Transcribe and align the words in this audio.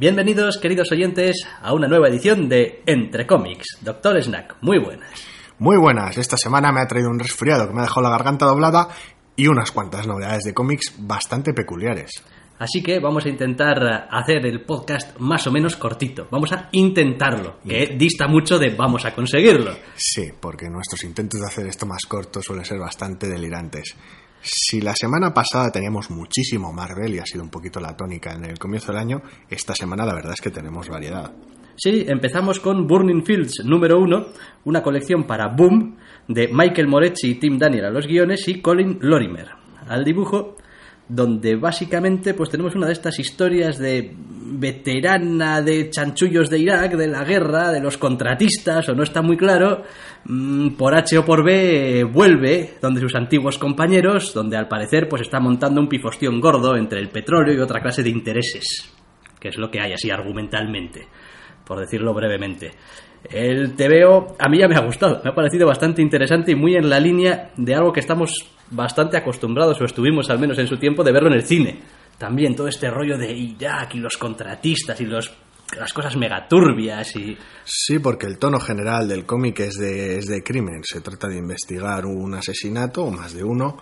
Bienvenidos, 0.00 0.58
queridos 0.58 0.92
oyentes, 0.92 1.44
a 1.60 1.74
una 1.74 1.88
nueva 1.88 2.06
edición 2.06 2.48
de 2.48 2.84
Entre 2.86 3.26
Cómics. 3.26 3.78
Doctor 3.80 4.22
Snack, 4.22 4.54
muy 4.60 4.78
buenas. 4.78 5.10
Muy 5.58 5.76
buenas, 5.76 6.16
esta 6.18 6.36
semana 6.36 6.70
me 6.70 6.80
ha 6.80 6.86
traído 6.86 7.10
un 7.10 7.18
resfriado 7.18 7.66
que 7.66 7.74
me 7.74 7.80
ha 7.80 7.82
dejado 7.82 8.02
la 8.02 8.10
garganta 8.10 8.46
doblada 8.46 8.90
y 9.34 9.48
unas 9.48 9.72
cuantas 9.72 10.06
novedades 10.06 10.44
de 10.44 10.54
cómics 10.54 10.94
bastante 10.98 11.52
peculiares. 11.52 12.12
Así 12.60 12.80
que 12.80 13.00
vamos 13.00 13.26
a 13.26 13.28
intentar 13.28 14.08
hacer 14.08 14.46
el 14.46 14.64
podcast 14.64 15.18
más 15.18 15.44
o 15.48 15.50
menos 15.50 15.74
cortito. 15.74 16.28
Vamos 16.30 16.52
a 16.52 16.68
intentarlo, 16.70 17.56
que 17.66 17.96
dista 17.98 18.28
mucho 18.28 18.56
de 18.56 18.76
vamos 18.76 19.04
a 19.04 19.12
conseguirlo. 19.12 19.72
Sí, 19.96 20.30
porque 20.38 20.70
nuestros 20.70 21.02
intentos 21.02 21.40
de 21.40 21.46
hacer 21.48 21.66
esto 21.66 21.86
más 21.86 22.06
corto 22.06 22.40
suelen 22.40 22.64
ser 22.64 22.78
bastante 22.78 23.26
delirantes. 23.28 23.96
Si 24.50 24.80
la 24.80 24.94
semana 24.94 25.34
pasada 25.34 25.70
teníamos 25.70 26.10
muchísimo 26.10 26.72
Marvel 26.72 27.14
y 27.14 27.18
ha 27.18 27.26
sido 27.26 27.44
un 27.44 27.50
poquito 27.50 27.80
la 27.80 27.94
tónica 27.94 28.32
en 28.32 28.46
el 28.46 28.58
comienzo 28.58 28.92
del 28.92 29.00
año, 29.02 29.22
esta 29.50 29.74
semana 29.74 30.06
la 30.06 30.14
verdad 30.14 30.32
es 30.32 30.40
que 30.40 30.50
tenemos 30.50 30.88
variedad. 30.88 31.32
Sí, 31.76 32.06
empezamos 32.08 32.58
con 32.58 32.86
Burning 32.86 33.24
Fields 33.24 33.62
número 33.66 34.00
uno, 34.00 34.28
una 34.64 34.82
colección 34.82 35.24
para 35.24 35.54
Boom 35.54 35.98
de 36.28 36.48
Michael 36.48 36.88
Moretti 36.88 37.28
y 37.28 37.34
Tim 37.34 37.58
Daniel 37.58 37.84
a 37.84 37.90
los 37.90 38.06
guiones 38.06 38.48
y 38.48 38.62
Colin 38.62 38.98
Lorimer 39.02 39.48
al 39.86 40.02
dibujo, 40.02 40.56
donde 41.08 41.56
básicamente 41.56 42.34
pues 42.34 42.50
tenemos 42.50 42.74
una 42.74 42.86
de 42.86 42.92
estas 42.92 43.18
historias 43.18 43.78
de 43.78 44.14
veterana 44.50 45.62
de 45.62 45.90
chanchullos 45.90 46.50
de 46.50 46.58
Irak, 46.58 46.92
de 46.96 47.06
la 47.06 47.24
guerra, 47.24 47.70
de 47.72 47.80
los 47.80 47.96
contratistas, 47.96 48.88
o 48.88 48.94
no 48.94 49.02
está 49.02 49.22
muy 49.22 49.36
claro, 49.36 49.84
mm, 50.24 50.70
por 50.70 50.94
H 50.94 51.16
o 51.18 51.24
por 51.24 51.44
B 51.44 52.04
vuelve 52.04 52.74
donde 52.80 53.00
sus 53.00 53.14
antiguos 53.14 53.58
compañeros, 53.58 54.34
donde 54.34 54.56
al 54.56 54.68
parecer 54.68 55.08
pues 55.08 55.22
está 55.22 55.40
montando 55.40 55.80
un 55.80 55.88
pifostión 55.88 56.40
gordo 56.40 56.76
entre 56.76 57.00
el 57.00 57.08
petróleo 57.08 57.54
y 57.54 57.60
otra 57.60 57.80
clase 57.80 58.02
de 58.02 58.10
intereses, 58.10 58.92
que 59.40 59.48
es 59.48 59.56
lo 59.56 59.70
que 59.70 59.80
hay 59.80 59.92
así 59.92 60.10
argumentalmente, 60.10 61.06
por 61.64 61.80
decirlo 61.80 62.12
brevemente. 62.12 62.72
El 63.30 63.74
TVO 63.74 64.36
a 64.38 64.48
mí 64.48 64.58
ya 64.58 64.68
me 64.68 64.76
ha 64.76 64.84
gustado, 64.84 65.20
me 65.24 65.30
ha 65.30 65.34
parecido 65.34 65.66
bastante 65.66 66.02
interesante 66.02 66.52
y 66.52 66.54
muy 66.54 66.76
en 66.76 66.88
la 66.88 67.00
línea 67.00 67.50
de 67.56 67.74
algo 67.74 67.92
que 67.92 68.00
estamos 68.00 68.57
bastante 68.70 69.16
acostumbrados, 69.16 69.80
o 69.80 69.84
estuvimos 69.84 70.30
al 70.30 70.38
menos 70.38 70.58
en 70.58 70.66
su 70.66 70.78
tiempo, 70.78 71.04
de 71.04 71.12
verlo 71.12 71.28
en 71.28 71.34
el 71.34 71.44
cine. 71.44 71.80
También 72.18 72.56
todo 72.56 72.68
este 72.68 72.90
rollo 72.90 73.16
de 73.16 73.32
Irak 73.32 73.94
y 73.94 73.98
los 73.98 74.16
contratistas 74.16 75.00
y 75.00 75.06
los, 75.06 75.32
las 75.78 75.92
cosas 75.92 76.16
megaturbias 76.16 77.14
y... 77.16 77.36
Sí, 77.64 77.98
porque 77.98 78.26
el 78.26 78.38
tono 78.38 78.58
general 78.58 79.06
del 79.06 79.24
cómic 79.24 79.60
es 79.60 79.74
de, 79.74 80.18
es 80.18 80.26
de 80.26 80.42
crimen. 80.42 80.82
Se 80.82 81.00
trata 81.00 81.28
de 81.28 81.38
investigar 81.38 82.06
un 82.06 82.34
asesinato, 82.34 83.04
o 83.04 83.10
más 83.10 83.34
de 83.34 83.44
uno. 83.44 83.76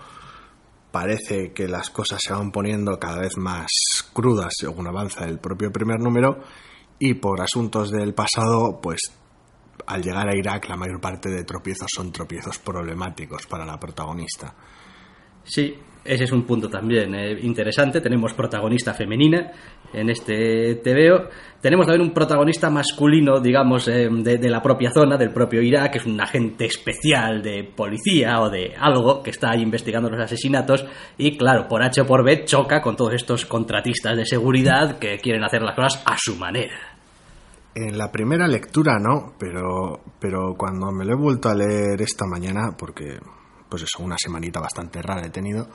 Parece 0.91 1.53
que 1.53 1.69
las 1.69 1.91
cosas 1.91 2.21
se 2.23 2.33
van 2.33 2.53
poniendo 2.53 2.99
cada 2.99 3.21
vez 3.21 3.37
más 3.37 3.71
crudas 4.13 4.53
según 4.57 4.87
avanza 4.87 5.25
el 5.25 5.39
propio 5.39 5.73
primer 5.73 5.99
número. 6.01 6.41
Y 6.99 7.15
por 7.15 7.41
asuntos 7.41 7.91
del 7.91 8.15
pasado, 8.15 8.81
pues 8.83 9.01
al 9.87 10.03
llegar 10.03 10.29
a 10.29 10.37
Irak 10.37 10.69
la 10.69 10.77
mayor 10.77 11.01
parte 11.01 11.29
de 11.31 11.45
tropiezos 11.45 11.89
son 11.95 12.13
tropiezos 12.13 12.59
problemáticos 12.59 13.47
para 13.47 13.65
la 13.65 13.79
protagonista. 13.79 14.55
Sí, 15.47 15.75
ese 16.07 16.25
es 16.25 16.33
un 16.33 16.45
punto 16.45 16.69
también 16.69 17.15
eh, 17.15 17.39
interesante. 17.43 18.01
Tenemos 18.01 18.33
protagonista 18.35 18.95
femenina 18.95 19.51
en 19.93 20.11
este 20.11 20.77
TVO. 20.77 21.29
Tenemos 21.61 21.87
también 21.87 22.09
un 22.09 22.15
protagonista 22.15 22.71
masculino, 22.71 23.41
digamos, 23.41 23.89
eh, 23.89 24.09
de, 24.11 24.49
la 24.49 24.63
propia 24.63 24.91
zona, 24.93 25.17
del 25.17 25.33
propio 25.33 25.61
Irak, 25.63 25.93
que 25.93 25.99
es 25.99 26.07
un 26.07 26.21
agente 26.21 26.67
especial 26.67 27.43
de 27.43 27.65
policía 27.65 28.41
o 28.41 28.51
de 28.51 28.75
algo 28.79 29.23
que 29.23 29.31
está 29.31 29.51
ahí 29.51 29.63
investigando 29.63 30.09
los 30.09 30.21
asesinatos. 30.21 30.87
Y 31.19 31.37
claro, 31.37 31.67
por 31.69 31.83
H 31.83 32.01
o 32.01 32.07
por 32.07 32.25
B 32.25 32.45
choca 32.45 32.81
con 32.81 32.97
todos 32.97 33.15
estos 33.15 33.47
contratistas 33.47 34.17
de 34.17 34.27
seguridad 34.27 34.99
que 34.99 35.19
quieren 35.19 35.45
hacer 35.45 35.63
las 35.63 35.75
cosas 35.75 36.03
a 36.07 36.17
su 36.19 36.37
manera. 36.37 36.77
En 37.75 37.99
la 37.99 38.11
primera 38.11 38.47
lectura 38.47 38.99
no, 38.99 39.35
pero, 39.39 40.01
pero 40.19 40.55
cuando 40.57 40.93
me 40.93 41.05
lo 41.05 41.13
he 41.13 41.17
vuelto 41.17 41.51
a 41.51 41.55
leer 41.55 42.01
esta 42.01 42.25
mañana, 42.27 42.75
porque 42.79 43.19
pues 43.69 43.83
eso, 43.83 44.03
una 44.03 44.17
semanita 44.19 44.61
bastante 44.61 45.03
rara 45.03 45.27
he 45.27 45.31
tenido, 45.31 45.69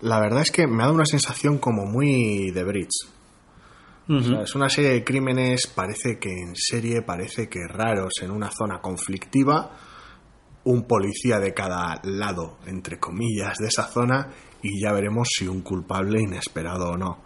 la 0.00 0.20
verdad 0.20 0.42
es 0.42 0.50
que 0.50 0.66
me 0.66 0.82
ha 0.82 0.86
dado 0.86 0.94
una 0.94 1.06
sensación 1.06 1.58
como 1.58 1.86
muy 1.86 2.50
de 2.50 2.64
Bridge. 2.64 3.08
Uh 4.06 4.12
-huh. 4.12 4.18
o 4.18 4.22
sea, 4.22 4.42
es 4.42 4.54
una 4.54 4.68
serie 4.68 4.90
de 4.90 5.04
crímenes, 5.04 5.66
parece 5.66 6.18
que 6.18 6.30
en 6.30 6.54
serie, 6.54 7.02
parece 7.02 7.48
que 7.48 7.60
raros, 7.66 8.12
en 8.22 8.30
una 8.30 8.50
zona 8.50 8.80
conflictiva, 8.80 9.70
un 10.64 10.86
policía 10.86 11.38
de 11.38 11.52
cada 11.54 12.00
lado, 12.04 12.58
entre 12.66 12.98
comillas, 12.98 13.58
de 13.58 13.68
esa 13.68 13.84
zona, 13.84 14.30
y 14.62 14.82
ya 14.82 14.92
veremos 14.92 15.28
si 15.30 15.46
un 15.46 15.62
culpable 15.62 16.20
inesperado 16.22 16.90
o 16.90 16.96
no. 16.96 17.18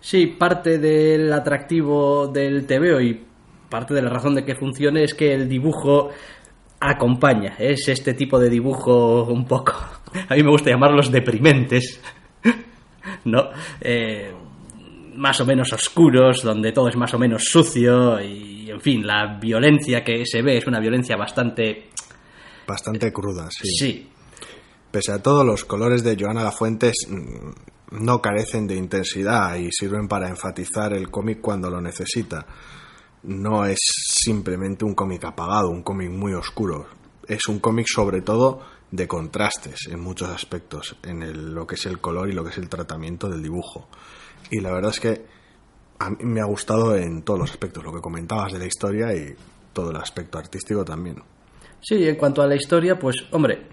Sí, 0.00 0.26
parte 0.26 0.78
del 0.78 1.32
atractivo 1.32 2.28
del 2.28 2.66
TVO 2.66 3.00
y 3.00 3.24
parte 3.70 3.94
de 3.94 4.02
la 4.02 4.10
razón 4.10 4.34
de 4.34 4.44
que 4.44 4.54
funcione 4.54 5.02
es 5.02 5.14
que 5.14 5.32
el 5.32 5.48
dibujo 5.48 6.10
acompaña. 6.90 7.56
Es 7.58 7.88
este 7.88 8.14
tipo 8.14 8.38
de 8.38 8.50
dibujo 8.50 9.24
un 9.24 9.46
poco. 9.46 9.72
A 10.28 10.34
mí 10.34 10.42
me 10.42 10.50
gusta 10.50 10.70
llamarlos 10.70 11.10
deprimentes. 11.10 12.00
¿No? 13.24 13.50
Eh, 13.80 14.32
más 15.16 15.40
o 15.40 15.46
menos 15.46 15.72
oscuros, 15.72 16.42
donde 16.42 16.72
todo 16.72 16.88
es 16.88 16.96
más 16.96 17.14
o 17.14 17.18
menos 17.18 17.44
sucio 17.44 18.20
y, 18.20 18.70
en 18.70 18.80
fin, 18.80 19.06
la 19.06 19.38
violencia 19.38 20.02
que 20.02 20.24
se 20.26 20.42
ve 20.42 20.58
es 20.58 20.66
una 20.66 20.80
violencia 20.80 21.16
bastante... 21.16 21.90
Bastante 22.66 23.12
cruda, 23.12 23.48
sí. 23.50 23.68
Sí. 23.68 24.10
Pese 24.90 25.12
a 25.12 25.22
todo, 25.22 25.44
los 25.44 25.64
colores 25.64 26.02
de 26.02 26.16
Joana 26.18 26.44
Lafuentes 26.44 26.94
no 27.90 28.22
carecen 28.22 28.66
de 28.66 28.76
intensidad 28.76 29.56
y 29.56 29.70
sirven 29.70 30.08
para 30.08 30.28
enfatizar 30.28 30.92
el 30.92 31.10
cómic 31.10 31.40
cuando 31.40 31.70
lo 31.70 31.80
necesita 31.80 32.46
no 33.24 33.64
es 33.64 33.78
simplemente 33.78 34.84
un 34.84 34.94
cómic 34.94 35.24
apagado, 35.24 35.70
un 35.70 35.82
cómic 35.82 36.10
muy 36.10 36.34
oscuro. 36.34 36.86
Es 37.26 37.46
un 37.48 37.58
cómic 37.58 37.86
sobre 37.88 38.20
todo 38.20 38.60
de 38.90 39.08
contrastes 39.08 39.88
en 39.90 40.00
muchos 40.00 40.28
aspectos, 40.28 40.96
en 41.02 41.22
el, 41.22 41.54
lo 41.54 41.66
que 41.66 41.74
es 41.74 41.86
el 41.86 42.00
color 42.00 42.28
y 42.28 42.32
lo 42.32 42.44
que 42.44 42.50
es 42.50 42.58
el 42.58 42.68
tratamiento 42.68 43.28
del 43.28 43.42
dibujo. 43.42 43.88
Y 44.50 44.60
la 44.60 44.72
verdad 44.72 44.90
es 44.90 45.00
que 45.00 45.24
a 45.98 46.10
mí 46.10 46.16
me 46.20 46.40
ha 46.40 46.44
gustado 46.44 46.96
en 46.96 47.22
todos 47.22 47.40
los 47.40 47.50
aspectos, 47.50 47.82
lo 47.82 47.92
que 47.92 48.00
comentabas 48.00 48.52
de 48.52 48.58
la 48.58 48.66
historia 48.66 49.14
y 49.14 49.34
todo 49.72 49.90
el 49.90 49.96
aspecto 49.96 50.38
artístico 50.38 50.84
también. 50.84 51.16
Sí, 51.80 52.06
en 52.06 52.16
cuanto 52.16 52.42
a 52.42 52.46
la 52.46 52.54
historia, 52.54 52.98
pues 52.98 53.16
hombre, 53.32 53.68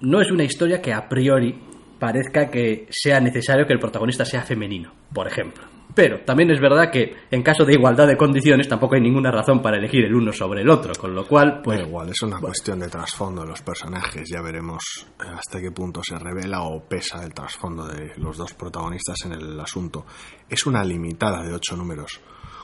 no 0.00 0.20
es 0.20 0.30
una 0.30 0.44
historia 0.44 0.82
que 0.82 0.92
a 0.92 1.08
priori 1.08 1.58
parezca 1.98 2.50
que 2.50 2.88
sea 2.90 3.20
necesario 3.20 3.66
que 3.66 3.72
el 3.72 3.78
protagonista 3.78 4.24
sea 4.24 4.42
femenino, 4.42 4.92
por 5.14 5.26
ejemplo. 5.28 5.71
Pero 5.94 6.20
también 6.24 6.50
es 6.50 6.60
verdad 6.60 6.90
que 6.90 7.16
en 7.30 7.42
caso 7.42 7.64
de 7.64 7.74
igualdad 7.74 8.06
de 8.06 8.16
condiciones 8.16 8.66
tampoco 8.66 8.94
hay 8.94 9.02
ninguna 9.02 9.30
razón 9.30 9.60
para 9.60 9.76
elegir 9.76 10.04
el 10.04 10.14
uno 10.14 10.32
sobre 10.32 10.62
el 10.62 10.70
otro, 10.70 10.92
con 10.98 11.14
lo 11.14 11.26
cual, 11.26 11.60
pues... 11.62 11.80
Igual, 11.80 12.08
es 12.08 12.22
una 12.22 12.36
bueno. 12.36 12.46
cuestión 12.48 12.80
de 12.80 12.88
trasfondo 12.88 13.42
de 13.42 13.48
los 13.48 13.60
personajes, 13.60 14.28
ya 14.28 14.40
veremos 14.40 15.06
hasta 15.18 15.60
qué 15.60 15.70
punto 15.70 16.00
se 16.02 16.18
revela 16.18 16.62
o 16.62 16.82
pesa 16.82 17.22
el 17.22 17.34
trasfondo 17.34 17.86
de 17.86 18.12
los 18.16 18.38
dos 18.38 18.54
protagonistas 18.54 19.18
en 19.26 19.32
el 19.32 19.60
asunto. 19.60 20.06
Es 20.48 20.66
una 20.66 20.82
limitada 20.82 21.42
de 21.42 21.52
ocho 21.52 21.76
números, 21.76 22.20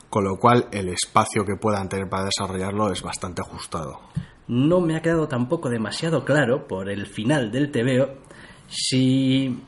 con 0.08 0.24
lo 0.24 0.36
cual 0.36 0.66
el 0.72 0.88
espacio 0.88 1.44
que 1.44 1.56
puedan 1.56 1.88
tener 1.88 2.08
para 2.08 2.24
desarrollarlo 2.24 2.90
es 2.90 3.02
bastante 3.02 3.42
ajustado. 3.42 4.00
No 4.46 4.80
me 4.80 4.96
ha 4.96 5.02
quedado 5.02 5.28
tampoco 5.28 5.68
demasiado 5.68 6.24
claro 6.24 6.66
por 6.66 6.88
el 6.88 7.06
final 7.06 7.50
del 7.50 7.70
TVO 7.70 8.08
si 8.66 9.62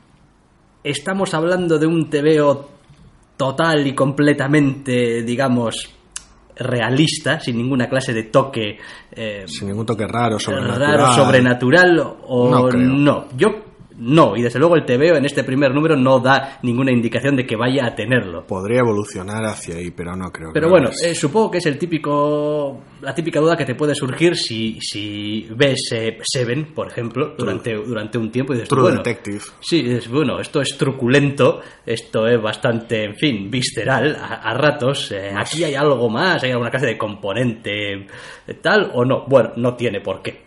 estamos 0.82 1.34
hablando 1.34 1.78
de 1.78 1.86
un 1.86 2.08
TVO 2.08 2.79
total 3.40 3.86
y 3.86 3.94
completamente, 3.94 5.22
digamos, 5.22 5.88
realista, 6.56 7.40
sin 7.40 7.56
ninguna 7.56 7.88
clase 7.88 8.12
de 8.12 8.24
toque. 8.24 8.76
Eh, 9.10 9.44
sin 9.46 9.68
ningún 9.68 9.86
toque 9.86 10.06
raro, 10.06 10.38
sobrenatural. 10.38 10.98
Raro, 10.98 11.12
sobrenatural 11.14 12.16
o 12.26 12.50
no. 12.50 12.70
no. 12.70 13.28
Yo 13.34 13.69
no. 14.00 14.36
Y 14.36 14.42
desde 14.42 14.58
luego 14.58 14.76
el 14.76 14.84
TVO 14.84 15.16
en 15.16 15.24
este 15.24 15.44
primer 15.44 15.72
número 15.74 15.96
no 15.96 16.18
da 16.18 16.58
ninguna 16.62 16.90
indicación 16.90 17.36
de 17.36 17.46
que 17.46 17.54
vaya 17.56 17.86
a 17.86 17.94
tenerlo. 17.94 18.46
Podría 18.46 18.80
evolucionar 18.80 19.44
hacia 19.44 19.76
ahí, 19.76 19.90
pero 19.90 20.16
no 20.16 20.30
creo 20.32 20.50
Pero 20.52 20.66
que 20.66 20.70
bueno, 20.70 20.90
eh, 21.04 21.14
supongo 21.14 21.50
que 21.50 21.58
es 21.58 21.66
el 21.66 21.78
típico, 21.78 22.80
la 23.02 23.14
típica 23.14 23.40
duda 23.40 23.56
que 23.56 23.64
te 23.64 23.74
puede 23.74 23.94
surgir 23.94 24.36
si, 24.36 24.78
si 24.80 25.46
ves 25.54 25.90
eh, 25.92 26.18
Seven, 26.22 26.72
por 26.74 26.88
ejemplo, 26.88 27.34
durante, 27.36 27.74
durante 27.74 28.18
un 28.18 28.30
tiempo 28.30 28.52
y 28.52 28.56
dices, 28.56 28.68
True 28.68 28.82
bueno, 28.82 28.96
Detective. 28.98 29.40
Sí, 29.60 29.98
bueno, 30.10 30.40
esto 30.40 30.60
es 30.60 30.76
truculento, 30.76 31.60
esto 31.84 32.26
es 32.26 32.40
bastante, 32.40 33.04
en 33.04 33.16
fin, 33.16 33.50
visceral 33.50 34.16
a, 34.16 34.34
a 34.50 34.54
ratos. 34.54 35.12
eh, 35.12 35.32
aquí 35.36 35.62
hay 35.62 35.74
algo 35.74 36.08
más, 36.08 36.42
hay 36.42 36.52
alguna 36.52 36.70
clase 36.70 36.86
de 36.86 36.98
componente 36.98 38.06
tal 38.62 38.90
o 38.94 39.04
no. 39.04 39.24
Bueno, 39.26 39.52
no 39.56 39.74
tiene 39.74 40.00
por 40.00 40.22
qué. 40.22 40.42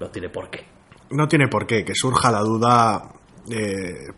No 0.00 0.08
tiene 0.08 0.28
por 0.28 0.50
qué. 0.50 0.71
No 1.12 1.28
tiene 1.28 1.48
por 1.48 1.66
qué. 1.66 1.84
Que 1.84 1.94
surja 1.94 2.30
la 2.30 2.40
duda 2.40 3.12
eh, 3.50 4.08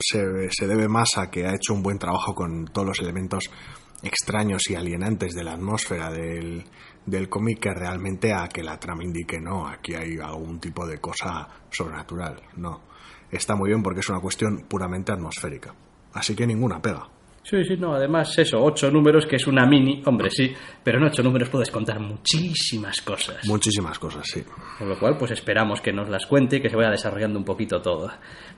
se, 0.00 0.50
se 0.50 0.66
debe 0.66 0.88
más 0.88 1.16
a 1.16 1.30
que 1.30 1.46
ha 1.46 1.54
hecho 1.54 1.74
un 1.74 1.82
buen 1.82 1.98
trabajo 1.98 2.34
con 2.34 2.66
todos 2.66 2.86
los 2.86 3.00
elementos 3.00 3.50
extraños 4.02 4.68
y 4.68 4.74
alienantes 4.74 5.34
de 5.34 5.44
la 5.44 5.54
atmósfera 5.54 6.10
del, 6.10 6.64
del 7.06 7.28
cómic 7.28 7.60
que 7.60 7.74
realmente 7.74 8.32
a 8.32 8.48
que 8.48 8.62
la 8.62 8.78
trama 8.78 9.04
indique 9.04 9.40
no, 9.40 9.66
aquí 9.66 9.94
hay 9.94 10.18
algún 10.18 10.60
tipo 10.60 10.86
de 10.86 10.98
cosa 10.98 11.48
sobrenatural. 11.70 12.42
No. 12.56 12.82
Está 13.30 13.56
muy 13.56 13.70
bien 13.70 13.82
porque 13.82 14.00
es 14.00 14.08
una 14.08 14.20
cuestión 14.20 14.66
puramente 14.68 15.12
atmosférica. 15.12 15.74
Así 16.12 16.36
que 16.36 16.46
ninguna 16.46 16.80
pega. 16.80 17.08
Sí, 17.44 17.62
sí, 17.62 17.76
no, 17.76 17.92
además 17.92 18.38
eso, 18.38 18.56
ocho 18.62 18.90
números 18.90 19.26
que 19.26 19.36
es 19.36 19.46
una 19.46 19.66
mini, 19.66 20.02
hombre, 20.06 20.30
sí, 20.30 20.50
pero 20.82 20.96
en 20.96 21.04
ocho 21.04 21.22
números 21.22 21.50
puedes 21.50 21.70
contar 21.70 22.00
muchísimas 22.00 23.02
cosas. 23.02 23.46
Muchísimas 23.46 23.98
cosas, 23.98 24.26
sí. 24.26 24.42
Con 24.78 24.88
lo 24.88 24.98
cual, 24.98 25.18
pues 25.18 25.32
esperamos 25.32 25.82
que 25.82 25.92
nos 25.92 26.08
las 26.08 26.24
cuente 26.24 26.56
y 26.56 26.62
que 26.62 26.70
se 26.70 26.76
vaya 26.76 26.90
desarrollando 26.90 27.38
un 27.38 27.44
poquito 27.44 27.82
todo. 27.82 28.10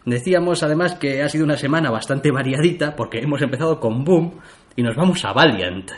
Decíamos 0.04 0.62
además 0.62 0.94
que 0.94 1.20
ha 1.20 1.28
sido 1.28 1.44
una 1.44 1.56
semana 1.56 1.90
bastante 1.90 2.30
variadita 2.30 2.94
porque 2.94 3.18
hemos 3.18 3.42
empezado 3.42 3.80
con 3.80 4.04
Boom 4.04 4.38
y 4.76 4.82
nos 4.84 4.94
vamos 4.94 5.24
a 5.24 5.32
Valiant. 5.32 5.90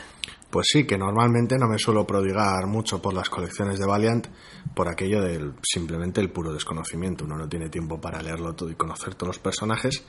Pues 0.49 0.65
sí, 0.71 0.87
que 0.87 0.97
normalmente 0.97 1.59
no 1.59 1.67
me 1.67 1.77
suelo 1.77 2.07
prodigar 2.07 2.65
mucho 2.65 2.99
por 2.99 3.13
las 3.13 3.29
colecciones 3.29 3.77
de 3.77 3.85
Valiant 3.85 4.27
por 4.73 4.89
aquello 4.89 5.21
del 5.21 5.53
simplemente 5.61 6.21
el 6.21 6.31
puro 6.31 6.51
desconocimiento. 6.51 7.23
Uno 7.25 7.37
no 7.37 7.47
tiene 7.47 7.69
tiempo 7.69 8.01
para 8.01 8.19
leerlo 8.19 8.55
todo 8.55 8.71
y 8.71 8.75
conocer 8.75 9.13
todos 9.13 9.27
los 9.27 9.39
personajes, 9.39 10.03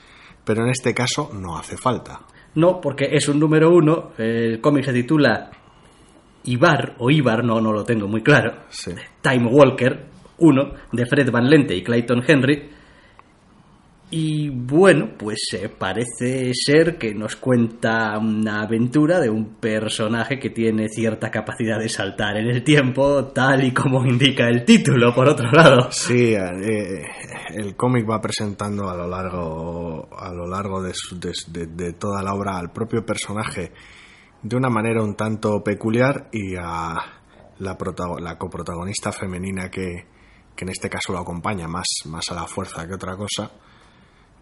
pero 0.45 0.65
en 0.65 0.71
este 0.71 0.95
caso 0.95 1.31
no 1.33 1.57
hace 1.57 1.77
falta. 1.77 2.21
No, 2.55 2.81
porque 2.81 3.09
es 3.13 3.29
un 3.29 3.39
número 3.39 3.71
uno, 3.71 4.11
el 4.19 4.61
cómic 4.61 4.85
se 4.85 4.93
titula 4.93 5.51
Ibar, 6.45 6.97
o 6.99 7.11
Ibar, 7.11 7.45
no, 7.45 7.61
no 7.61 7.73
lo 7.73 7.85
tengo 7.85 8.09
muy 8.09 8.23
claro, 8.23 8.65
Sí. 8.71 8.93
Time 9.21 9.47
Walker 9.47 10.07
1, 10.39 10.73
de 10.93 11.07
Fred 11.07 11.31
Van 11.31 11.49
Lente 11.49 11.77
y 11.77 11.83
Clayton 11.83 12.23
Henry. 12.27 12.71
Y 14.13 14.49
bueno, 14.51 15.11
pues 15.17 15.39
eh, 15.53 15.69
parece 15.69 16.51
ser 16.53 16.99
que 16.99 17.15
nos 17.15 17.37
cuenta 17.37 18.19
una 18.19 18.63
aventura 18.63 19.21
de 19.21 19.31
un 19.31 19.55
personaje 19.55 20.41
que 20.41 20.51
tiene 20.51 20.89
cierta 20.89 21.31
capacidad 21.31 21.79
de 21.79 21.89
saltar 21.89 22.37
en 22.37 22.49
el 22.49 22.65
tiempo, 22.65 23.27
tal 23.27 23.63
y 23.65 23.73
como 23.73 24.05
indica 24.05 24.49
el 24.49 24.65
título, 24.65 25.15
por 25.15 25.29
otro 25.29 25.49
lado. 25.53 25.93
Sí, 25.93 26.35
eh, 26.35 27.05
el 27.55 27.77
cómic 27.77 28.05
va 28.11 28.21
presentando 28.21 28.89
a 28.91 28.97
lo 28.97 29.07
largo, 29.07 30.09
a 30.19 30.33
lo 30.33 30.47
largo 30.49 30.83
de, 30.83 30.93
su- 30.93 31.19
de- 31.21 31.93
toda 31.93 32.21
la 32.23 32.35
obra 32.35 32.59
al 32.59 32.73
propio 32.73 33.07
personaje 33.07 33.71
de 34.43 34.57
una 34.57 34.71
manera 34.71 35.03
un 35.05 35.15
tanto 35.15 35.63
peculiar 35.63 36.29
y 36.33 36.57
a 36.57 36.97
la, 37.61 37.77
la 38.21 38.39
coprotagonista 38.39 39.13
femenina 39.13 39.71
que, 39.71 40.07
que 40.57 40.65
en 40.65 40.71
este 40.71 40.89
caso 40.91 41.13
lo 41.13 41.19
acompaña 41.21 41.69
más, 41.69 41.87
más 42.07 42.29
a 42.31 42.35
la 42.35 42.47
fuerza 42.47 42.89
que 42.89 42.95
otra 42.95 43.17
cosa, 43.17 43.51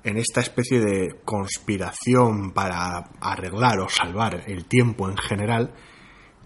en 0.04 0.16
esta 0.16 0.40
especie 0.40 0.80
de 0.80 1.16
conspiración 1.24 2.52
para 2.52 3.10
arreglar 3.20 3.80
o 3.80 3.88
salvar 3.88 4.44
el 4.46 4.64
tiempo 4.66 5.08
en 5.08 5.16
general. 5.16 5.72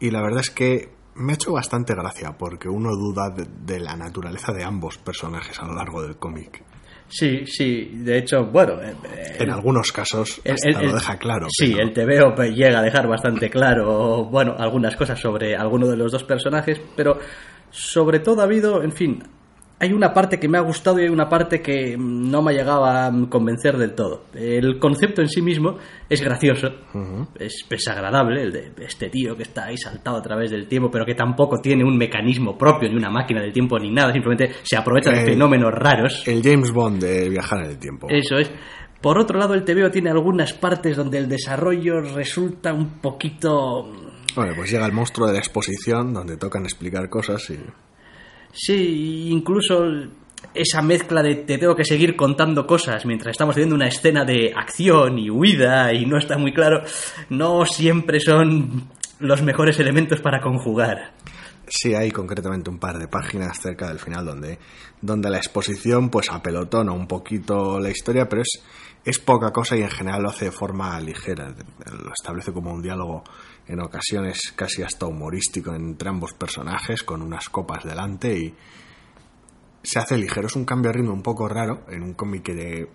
Y 0.00 0.10
la 0.10 0.20
verdad 0.22 0.40
es 0.40 0.50
que 0.50 0.90
me 1.14 1.32
ha 1.32 1.34
hecho 1.34 1.52
bastante 1.52 1.94
gracia 1.94 2.32
porque 2.38 2.68
uno 2.68 2.90
duda 2.90 3.30
de, 3.30 3.46
de 3.64 3.78
la 3.80 3.94
naturaleza 3.96 4.52
de 4.52 4.64
ambos 4.64 4.98
personajes 4.98 5.58
a 5.60 5.66
lo 5.66 5.74
largo 5.74 6.02
del 6.02 6.16
cómic. 6.16 6.62
Sí, 7.08 7.46
sí, 7.46 7.90
de 7.92 8.18
hecho, 8.18 8.46
bueno... 8.46 8.80
eh, 8.80 8.94
eh, 9.04 9.36
En 9.40 9.50
algunos 9.50 9.92
casos 9.92 10.40
El- 10.44 10.54
hasta 10.54 10.68
el- 10.80 10.86
lo 10.86 10.94
deja 10.94 11.18
claro. 11.18 11.46
Sí, 11.50 11.74
el 11.78 11.92
TVO 11.92 12.34
llega 12.44 12.78
a 12.78 12.82
dejar 12.82 13.06
bastante 13.06 13.50
claro, 13.50 14.24
bueno, 14.24 14.56
algunas 14.58 14.96
cosas 14.96 15.20
sobre 15.20 15.54
alguno 15.54 15.86
de 15.88 15.96
los 15.98 16.10
dos 16.10 16.24
personajes, 16.24 16.80
pero 16.96 17.18
sobre 17.70 18.20
todo 18.20 18.40
ha 18.40 18.44
habido, 18.44 18.82
en 18.82 18.92
fin, 18.92 19.22
hay 19.82 19.92
una 19.92 20.12
parte 20.12 20.38
que 20.38 20.46
me 20.46 20.58
ha 20.58 20.60
gustado 20.60 21.00
y 21.00 21.02
hay 21.02 21.08
una 21.08 21.28
parte 21.28 21.60
que 21.60 21.96
no 21.98 22.40
me 22.40 22.52
ha 22.52 22.54
llegado 22.54 22.84
a 22.84 23.10
convencer 23.28 23.76
del 23.76 23.96
todo. 23.96 24.26
El 24.32 24.78
concepto 24.78 25.22
en 25.22 25.28
sí 25.28 25.42
mismo 25.42 25.76
es 26.08 26.22
gracioso, 26.22 26.68
es, 27.36 27.66
es 27.68 27.88
agradable, 27.88 28.42
el 28.42 28.52
de 28.52 28.72
este 28.78 29.10
tío 29.10 29.36
que 29.36 29.42
está 29.42 29.64
ahí 29.64 29.76
saltado 29.76 30.18
a 30.18 30.22
través 30.22 30.52
del 30.52 30.68
tiempo, 30.68 30.88
pero 30.88 31.04
que 31.04 31.16
tampoco 31.16 31.58
tiene 31.58 31.82
un 31.82 31.98
mecanismo 31.98 32.56
propio, 32.56 32.88
ni 32.88 32.94
una 32.94 33.10
máquina 33.10 33.42
del 33.42 33.52
tiempo, 33.52 33.76
ni 33.76 33.90
nada, 33.90 34.12
simplemente 34.12 34.52
se 34.62 34.76
aprovecha 34.76 35.10
de 35.10 35.22
Eh, 35.22 35.24
fenómenos 35.24 35.72
raros. 35.72 36.22
El 36.28 36.44
James 36.44 36.70
Bond 36.70 37.02
de 37.02 37.28
viajar 37.28 37.64
en 37.64 37.70
el 37.70 37.78
tiempo. 37.78 38.06
Eso 38.08 38.36
es. 38.36 38.52
Por 39.00 39.18
otro 39.18 39.36
lado, 39.36 39.54
el 39.54 39.64
TVO 39.64 39.90
tiene 39.90 40.10
algunas 40.10 40.52
partes 40.52 40.96
donde 40.96 41.18
el 41.18 41.28
desarrollo 41.28 42.02
resulta 42.02 42.72
un 42.72 43.00
poquito... 43.00 43.90
Bueno, 44.36 44.52
pues 44.54 44.70
llega 44.70 44.86
el 44.86 44.92
monstruo 44.92 45.26
de 45.26 45.32
la 45.32 45.40
exposición 45.40 46.14
donde 46.14 46.36
tocan 46.36 46.62
explicar 46.62 47.08
cosas 47.08 47.50
y... 47.50 47.58
Sí, 48.52 49.28
incluso 49.30 49.84
esa 50.54 50.82
mezcla 50.82 51.22
de 51.22 51.36
te 51.36 51.58
tengo 51.58 51.74
que 51.74 51.84
seguir 51.84 52.14
contando 52.14 52.66
cosas 52.66 53.06
mientras 53.06 53.32
estamos 53.32 53.54
teniendo 53.54 53.74
una 53.74 53.88
escena 53.88 54.24
de 54.24 54.52
acción 54.54 55.18
y 55.18 55.30
huida 55.30 55.92
y 55.94 56.04
no 56.04 56.18
está 56.18 56.36
muy 56.36 56.52
claro, 56.52 56.82
no 57.30 57.64
siempre 57.64 58.20
son 58.20 58.88
los 59.18 59.42
mejores 59.42 59.78
elementos 59.78 60.20
para 60.20 60.40
conjugar. 60.40 61.12
Sí, 61.74 61.94
hay 61.94 62.10
concretamente 62.10 62.68
un 62.68 62.78
par 62.78 62.98
de 62.98 63.08
páginas 63.08 63.58
cerca 63.58 63.88
del 63.88 63.98
final 63.98 64.26
donde, 64.26 64.58
donde 65.00 65.30
la 65.30 65.38
exposición 65.38 66.10
pues 66.10 66.30
apelotona 66.30 66.92
un 66.92 67.06
poquito 67.08 67.80
la 67.80 67.88
historia, 67.88 68.28
pero 68.28 68.42
es, 68.42 68.62
es 69.06 69.18
poca 69.18 69.52
cosa 69.52 69.74
y 69.78 69.82
en 69.82 69.88
general 69.88 70.22
lo 70.22 70.28
hace 70.28 70.44
de 70.46 70.52
forma 70.52 71.00
ligera. 71.00 71.48
Lo 71.48 72.12
establece 72.12 72.52
como 72.52 72.74
un 72.74 72.82
diálogo 72.82 73.24
en 73.66 73.80
ocasiones 73.80 74.52
casi 74.54 74.82
hasta 74.82 75.06
humorístico 75.06 75.74
entre 75.74 76.10
ambos 76.10 76.34
personajes, 76.34 77.02
con 77.04 77.22
unas 77.22 77.48
copas 77.48 77.84
delante 77.84 78.36
y 78.38 78.54
se 79.82 79.98
hace 79.98 80.18
ligero. 80.18 80.48
Es 80.48 80.56
un 80.56 80.66
cambio 80.66 80.90
de 80.92 80.98
ritmo 80.98 81.14
un 81.14 81.22
poco 81.22 81.48
raro 81.48 81.86
en 81.88 82.02
un 82.02 82.12
cómic 82.12 82.42
que 82.42 82.86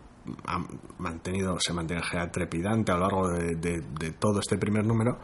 ha 0.46 0.60
mantenido, 1.00 1.60
se 1.60 1.74
mantiene 1.74 2.04
trepidante 2.32 2.92
a 2.92 2.96
lo 2.96 3.02
largo 3.02 3.30
de, 3.30 3.56
de- 3.56 3.82
de 4.00 4.12
todo 4.12 4.40
este 4.40 4.58
primer 4.60 4.86
número, 4.86 5.18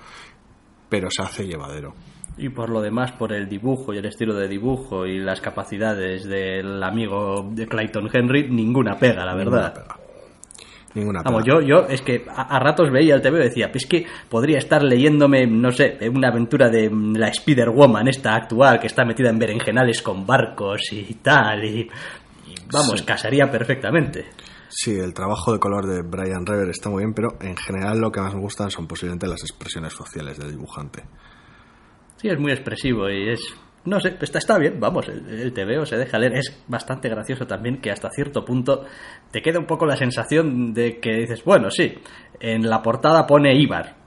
pero 0.89 1.09
se 1.11 1.21
hace 1.21 1.45
llevadero. 1.45 1.93
Y 2.37 2.49
por 2.49 2.69
lo 2.69 2.81
demás, 2.81 3.11
por 3.11 3.31
el 3.31 3.47
dibujo 3.47 3.93
y 3.93 3.97
el 3.97 4.05
estilo 4.05 4.33
de 4.33 4.47
dibujo 4.47 5.05
y 5.05 5.19
las 5.19 5.39
capacidades 5.39 6.25
del 6.25 6.81
amigo 6.81 7.47
de 7.51 7.67
Clayton 7.67 8.09
Henry, 8.11 8.49
ninguna 8.49 8.97
pega, 8.97 9.23
la 9.23 9.35
verdad. 9.35 9.73
Ninguna 9.73 9.73
pega. 9.73 9.99
Ninguna 10.95 11.21
Vamos, 11.23 11.43
yo, 11.45 11.59
yo 11.61 11.87
es 11.89 12.01
que 12.03 12.23
a, 12.29 12.55
a 12.55 12.59
ratos 12.59 12.91
veía 12.91 13.15
el 13.15 13.21
TV 13.21 13.39
y 13.39 13.43
decía, 13.49 13.71
pues 13.71 13.85
que 13.87 14.05
podría 14.29 14.59
estar 14.59 14.83
leyéndome, 14.83 15.47
no 15.47 15.71
sé, 15.71 15.97
una 16.13 16.29
aventura 16.29 16.69
de 16.69 16.87
mm, 16.89 17.15
la 17.15 17.29
Spider-Woman, 17.29 18.07
esta 18.07 18.35
actual, 18.35 18.79
que 18.79 18.87
está 18.87 19.03
metida 19.03 19.29
en 19.29 19.39
berenjenales 19.39 20.01
con 20.03 20.25
barcos 20.25 20.81
y 20.91 21.15
tal, 21.15 21.63
y, 21.65 21.79
y, 21.81 22.55
vamos, 22.71 22.99
Sí. 22.99 23.05
casaría 23.05 23.49
perfectamente. 23.49 24.25
Sí, 24.69 24.91
el 24.95 25.13
trabajo 25.13 25.53
de 25.53 25.59
color 25.59 25.85
de 25.87 26.01
Brian 26.03 26.45
Rever 26.45 26.69
está 26.69 26.89
muy 26.89 27.03
bien, 27.03 27.13
pero 27.13 27.37
en 27.41 27.55
general 27.57 27.99
lo 27.99 28.11
que 28.11 28.21
más 28.21 28.33
me 28.33 28.41
gustan 28.41 28.69
son 28.71 28.87
posiblemente 28.87 29.27
las 29.27 29.41
expresiones 29.41 29.93
faciales 29.93 30.37
del 30.39 30.51
dibujante. 30.51 31.03
Sí, 32.23 32.29
es 32.29 32.39
muy 32.39 32.53
expresivo 32.53 33.09
y 33.09 33.31
es... 33.31 33.41
No 33.83 33.99
sé, 33.99 34.15
está, 34.21 34.37
está 34.37 34.57
bien, 34.57 34.79
vamos, 34.79 35.09
el, 35.09 35.27
el 35.27 35.51
TVO 35.51 35.85
se 35.85 35.97
deja 35.97 36.17
leer. 36.17 36.37
Es 36.37 36.63
bastante 36.69 37.09
gracioso 37.09 37.45
también 37.45 37.81
que 37.81 37.91
hasta 37.91 38.09
cierto 38.09 38.45
punto 38.45 38.85
te 39.29 39.41
queda 39.41 39.59
un 39.59 39.65
poco 39.65 39.85
la 39.85 39.97
sensación 39.97 40.73
de 40.73 41.01
que 41.01 41.17
dices, 41.17 41.43
bueno, 41.43 41.69
sí, 41.69 41.93
en 42.39 42.69
la 42.69 42.81
portada 42.81 43.27
pone 43.27 43.53
Ibar, 43.53 43.97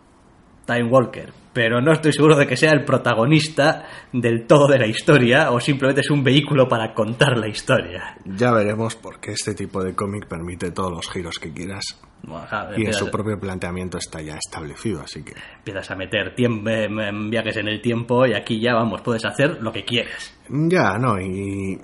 Time 0.67 0.85
Walker, 0.91 1.33
pero 1.53 1.81
no 1.81 1.93
estoy 1.93 2.13
seguro 2.13 2.37
de 2.37 2.47
que 2.47 2.57
sea 2.57 2.73
el 2.73 2.85
protagonista 2.85 3.85
del 4.13 4.47
todo 4.47 4.67
de 4.67 4.79
la 4.79 4.87
historia 4.87 5.51
o 5.53 5.61
simplemente 5.61 6.01
es 6.03 6.11
un 6.11 6.23
vehículo 6.25 6.69
para 6.69 6.93
contar 6.93 7.39
la 7.39 7.49
historia. 7.49 8.17
Ya 8.25 8.51
veremos 8.53 8.97
porque 8.97 9.31
este 9.33 9.55
tipo 9.55 9.83
de 9.83 9.95
cómic 9.95 10.27
permite 10.27 10.73
todos 10.73 10.91
los 10.91 11.09
giros 11.11 11.39
que 11.39 11.53
quieras 11.53 11.85
Bueno, 12.23 12.45
ja, 12.49 12.69
y 12.77 12.85
en 12.85 12.93
su 12.93 13.11
propio 13.11 13.39
planteamiento 13.39 13.97
está 13.99 14.21
ya 14.21 14.37
establecido, 14.37 15.03
así 15.03 15.23
que 15.23 15.33
empiezas 15.59 15.91
a 15.91 15.95
meter 15.97 16.35
tiemp- 16.35 16.69
em, 16.69 16.99
em, 17.01 17.31
viajes 17.31 17.57
en 17.59 17.69
el 17.69 17.81
tiempo 17.81 18.27
y 18.27 18.35
aquí 18.35 18.61
ya, 18.61 18.75
vamos, 18.75 19.01
puedes 19.03 19.25
hacer 19.25 19.63
lo 19.63 19.73
que 19.73 19.85
quieras. 19.85 20.37
ya 20.51 20.99
no 20.99 21.19
y 21.21 21.79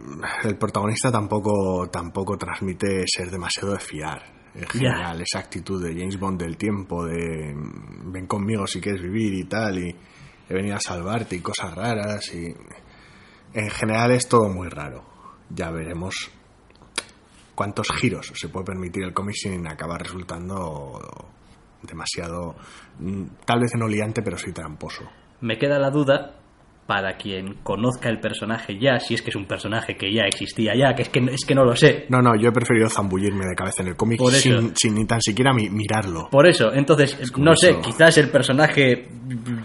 el 0.44 0.56
protagonista 0.56 1.10
tampoco 1.12 1.88
tampoco 1.90 2.36
transmite 2.36 3.04
ser 3.06 3.30
demasiado 3.30 3.72
de 3.74 3.80
fiar. 3.80 4.41
En 4.54 4.66
general, 4.66 5.20
esa 5.22 5.38
actitud 5.38 5.82
de 5.82 5.94
James 5.98 6.18
Bond 6.18 6.40
del 6.40 6.56
tiempo, 6.56 7.06
de 7.06 7.54
mm, 7.54 8.12
ven 8.12 8.26
conmigo 8.26 8.66
si 8.66 8.80
quieres 8.80 9.02
vivir 9.02 9.32
y 9.34 9.44
tal, 9.44 9.78
y 9.78 9.96
he 10.48 10.54
venido 10.54 10.76
a 10.76 10.80
salvarte 10.80 11.36
y 11.36 11.40
cosas 11.40 11.74
raras, 11.74 12.32
y 12.34 12.54
en 13.54 13.70
general 13.70 14.12
es 14.12 14.28
todo 14.28 14.48
muy 14.48 14.68
raro. 14.68 15.04
Ya 15.48 15.70
veremos 15.70 16.30
cuántos 17.54 17.88
giros 17.92 18.32
se 18.34 18.48
puede 18.48 18.66
permitir 18.66 19.04
el 19.04 19.14
cómic 19.14 19.36
sin 19.36 19.66
acabar 19.66 20.02
resultando 20.02 21.00
demasiado, 21.82 22.54
mm, 22.98 23.24
tal 23.44 23.60
vez 23.60 23.72
no 23.76 23.88
liante, 23.88 24.22
pero 24.22 24.36
sí 24.36 24.52
tramposo. 24.52 25.04
Me 25.40 25.58
queda 25.58 25.78
la 25.78 25.90
duda 25.90 26.41
para 26.92 27.16
quien 27.16 27.54
conozca 27.62 28.10
el 28.10 28.20
personaje 28.20 28.78
ya, 28.78 28.98
si 29.00 29.14
es 29.14 29.22
que 29.22 29.30
es 29.30 29.36
un 29.36 29.46
personaje 29.46 29.96
que 29.96 30.12
ya 30.12 30.24
existía 30.24 30.74
ya, 30.76 30.94
que 30.94 31.00
es 31.00 31.08
que, 31.08 31.20
es 31.20 31.42
que 31.46 31.54
no 31.54 31.64
lo 31.64 31.74
sé. 31.74 32.04
No, 32.10 32.20
no, 32.20 32.32
yo 32.38 32.50
he 32.50 32.52
preferido 32.52 32.86
zambullirme 32.90 33.46
de 33.46 33.54
cabeza 33.54 33.80
en 33.82 33.88
el 33.88 33.96
cómic 33.96 34.18
Por 34.18 34.34
eso. 34.34 34.60
sin, 34.74 34.94
ni 34.94 35.06
tan 35.06 35.22
siquiera 35.22 35.54
mi- 35.54 35.70
mirarlo. 35.70 36.28
Por 36.30 36.46
eso, 36.46 36.70
entonces, 36.74 37.16
no 37.38 37.56
sé, 37.56 37.78
quizás 37.82 38.18
el 38.18 38.28
personaje 38.28 39.08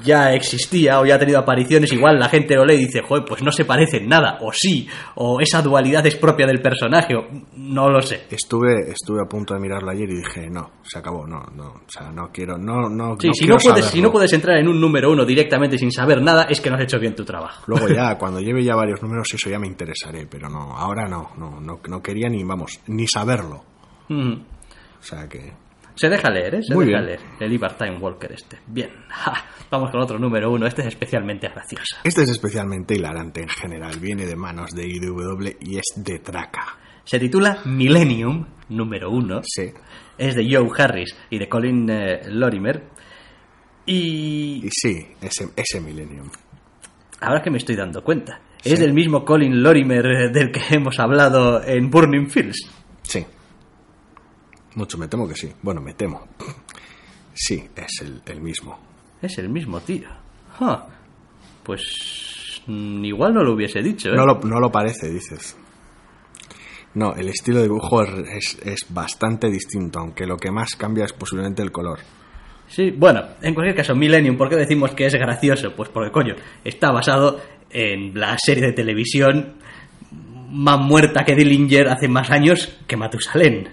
ya 0.06 0.32
existía 0.34 1.02
o 1.02 1.06
ya 1.06 1.16
ha 1.16 1.20
tenido 1.20 1.38
apariciones, 1.40 1.92
igual 1.92 2.18
la 2.18 2.30
gente 2.30 2.56
lo 2.56 2.64
lee 2.64 2.76
y 2.76 2.86
dice, 2.86 3.02
joder, 3.02 3.26
pues 3.28 3.44
no 3.44 3.52
se 3.52 3.66
parece 3.66 3.98
en 3.98 4.08
nada, 4.08 4.38
o 4.40 4.54
sí, 4.54 4.88
o 5.16 5.42
esa 5.42 5.62
dualidad 5.62 6.06
es 6.06 6.16
propia 6.16 6.48
del 6.48 6.62
personaje, 6.62 7.14
o 7.14 7.28
no 7.58 7.90
lo 7.90 8.02
sé. 8.02 8.22
Estuve, 8.32 8.90
estuve 8.90 9.22
a 9.22 9.28
punto 9.28 9.54
de 9.54 9.60
mirarlo 9.60 9.92
ayer 9.92 10.10
y 10.10 10.16
dije, 10.20 10.50
no, 10.50 10.72
se 10.84 10.98
acabó, 11.00 11.28
no, 11.28 11.44
no, 11.54 11.66
o 11.68 11.90
sea, 11.90 12.10
no 12.10 12.30
quiero, 12.32 12.58
no, 12.58 12.88
no, 12.88 13.18
Sí, 13.20 13.28
no 13.28 13.34
si, 13.34 13.40
quiero 13.42 13.56
no 13.58 13.60
puedes, 13.74 13.86
si 13.88 14.02
no 14.02 14.12
puedes 14.14 14.32
entrar 14.32 14.58
en 14.60 14.70
un 14.70 14.80
número 14.80 15.12
uno 15.12 15.26
directamente 15.26 15.78
sin 15.78 15.92
saber 15.92 16.22
nada, 16.22 16.44
es 16.44 16.62
que 16.62 16.70
no 16.70 16.78
has 16.78 16.84
hecho 16.84 17.00
bien 17.00 17.16
tu 17.18 17.26
trabajo. 17.26 17.64
Luego 17.68 17.90
ya, 17.90 18.16
cuando 18.20 18.40
lleve 18.40 18.64
ya 18.64 18.76
varios 18.76 19.02
números, 19.02 19.28
eso 19.34 19.50
ya 19.50 19.60
me 19.60 19.68
interesaré, 19.68 20.26
pero 20.28 20.48
no, 20.50 20.78
ahora 20.78 21.06
no, 21.10 21.32
no, 21.38 21.60
no, 21.60 21.82
no 21.86 22.02
quería 22.02 22.30
ni, 22.30 22.44
vamos, 22.46 22.80
ni 22.88 23.06
saberlo. 23.08 23.66
Mm. 24.08 24.34
O 25.00 25.04
sea 25.04 25.28
que, 25.28 25.52
Se 25.96 26.08
deja 26.10 26.30
leer, 26.30 26.56
¿eh? 26.56 26.64
Se 26.64 26.74
Muy 26.74 26.86
deja 26.86 27.00
bien. 27.02 27.06
leer. 27.08 27.20
El 27.42 27.52
Ibar 27.54 27.78
Time 27.78 27.98
Walker 27.98 28.32
este. 28.32 28.60
Bien. 28.68 28.90
Ja, 29.10 29.34
Vamos 29.70 29.92
con 29.92 30.00
otro 30.02 30.18
número 30.18 30.50
uno. 30.50 30.66
Este 30.66 30.82
es 30.84 30.88
especialmente 30.88 31.50
gracioso. 31.50 31.98
este 32.04 32.22
es 32.24 32.30
especialmente 32.30 32.96
hilarante 32.96 33.42
en 33.42 33.50
general, 33.50 34.00
viene 34.00 34.26
de 34.26 34.36
manos 34.38 34.72
de 34.72 34.88
IDW 34.88 35.58
y 35.60 35.78
es 35.78 35.84
de 35.98 36.20
traca. 36.20 36.78
Se 37.04 37.20
titula 37.20 37.62
Millennium, 37.66 38.46
número 38.70 39.10
uno. 39.12 39.42
Sí. 39.44 39.72
Es 40.18 40.36
de 40.36 40.48
Joe 40.50 40.70
Harris 40.78 41.16
y 41.30 41.38
de 41.38 41.48
Colin 41.50 41.90
eh, 41.90 42.22
Lorimer. 42.30 42.84
Y 43.86 44.66
Y 44.66 44.70
sí, 44.72 45.08
ese, 45.22 45.50
ese 45.56 45.80
Millennium. 45.82 46.30
Ahora 47.22 47.42
que 47.42 47.50
me 47.50 47.58
estoy 47.58 47.76
dando 47.76 48.04
cuenta, 48.04 48.40
es 48.64 48.80
del 48.80 48.94
mismo 48.94 49.24
Colin 49.24 49.62
Lorimer 49.62 50.06
eh, 50.06 50.30
del 50.30 50.52
que 50.52 50.62
hemos 50.76 51.00
hablado 51.00 51.64
en 51.64 51.90
Burning 51.90 52.30
Fields. 52.30 52.70
Sí. 53.04 53.26
Mucho 54.76 54.98
me 54.98 55.08
temo 55.08 55.28
que 55.28 55.36
sí. 55.36 55.52
Bueno, 55.62 55.82
me 55.82 55.94
temo. 55.94 56.28
Sí, 57.34 57.68
es 57.76 58.02
el, 58.02 58.22
el 58.26 58.42
mismo. 58.42 58.80
Es 59.22 59.38
el 59.38 59.50
mismo 59.50 59.80
tío. 59.80 60.08
Ja. 60.60 60.88
Pues 61.64 62.62
mm, 62.68 63.06
igual 63.06 63.34
no 63.34 63.44
lo 63.44 63.54
hubiese 63.54 63.82
dicho. 63.82 64.10
¿eh? 64.10 64.16
No 64.16 64.26
lo, 64.26 64.40
no 64.40 64.60
lo 64.60 64.72
parece, 64.72 65.10
dices. 65.10 65.56
No, 66.94 67.14
el 67.14 67.30
estilo 67.30 67.58
de 67.58 67.64
dibujo 67.64 68.02
es, 68.02 68.58
es 68.64 68.86
bastante 68.90 69.50
distinto, 69.50 70.00
aunque 70.00 70.26
lo 70.26 70.38
que 70.38 70.52
más 70.52 70.76
cambia 70.76 71.06
es 71.06 71.14
posiblemente 71.14 71.62
el 71.62 71.72
color. 71.72 72.00
Sí, 72.68 72.92
bueno, 72.92 73.24
en 73.42 73.54
cualquier 73.54 73.76
caso, 73.76 73.96
Millennium, 73.96 74.38
¿por 74.38 74.50
qué 74.50 74.58
decimos 74.58 74.92
que 74.92 75.06
es 75.06 75.14
gracioso? 75.14 75.74
Pues 75.76 75.90
porque, 75.90 76.12
coño, 76.12 76.36
está 76.64 76.92
basado 76.92 77.40
en 77.70 78.14
la 78.14 78.38
serie 78.38 78.68
de 78.68 78.74
televisión 78.74 79.56
más 80.50 80.80
muerta 80.80 81.24
que 81.24 81.36
Dillinger 81.36 81.88
hace 81.90 82.08
más 82.08 82.30
años 82.30 82.78
que 82.88 82.98
Matusalén. 82.98 83.70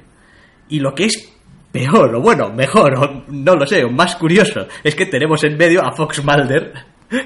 Y 0.68 0.80
lo 0.80 0.94
que 0.94 1.06
es 1.06 1.32
peor, 1.72 2.14
o 2.14 2.20
bueno, 2.20 2.50
mejor, 2.50 2.94
o 2.98 3.24
no 3.28 3.56
lo 3.56 3.66
sé, 3.66 3.84
o 3.84 3.90
más 3.90 4.16
curioso, 4.16 4.66
es 4.82 4.94
que 4.94 5.06
tenemos 5.06 5.42
en 5.44 5.56
medio 5.56 5.82
a 5.84 5.92
Fox 5.92 6.22
Mulder, 6.24 6.72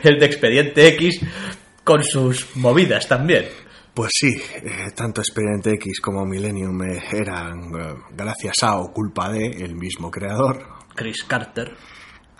el 0.02 0.18
de 0.18 0.26
Expediente 0.26 0.86
X, 0.88 1.20
con 1.84 2.02
sus 2.02 2.56
movidas 2.56 3.06
también. 3.06 3.44
Pues 3.92 4.10
sí, 4.14 4.28
eh, 4.28 4.90
tanto 4.94 5.20
Expediente 5.20 5.72
X 5.72 6.00
como 6.00 6.24
Millennium 6.24 6.82
eh, 6.82 7.02
eran 7.12 7.58
eh, 7.78 7.94
gracias 8.12 8.62
a 8.62 8.78
o 8.78 8.92
culpa 8.92 9.30
de 9.30 9.46
el 9.46 9.74
mismo 9.74 10.10
creador. 10.10 10.77
Chris 10.98 11.22
Carter. 11.24 11.76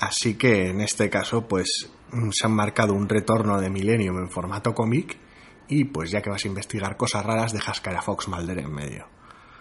Así 0.01 0.35
que 0.35 0.69
en 0.71 0.81
este 0.81 1.09
caso, 1.09 1.47
pues 1.47 1.69
mm, 2.13 2.31
se 2.33 2.47
han 2.47 2.53
marcado 2.55 2.93
un 2.95 3.09
retorno 3.09 3.61
de 3.61 3.71
Millennium 3.71 4.19
en 4.19 4.29
formato 4.31 4.75
cómic 4.75 5.17
y 5.69 5.85
pues 5.85 6.11
ya 6.11 6.21
que 6.23 6.31
vas 6.31 6.45
a 6.45 6.49
investigar 6.49 6.97
cosas 6.97 7.25
raras, 7.25 7.53
dejas 7.53 7.81
caer 7.81 7.99
a 7.99 8.03
Fox 8.03 8.27
Mulder 8.29 8.59
en 8.59 8.73
medio. 8.73 9.07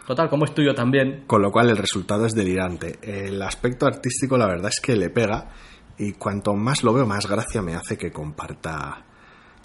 Total, 0.08 0.30
como 0.30 0.46
es 0.46 0.54
tuyo 0.54 0.74
también, 0.74 1.25
Con 1.27 1.42
lo 1.42 1.51
cual 1.51 1.70
el 1.70 1.77
resultado 1.77 2.25
es 2.25 2.34
delirante. 2.34 2.98
El 3.01 3.42
aspecto 3.42 3.86
artístico 3.86 4.38
la 4.38 4.48
verdad 4.48 4.70
es 4.74 4.80
que 4.80 4.96
le 4.96 5.10
pega 5.10 5.50
y 5.98 6.13
cuanto 6.13 6.54
más 6.56 6.84
lo 6.84 6.94
veo 6.94 7.06
más 7.06 7.27
gracia 7.27 7.62
me 7.62 7.75
hace 7.75 7.98
que 7.98 8.12
comparta 8.12 9.04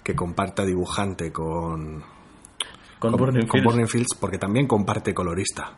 que 0.03 0.15
comparta 0.15 0.65
dibujante 0.65 1.31
con 1.31 2.03
con, 2.99 3.11
con, 3.11 3.19
Burning 3.19 3.47
con 3.47 3.51
Fields. 3.51 3.65
Burning 3.65 3.87
Fields 3.87 4.15
porque 4.19 4.37
también 4.37 4.67
comparte 4.67 5.13
colorista 5.13 5.77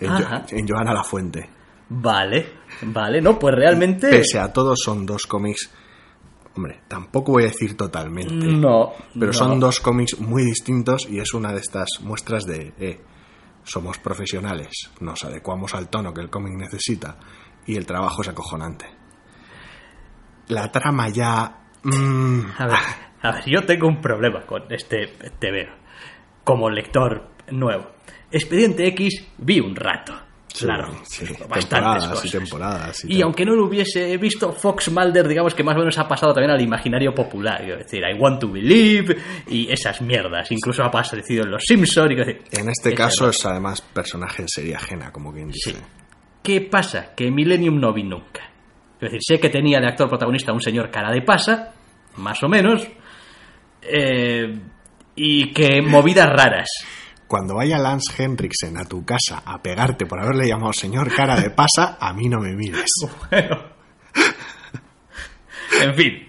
en, 0.00 0.10
Jo- 0.10 0.42
en 0.50 0.66
Joana 0.68 0.94
La 0.94 1.02
Fuente. 1.04 1.50
Vale, 1.90 2.46
vale, 2.82 3.20
no, 3.20 3.38
pues 3.38 3.54
realmente... 3.54 4.08
Pese 4.10 4.38
a 4.38 4.52
todo 4.52 4.76
son 4.76 5.06
dos 5.06 5.26
cómics, 5.26 5.70
hombre, 6.54 6.80
tampoco 6.86 7.32
voy 7.32 7.44
a 7.44 7.46
decir 7.46 7.76
totalmente, 7.76 8.34
No, 8.34 8.92
pero 9.14 9.28
no. 9.28 9.32
son 9.32 9.58
dos 9.58 9.80
cómics 9.80 10.18
muy 10.20 10.44
distintos 10.44 11.08
y 11.08 11.18
es 11.18 11.32
una 11.32 11.52
de 11.52 11.60
estas 11.60 11.88
muestras 12.02 12.44
de 12.44 12.74
eh, 12.78 13.00
somos 13.64 13.98
profesionales, 13.98 14.90
nos 15.00 15.24
adecuamos 15.24 15.74
al 15.74 15.88
tono 15.88 16.12
que 16.12 16.20
el 16.20 16.28
cómic 16.30 16.54
necesita 16.58 17.18
y 17.66 17.76
el 17.76 17.86
trabajo 17.86 18.20
es 18.22 18.28
acojonante. 18.28 18.86
La 20.48 20.70
trama 20.72 21.08
ya... 21.08 21.58
mm, 21.82 22.40
A 22.58 22.66
ver, 22.66 22.76
a 23.22 23.32
ver, 23.32 23.44
yo 23.46 23.64
tengo 23.66 23.88
un 23.88 24.00
problema 24.00 24.44
con 24.46 24.62
este 24.70 25.06
TVO, 25.38 25.74
como 26.44 26.70
lector 26.70 27.28
nuevo. 27.50 27.92
Expediente 28.30 28.86
X 28.88 29.26
vi 29.38 29.60
un 29.60 29.74
rato, 29.76 30.14
Sí, 30.58 30.64
claro, 30.66 30.92
sí, 31.04 31.24
bastantes 31.48 31.68
temporadas 31.68 32.04
y 32.04 32.08
cosas. 32.08 32.30
temporadas 32.30 33.04
y 33.04 33.06
Y 33.08 33.14
tal. 33.14 33.22
aunque 33.24 33.44
no 33.44 33.54
lo 33.54 33.66
hubiese 33.66 34.16
visto, 34.16 34.52
Fox 34.52 34.90
Mulder, 34.90 35.28
digamos 35.28 35.54
que 35.54 35.62
más 35.62 35.76
o 35.76 35.78
menos 35.78 35.96
ha 35.98 36.08
pasado 36.08 36.32
también 36.32 36.50
al 36.50 36.60
imaginario 36.60 37.14
popular, 37.14 37.58
quiero 37.62 37.78
decir, 37.78 38.00
I 38.02 38.18
Want 38.18 38.40
to 38.40 38.50
Believe 38.50 39.16
y 39.48 39.70
esas 39.70 40.00
mierdas. 40.02 40.50
Incluso 40.50 40.82
ha 40.82 40.86
aparecido 40.86 41.44
en 41.44 41.50
Los 41.50 41.62
Simpsons. 41.66 42.10
Y, 42.10 42.58
en 42.60 42.68
este 42.70 42.94
caso 42.94 43.28
es 43.28 43.44
además 43.46 43.80
personaje 43.80 44.42
en 44.42 44.48
serie 44.48 44.74
ajena, 44.74 45.12
como 45.12 45.32
quien 45.32 45.48
dice. 45.48 45.72
Sí. 45.72 45.76
¿Qué 46.42 46.60
pasa? 46.62 47.14
Que 47.14 47.30
Millennium 47.30 47.78
no 47.78 47.92
vi 47.92 48.02
nunca. 48.04 48.42
Es 49.00 49.12
decir, 49.12 49.20
sé 49.22 49.38
que 49.40 49.48
tenía 49.50 49.78
de 49.80 49.86
actor 49.86 50.08
protagonista 50.08 50.52
un 50.52 50.60
señor 50.60 50.90
cara 50.90 51.12
de 51.12 51.22
pasa, 51.22 51.72
más 52.16 52.42
o 52.42 52.48
menos, 52.48 52.86
eh, 53.82 54.58
y 55.14 55.52
que 55.52 55.82
movidas 55.82 56.28
raras. 56.28 56.68
Cuando 57.28 57.56
vaya 57.56 57.76
Lance 57.78 58.22
Henriksen 58.22 58.78
a 58.78 58.86
tu 58.86 59.04
casa 59.04 59.42
a 59.44 59.62
pegarte 59.62 60.06
por 60.06 60.18
haberle 60.18 60.48
llamado 60.48 60.72
señor 60.72 61.14
cara 61.14 61.38
de 61.38 61.50
pasa, 61.50 61.98
a 62.00 62.14
mí 62.14 62.26
no 62.28 62.40
me 62.40 62.54
mires. 62.54 62.90
Bueno. 63.30 63.78
en 65.84 65.94
fin. 65.94 66.28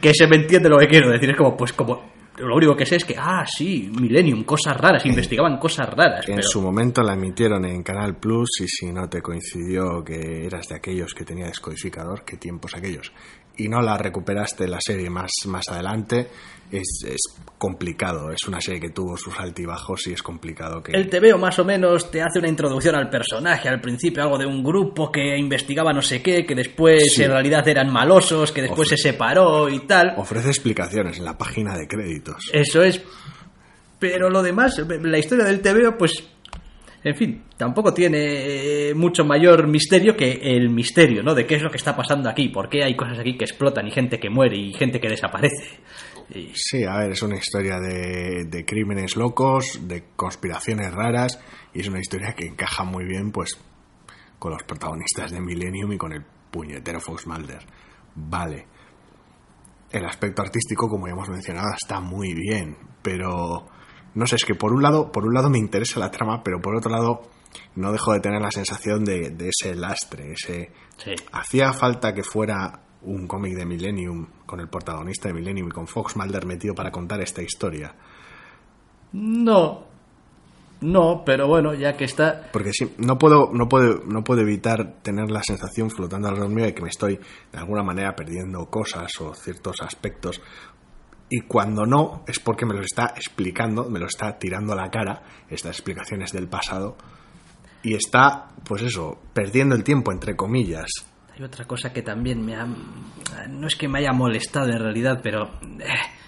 Que 0.00 0.14
se 0.14 0.26
me 0.26 0.36
entiende 0.36 0.70
lo 0.70 0.78
que 0.78 0.88
quiero 0.88 1.10
decir. 1.10 1.30
Es 1.30 1.36
como, 1.36 1.54
pues 1.54 1.74
como... 1.74 2.08
Lo 2.38 2.54
único 2.54 2.76
que 2.76 2.86
sé 2.86 2.96
es 2.96 3.04
que, 3.04 3.16
ah, 3.18 3.44
sí, 3.44 3.90
Millennium, 4.00 4.44
cosas 4.44 4.76
raras, 4.76 5.04
investigaban 5.04 5.58
cosas 5.58 5.88
raras. 5.90 6.26
En 6.28 6.36
pero... 6.36 6.48
su 6.48 6.62
momento 6.62 7.02
la 7.02 7.14
emitieron 7.14 7.64
en 7.64 7.82
Canal 7.82 8.16
Plus 8.16 8.60
y 8.60 8.68
si 8.68 8.92
no 8.92 9.08
te 9.08 9.20
coincidió 9.20 10.04
que 10.04 10.46
eras 10.46 10.68
de 10.68 10.76
aquellos 10.76 11.14
que 11.14 11.24
tenía 11.24 11.46
descodificador, 11.46 12.24
qué 12.24 12.36
tiempos 12.36 12.76
aquellos, 12.76 13.12
y 13.58 13.68
no 13.68 13.80
la 13.82 13.98
recuperaste 13.98 14.66
la 14.68 14.78
serie 14.80 15.10
más, 15.10 15.30
más 15.46 15.68
adelante, 15.68 16.28
es, 16.70 17.04
es 17.06 17.20
complicado. 17.58 18.30
Es 18.30 18.46
una 18.46 18.60
serie 18.60 18.80
que 18.80 18.90
tuvo 18.90 19.16
sus 19.16 19.38
altibajos 19.38 20.06
y 20.06 20.12
es 20.12 20.22
complicado 20.22 20.82
que... 20.82 20.92
El 20.92 21.08
TVO 21.10 21.38
más 21.38 21.58
o 21.58 21.64
menos 21.64 22.10
te 22.10 22.22
hace 22.22 22.38
una 22.38 22.48
introducción 22.48 22.94
al 22.94 23.10
personaje, 23.10 23.68
al 23.68 23.80
principio 23.80 24.22
algo 24.22 24.38
de 24.38 24.46
un 24.46 24.62
grupo 24.62 25.10
que 25.10 25.36
investigaba 25.36 25.92
no 25.92 26.02
sé 26.02 26.22
qué, 26.22 26.46
que 26.46 26.54
después 26.54 27.14
Sí. 27.14 27.24
en 27.24 27.30
realidad 27.32 27.66
eran 27.68 27.92
malosos, 27.92 28.52
que 28.52 28.62
después 28.62 28.88
se 28.88 28.96
separó 28.96 29.68
y 29.68 29.80
tal. 29.86 30.14
Ofrece 30.16 30.48
explicaciones 30.48 31.18
en 31.18 31.24
la 31.24 31.36
página 31.36 31.76
de 31.76 31.86
créditos. 31.88 32.50
Eso 32.52 32.82
es. 32.82 33.02
Pero 33.98 34.30
lo 34.30 34.42
demás, 34.42 34.78
la 35.02 35.18
historia 35.18 35.44
del 35.44 35.60
TVO, 35.60 35.98
pues, 35.98 36.22
en 37.04 37.14
fin, 37.14 37.44
tampoco 37.56 37.94
tiene 37.94 38.88
eh, 38.88 38.94
mucho 38.94 39.24
mayor 39.24 39.68
misterio 39.68 40.16
que 40.16 40.32
el 40.42 40.70
misterio, 40.70 41.22
¿no? 41.22 41.34
De 41.34 41.46
qué 41.46 41.54
es 41.54 41.62
lo 41.62 41.70
que 41.70 41.76
está 41.76 41.96
pasando 41.96 42.28
aquí, 42.28 42.48
por 42.48 42.68
qué 42.68 42.82
hay 42.82 42.96
cosas 42.96 43.18
aquí 43.18 43.36
que 43.36 43.44
explotan 43.44 43.86
y 43.86 43.90
gente 43.90 44.18
que 44.18 44.30
muere 44.30 44.56
y 44.56 44.72
gente 44.72 45.00
que 45.00 45.08
desaparece. 45.08 45.80
Sí, 46.54 46.84
a 46.84 46.98
ver, 46.98 47.12
es 47.12 47.22
una 47.22 47.36
historia 47.36 47.78
de, 47.78 48.44
de 48.46 48.64
crímenes 48.64 49.16
locos, 49.16 49.80
de 49.88 50.04
conspiraciones 50.14 50.92
raras, 50.92 51.40
y 51.72 51.80
es 51.80 51.88
una 51.88 52.00
historia 52.00 52.34
que 52.34 52.46
encaja 52.46 52.84
muy 52.84 53.04
bien, 53.04 53.30
pues, 53.32 53.58
con 54.38 54.52
los 54.52 54.62
protagonistas 54.64 55.30
de 55.30 55.40
Millennium 55.40 55.92
y 55.92 55.96
con 55.96 56.12
el 56.12 56.24
puñetero 56.50 57.00
Fox 57.00 57.26
Mulder. 57.26 57.64
Vale. 58.14 58.66
El 59.90 60.04
aspecto 60.04 60.42
artístico, 60.42 60.88
como 60.88 61.06
ya 61.06 61.12
hemos 61.12 61.30
mencionado, 61.30 61.68
está 61.80 62.00
muy 62.00 62.34
bien, 62.34 62.76
pero 63.02 63.68
no 64.14 64.26
sé, 64.26 64.36
es 64.36 64.44
que 64.44 64.54
por 64.54 64.72
un 64.72 64.82
lado, 64.82 65.12
por 65.12 65.24
un 65.26 65.34
lado 65.34 65.50
me 65.50 65.58
interesa 65.58 66.00
la 66.00 66.10
trama, 66.10 66.42
pero 66.42 66.60
por 66.60 66.74
otro 66.76 66.90
lado 66.90 67.22
no 67.76 67.92
dejo 67.92 68.12
de 68.12 68.20
tener 68.20 68.40
la 68.42 68.50
sensación 68.50 69.04
de, 69.04 69.30
de 69.30 69.48
ese 69.50 69.74
lastre, 69.74 70.32
ese 70.32 70.70
Sí. 70.98 71.14
hacía 71.32 71.72
falta 71.72 72.12
que 72.12 72.22
fuera 72.24 72.80
un 73.02 73.28
cómic 73.28 73.54
de 73.54 73.64
Millennium 73.64 74.26
con 74.44 74.58
el 74.58 74.68
protagonista 74.68 75.28
de 75.28 75.34
Millennium 75.34 75.68
y 75.68 75.70
con 75.70 75.86
Fox 75.86 76.16
Mulder 76.16 76.44
metido 76.44 76.74
para 76.74 76.90
contar 76.90 77.20
esta 77.20 77.40
historia. 77.42 77.94
No. 79.12 79.84
no, 80.80 81.22
pero 81.24 81.46
bueno, 81.46 81.74
ya 81.74 81.96
que 81.96 82.04
está. 82.04 82.48
Porque 82.52 82.72
sí, 82.72 82.92
no 82.98 83.16
puedo, 83.18 83.50
no 83.52 83.68
puedo, 83.68 84.02
no 84.06 84.22
puedo 84.24 84.42
evitar 84.42 84.94
tener 85.02 85.30
la 85.30 85.42
sensación 85.42 85.90
flotando 85.90 86.28
alrededor 86.28 86.52
mío 86.52 86.64
de 86.66 86.74
que 86.74 86.82
me 86.82 86.88
estoy 86.88 87.18
de 87.52 87.58
alguna 87.58 87.82
manera 87.82 88.14
perdiendo 88.14 88.66
cosas 88.66 89.10
o 89.20 89.34
ciertos 89.34 89.80
aspectos. 89.80 90.40
Y 91.30 91.40
cuando 91.42 91.84
no, 91.84 92.24
es 92.26 92.40
porque 92.40 92.64
me 92.64 92.74
lo 92.74 92.80
está 92.80 93.12
explicando, 93.16 93.88
me 93.90 93.98
lo 93.98 94.06
está 94.06 94.38
tirando 94.38 94.72
a 94.72 94.76
la 94.76 94.90
cara, 94.90 95.22
estas 95.50 95.72
explicaciones 95.72 96.32
del 96.32 96.48
pasado, 96.48 96.96
y 97.82 97.94
está, 97.94 98.48
pues 98.64 98.82
eso, 98.82 99.18
perdiendo 99.34 99.74
el 99.74 99.84
tiempo, 99.84 100.10
entre 100.10 100.34
comillas. 100.36 100.88
Hay 101.36 101.44
otra 101.44 101.66
cosa 101.66 101.92
que 101.92 102.02
también 102.02 102.44
me 102.44 102.56
ha... 102.56 102.66
No 103.48 103.66
es 103.68 103.76
que 103.76 103.86
me 103.88 104.00
haya 104.00 104.12
molestado 104.12 104.70
en 104.70 104.80
realidad, 104.80 105.20
pero 105.22 105.44
eh, 105.78 105.86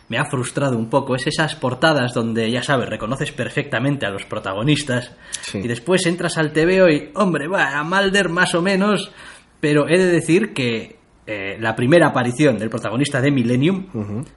me 0.08 0.18
ha 0.18 0.24
frustrado 0.26 0.76
un 0.78 0.88
poco. 0.88 1.16
Es 1.16 1.26
esas 1.26 1.56
portadas 1.56 2.14
donde, 2.14 2.48
ya 2.50 2.62
sabes, 2.62 2.88
reconoces 2.88 3.32
perfectamente 3.32 4.06
a 4.06 4.10
los 4.10 4.24
protagonistas 4.26 5.12
Sí. 5.40 5.58
y 5.58 5.66
después 5.66 6.06
entras 6.06 6.38
al 6.38 6.52
TVO 6.52 6.88
y, 6.88 7.10
hombre, 7.14 7.48
va, 7.48 7.76
a 7.78 7.82
Mulder 7.82 8.28
más 8.28 8.54
o 8.54 8.62
menos, 8.62 9.10
pero 9.58 9.88
he 9.88 9.98
de 9.98 10.06
decir 10.06 10.52
que 10.54 10.99
eh, 11.32 11.56
la 11.60 11.76
primera 11.76 12.08
aparición 12.08 12.58
del 12.58 12.68
protagonista 12.70 13.20
de 13.20 13.30
Millennium, 13.30 13.86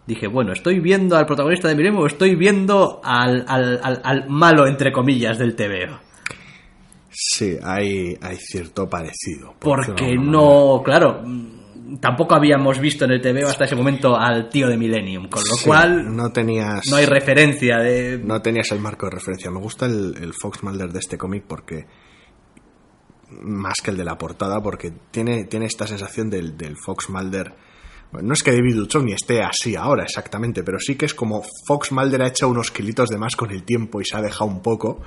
dije, 0.05 0.27
bueno, 0.27 0.51
¿estoy 0.53 0.79
viendo 0.79 1.17
al 1.17 1.25
protagonista 1.25 1.67
de 1.67 1.75
Millennium 1.75 2.03
o 2.03 2.05
estoy 2.07 2.35
viendo 2.35 3.01
al, 3.03 3.43
al- 3.47 3.79
al- 3.81 4.01
al 4.03 4.29
malo, 4.29 4.67
entre 4.67 4.91
comillas, 4.91 5.37
del 5.39 5.55
TVO? 5.55 5.99
Sí, 7.09 7.57
hay, 7.63 8.17
hay 8.21 8.37
cierto 8.37 8.89
parecido. 8.89 9.53
por 9.59 9.85
Porque 9.85 10.15
no, 10.15 10.81
claro, 10.83 11.21
mm, 11.23 11.97
tampoco 11.99 12.33
habíamos 12.35 12.79
visto 12.79 13.05
en 13.05 13.11
el 13.11 13.21
TVO 13.21 13.47
hasta 13.49 13.65
ese 13.65 13.75
momento 13.75 14.15
al 14.17 14.49
tío 14.49 14.67
de 14.67 14.77
Millennium, 14.77 15.27
con 15.29 15.41
lo 15.47 15.55
Sí, 15.55 15.65
cual 15.67 16.15
no 16.15 16.31
tenías 16.31 16.81
no 16.89 16.95
hay 16.97 17.05
referencia 17.05 17.77
de... 17.77 18.19
no 18.23 18.41
tenías 18.41 18.71
el 18.71 18.79
marco 18.79 19.05
de 19.05 19.11
referencia. 19.11 19.51
Me 19.51 19.59
gusta 19.59 19.85
el, 19.85 20.15
el 20.21 20.33
Fox 20.33 20.63
Mulder 20.63 20.89
de 20.91 20.99
este 20.99 21.17
cómic 21.17 21.43
porque 21.47 21.85
más 23.41 23.75
que 23.83 23.91
el 23.91 23.97
de 23.97 24.03
la 24.03 24.17
portada 24.17 24.61
porque 24.61 24.91
tiene, 25.11 25.45
tiene 25.45 25.65
esta 25.65 25.87
sensación 25.87 26.29
del, 26.29 26.57
del 26.57 26.77
Fox 26.77 27.09
Mulder. 27.09 27.53
no 28.11 28.33
es 28.33 28.43
que 28.43 28.51
David 28.51 28.75
Duchovny 28.75 29.13
esté 29.13 29.41
así 29.41 29.75
ahora 29.75 30.03
exactamente, 30.03 30.63
pero 30.63 30.79
sí 30.79 30.95
que 30.95 31.05
es 31.05 31.13
como 31.13 31.43
Fox 31.67 31.91
Mulder 31.91 32.21
ha 32.21 32.27
hecho 32.27 32.47
unos 32.49 32.71
kilitos 32.71 33.09
de 33.09 33.17
más 33.17 33.35
con 33.35 33.51
el 33.51 33.63
tiempo 33.63 34.01
y 34.01 34.05
se 34.05 34.17
ha 34.17 34.21
dejado 34.21 34.45
un 34.45 34.61
poco. 34.61 35.01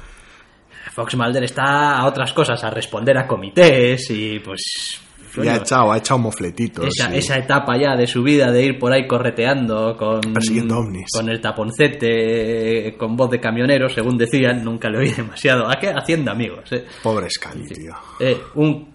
Fox 0.95 1.17
Mulder 1.17 1.45
está 1.45 1.99
a 1.99 2.07
otras 2.07 2.33
cosas, 2.33 2.63
a 2.65 2.71
responder 2.71 3.19
a 3.19 3.27
comités 3.27 4.11
y 4.11 4.39
pues... 4.41 5.03
Y 5.45 5.49
ha 5.49 5.57
echado, 5.57 5.93
ha 5.93 5.99
echado 5.99 6.19
mofletitos. 6.19 6.87
esa, 7.13 7.37
etapa 7.39 7.77
ya 7.77 7.97
de 7.97 8.07
su 8.07 8.23
vida 8.23 8.51
de 8.51 8.65
ir 8.65 8.79
por 8.79 8.93
ahí 8.93 9.07
correteando 9.07 9.97
con 9.97 10.21
Persiguiendo 10.33 10.79
ovnis. 10.79 11.07
con 11.13 11.29
el 11.29 11.41
taponcete 11.41 12.97
con 12.99 13.17
voz 13.17 13.31
de 13.31 13.41
camionero 13.41 13.89
según 13.89 14.17
decían 14.19 14.65
nunca 14.65 14.89
le 14.89 14.99
oí 14.99 15.11
demasiado 15.11 15.69
¿a 15.69 15.77
qué? 15.79 15.89
haciendo 15.91 16.31
amigos 16.31 16.71
¿eh? 16.73 16.85
Pobre 17.03 17.29
Scully, 17.31 17.67
tío. 17.69 17.95
Eh, 18.21 18.39
un 18.55 18.95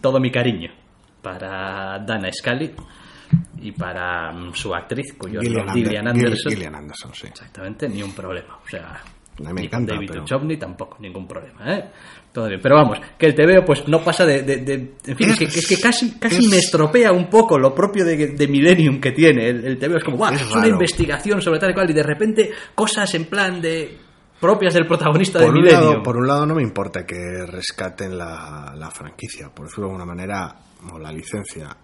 todo 0.00 0.18
mi 0.20 0.30
cariño 0.30 0.70
para 1.22 1.98
Dana 2.00 2.28
Scully 2.32 2.72
y 3.60 3.72
para 3.72 4.32
mm, 4.32 4.54
su 4.54 4.74
actriz 4.74 5.14
cuyo 5.18 5.40
Gillian, 5.40 5.66
nombre- 5.66 5.82
Gillian 5.84 6.06
Ander- 6.08 6.26
Anderson 6.26 6.52
Gillian 6.52 6.74
Anderson, 6.74 7.14
sí. 7.14 7.26
exactamente 7.28 7.88
ni 7.88 8.02
un 8.02 8.12
problema 8.12 8.58
o 8.64 8.68
sea 8.68 9.00
A 9.38 9.48
mí 9.48 9.52
me 9.52 9.60
ni 9.60 9.66
encanta, 9.66 9.94
David 9.94 10.08
pero- 10.08 10.20
Duchovny 10.22 10.56
tampoco 10.56 10.96
ningún 11.00 11.26
problema 11.28 11.76
¿eh? 11.76 11.84
todo 12.32 12.48
bien 12.48 12.60
pero 12.62 12.76
vamos 12.76 12.98
que 13.18 13.26
el 13.26 13.34
TVO 13.34 13.64
pues 13.64 13.86
no 13.88 14.02
pasa 14.02 14.24
de, 14.24 14.42
de- 14.42 14.56
de- 14.58 14.74
en 15.06 15.16
fin 15.16 15.30
es, 15.30 15.38
que, 15.38 15.44
es 15.44 15.66
que 15.66 15.78
casi 15.80 16.12
casi 16.18 16.36
es- 16.44 16.48
me 16.50 16.56
estropea 16.58 17.12
un 17.12 17.28
poco 17.28 17.58
lo 17.58 17.74
propio 17.74 18.04
de, 18.04 18.16
de 18.28 18.48
Millennium 18.48 19.00
que 19.00 19.12
tiene 19.12 19.48
el, 19.48 19.64
el 19.64 19.78
TVO 19.78 19.96
es 19.98 20.04
como 20.04 20.16
"Buah, 20.16 20.34
Es 20.34 20.50
una 20.54 20.68
investigación 20.68 21.42
sobre 21.42 21.58
tal 21.58 21.70
y 21.70 21.74
cual 21.74 21.90
y 21.90 21.94
de 21.94 22.02
repente 22.02 22.50
cosas 22.74 23.14
en 23.14 23.26
plan 23.26 23.60
de 23.60 23.98
propias 24.40 24.74
del 24.74 24.86
protagonista 24.86 25.38
de 25.38 25.46
Por 25.46 25.54
un, 25.54 25.62
Millennium 25.62 25.90
lado, 25.92 26.02
por 26.02 26.16
un 26.18 26.26
lado 26.26 26.46
no 26.46 26.54
me 26.54 26.62
importa 26.62 27.04
que 27.06 27.16
rescaten 27.46 28.16
la, 28.18 28.74
la 28.76 28.90
franquicia, 28.90 29.48
por 29.54 29.66
decirlo 29.66 29.86
de 29.86 29.92
alguna 29.94 30.04
manera, 30.06 30.54
o 30.92 30.98
la 30.98 31.10
licencia, 31.10 31.74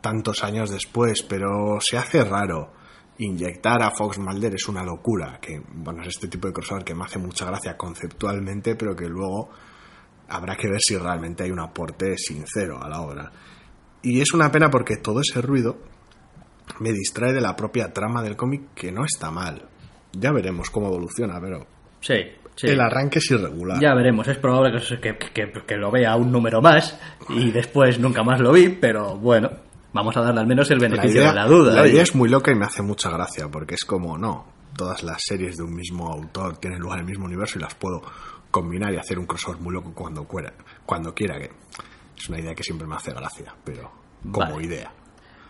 tantos 0.00 0.44
años 0.44 0.70
después, 0.70 1.22
pero 1.22 1.78
se 1.80 1.96
hace 1.96 2.22
raro. 2.24 2.72
Inyectar 3.18 3.82
a 3.82 3.90
Fox 3.92 4.18
Mulder 4.18 4.54
es 4.54 4.68
una 4.68 4.82
locura, 4.84 5.38
que 5.40 5.60
bueno, 5.74 6.02
es 6.02 6.08
este 6.08 6.28
tipo 6.28 6.48
de 6.48 6.52
crossover 6.52 6.84
que 6.84 6.94
me 6.94 7.04
hace 7.04 7.18
mucha 7.18 7.46
gracia 7.46 7.76
conceptualmente, 7.76 8.74
pero 8.76 8.94
que 8.94 9.08
luego 9.08 9.48
habrá 10.28 10.54
que 10.56 10.68
ver 10.68 10.80
si 10.80 10.96
realmente 10.98 11.44
hay 11.44 11.50
un 11.50 11.60
aporte 11.60 12.16
sincero 12.18 12.82
a 12.82 12.88
la 12.88 13.00
obra. 13.00 13.30
Y 14.02 14.20
es 14.20 14.32
una 14.34 14.52
pena 14.52 14.70
porque 14.70 14.96
todo 14.98 15.20
ese 15.20 15.40
ruido 15.40 15.78
me 16.80 16.92
distrae 16.92 17.32
de 17.32 17.40
la 17.40 17.56
propia 17.56 17.92
trama 17.92 18.22
del 18.22 18.36
cómic, 18.36 18.74
que 18.74 18.92
no 18.92 19.04
está 19.04 19.30
mal. 19.30 19.62
Ya 20.12 20.32
veremos 20.32 20.68
cómo 20.70 20.88
evoluciona, 20.88 21.40
pero 21.40 21.66
sí, 22.00 22.14
sí. 22.54 22.66
el 22.66 22.80
arranque 22.80 23.18
es 23.18 23.30
irregular. 23.30 23.80
Ya 23.80 23.94
veremos, 23.94 24.28
es 24.28 24.36
probable 24.38 24.78
que, 24.78 25.00
que, 25.00 25.16
que- 25.32 25.62
que 25.66 25.76
lo 25.76 25.90
vea 25.90 26.16
un 26.16 26.30
número 26.30 26.60
más 26.60 26.98
y 27.30 27.50
después 27.50 27.98
nunca 27.98 28.22
más 28.22 28.40
lo 28.40 28.52
vi, 28.52 28.68
pero 28.68 29.16
bueno, 29.16 29.50
vamos 29.96 30.16
a 30.16 30.20
darle 30.22 30.40
al 30.40 30.46
menos 30.46 30.70
el 30.70 30.78
la 30.78 30.88
beneficio 30.88 31.20
idea, 31.20 31.30
de 31.30 31.34
la 31.36 31.46
duda. 31.46 31.72
la 31.74 31.82
oye. 31.82 31.90
idea 31.92 32.02
es 32.02 32.14
muy 32.14 32.28
loca 32.28 32.52
y 32.52 32.54
me 32.54 32.64
hace 32.66 32.82
mucha 32.82 33.10
gracia, 33.10 33.48
porque 33.48 33.74
es 33.74 33.84
como, 33.84 34.16
no, 34.16 34.46
todas 34.76 35.02
las 35.02 35.22
series 35.24 35.56
de 35.56 35.64
un 35.64 35.74
mismo 35.74 36.12
autor 36.12 36.58
tienen 36.58 36.78
lugar 36.80 36.98
en 36.98 37.04
el 37.06 37.10
mismo 37.10 37.24
universo 37.26 37.58
y 37.58 37.62
las 37.62 37.74
puedo 37.74 38.02
combinar 38.50 38.92
y 38.92 38.96
hacer 38.96 39.18
un 39.18 39.26
crossover 39.26 39.60
muy 39.60 39.72
loco 39.74 39.92
cuando 39.94 40.24
quiera, 40.26 40.52
cuando 40.84 41.14
quiera 41.14 41.38
que 41.38 41.50
es 42.16 42.28
una 42.28 42.38
idea 42.40 42.54
que 42.54 42.62
siempre 42.62 42.86
me 42.86 42.94
hace 42.94 43.12
gracia, 43.12 43.54
pero 43.64 43.90
como 44.30 44.52
Vale. 44.52 44.64
idea. 44.64 44.92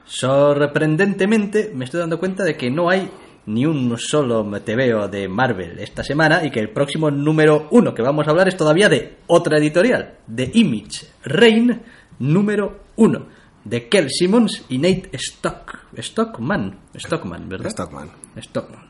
Sorprendentemente 0.04 1.70
me 1.74 1.84
estoy 1.84 2.00
dando 2.00 2.18
cuenta 2.18 2.44
de 2.44 2.56
que 2.56 2.70
no 2.70 2.88
hay 2.88 3.10
ni 3.46 3.64
un 3.64 3.96
solo 3.98 4.42
TVO 4.44 5.08
de 5.08 5.28
Marvel 5.28 5.78
esta 5.78 6.02
semana 6.02 6.44
y 6.44 6.50
que 6.50 6.58
el 6.60 6.70
próximo 6.70 7.10
número 7.10 7.68
uno 7.70 7.94
que 7.94 8.02
vamos 8.02 8.26
a 8.26 8.30
hablar 8.30 8.48
es 8.48 8.56
todavía 8.56 8.88
de 8.88 9.18
otra 9.28 9.58
editorial, 9.58 10.14
de 10.26 10.50
Image 10.54 11.06
Reign 11.24 11.80
número 12.18 12.80
uno, 12.96 13.26
de 13.68 13.88
Kel 13.88 14.08
Simmons 14.10 14.64
y 14.68 14.78
Nate 14.78 15.10
Stock, 15.14 15.86
Stockman, 15.96 16.78
Stockman, 16.96 17.48
¿verdad? 17.48 17.70
Stockman. 17.70 18.10
Stockman. 18.38 18.88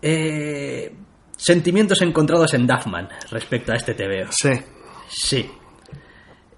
Eh, 0.00 0.94
sentimientos 1.36 2.00
encontrados 2.02 2.54
en 2.54 2.66
Duffman 2.66 3.08
respecto 3.30 3.72
a 3.72 3.76
este 3.76 3.94
TVO. 3.94 4.28
Sí, 4.30 4.50
Sí. 5.10 5.50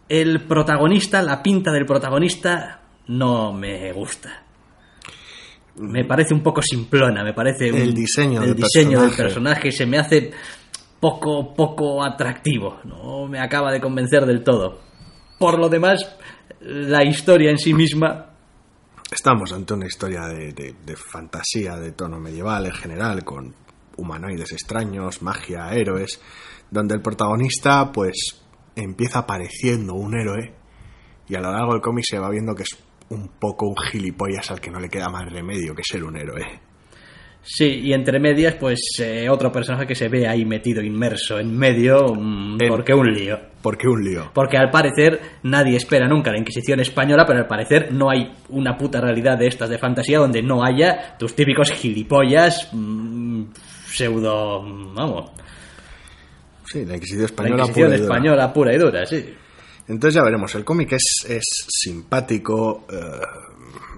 El 0.08 0.40
protagonista, 0.46 1.22
la 1.22 1.40
pinta 1.42 1.70
del 1.70 1.86
protagonista, 1.86 2.80
no 3.06 3.52
me 3.52 3.92
gusta. 3.92 4.42
Me 5.76 6.04
parece 6.04 6.34
un 6.34 6.42
poco 6.42 6.60
simplona, 6.62 7.22
me 7.22 7.32
parece... 7.32 7.72
un- 7.72 7.78
El 7.78 7.94
diseño 7.94 8.40
el 8.42 8.48
del 8.48 8.56
diseño 8.56 9.00
del 9.02 9.10
personaje. 9.10 9.22
personaje 9.22 9.70
se 9.72 9.86
me 9.86 9.98
hace 9.98 10.32
poco, 10.98 11.54
poco 11.54 12.02
atractivo. 12.04 12.80
No 12.84 13.26
me 13.28 13.38
acaba 13.40 13.70
de 13.72 13.80
convencer 13.80 14.26
del 14.26 14.42
todo. 14.42 14.80
Por 15.38 15.58
lo 15.60 15.68
demás, 15.68 16.16
la 16.60 17.04
historia 17.04 17.50
en 17.50 17.58
sí 17.58 17.74
misma... 17.74 18.26
estamos 19.10 19.52
ante 19.52 19.74
una 19.74 19.86
historia 19.86 20.26
de, 20.26 20.96
fantasía 20.96 21.76
de 21.76 21.92
tono 21.92 22.18
medieval 22.18 22.66
en 22.66 22.72
general, 22.72 23.24
con 23.24 23.54
humanoides 23.96 24.52
extraños, 24.52 25.22
magia, 25.22 25.72
héroes, 25.72 26.20
donde 26.70 26.94
el 26.94 27.02
protagonista 27.02 27.90
pues 27.92 28.42
empieza 28.76 29.20
apareciendo 29.20 29.94
un 29.94 30.14
héroe 30.14 30.54
y 31.28 31.34
a 31.34 31.40
lo 31.40 31.52
largo 31.52 31.72
del 31.72 31.82
cómic 31.82 32.04
se 32.08 32.18
va 32.18 32.30
viendo 32.30 32.54
que 32.54 32.62
es 32.62 32.78
un 33.08 33.28
poco 33.28 33.66
un 33.66 33.76
gilipollas 33.76 34.50
al 34.50 34.60
que 34.60 34.70
no 34.70 34.78
le 34.78 34.88
queda 34.88 35.08
más 35.08 35.30
remedio 35.30 35.74
que 35.74 35.82
ser 35.84 36.04
un 36.04 36.16
héroe. 36.16 36.69
Sí, 37.42 37.64
y 37.84 37.92
entre 37.94 38.20
medias, 38.20 38.54
pues 38.54 38.80
eh, 39.00 39.28
otro 39.30 39.50
personaje 39.50 39.86
que 39.86 39.94
se 39.94 40.08
ve 40.08 40.28
ahí 40.28 40.44
metido, 40.44 40.82
inmerso 40.82 41.38
en 41.38 41.56
medio, 41.56 42.14
mm, 42.14 42.58
porque 42.68 42.92
un 42.92 43.12
lío. 43.12 43.38
¿Por 43.62 43.76
qué 43.78 43.88
un 43.88 44.04
lío? 44.04 44.30
Porque 44.34 44.56
al 44.58 44.70
parecer 44.70 45.20
nadie 45.42 45.76
espera 45.76 46.06
nunca 46.06 46.30
la 46.30 46.38
Inquisición 46.38 46.80
española, 46.80 47.24
pero 47.26 47.40
al 47.40 47.46
parecer 47.46 47.92
no 47.92 48.10
hay 48.10 48.30
una 48.50 48.76
puta 48.76 49.00
realidad 49.00 49.38
de 49.38 49.46
estas 49.46 49.70
de 49.70 49.78
fantasía 49.78 50.18
donde 50.18 50.42
no 50.42 50.62
haya 50.62 51.16
tus 51.18 51.34
típicos 51.34 51.70
gilipollas 51.72 52.68
mm, 52.72 53.44
pseudo... 53.86 54.62
mm, 54.62 54.94
vamos, 54.94 55.30
Sí, 56.66 56.84
la 56.84 56.94
Inquisición 56.94 57.22
la 57.22 57.26
española. 57.26 57.62
Inquisición 57.64 57.86
pura 57.86 57.96
y 57.96 58.00
dura. 58.00 58.14
española 58.14 58.52
pura 58.52 58.74
y 58.74 58.78
dura, 58.78 59.06
sí. 59.06 59.34
Entonces 59.88 60.14
ya 60.14 60.22
veremos, 60.22 60.54
el 60.54 60.64
cómic 60.64 60.92
es, 60.92 61.26
es 61.28 61.66
simpático, 61.68 62.86
eh, 62.92 63.20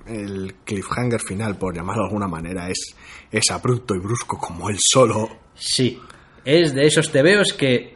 el 0.07 0.55
cliffhanger 0.65 1.21
final, 1.21 1.57
por 1.57 1.75
llamarlo 1.75 2.05
de 2.05 2.09
alguna 2.09 2.29
manera, 2.29 2.71
es, 2.71 2.97
es 3.33 3.51
abrupto 3.51 3.95
y 3.95 3.99
brusco 3.99 4.37
como 4.39 4.69
él 4.71 4.77
solo. 4.79 5.29
Sí, 5.55 5.99
es 6.45 6.75
de 6.75 6.87
esos 6.87 7.11
tebeos 7.11 7.53
que, 7.53 7.95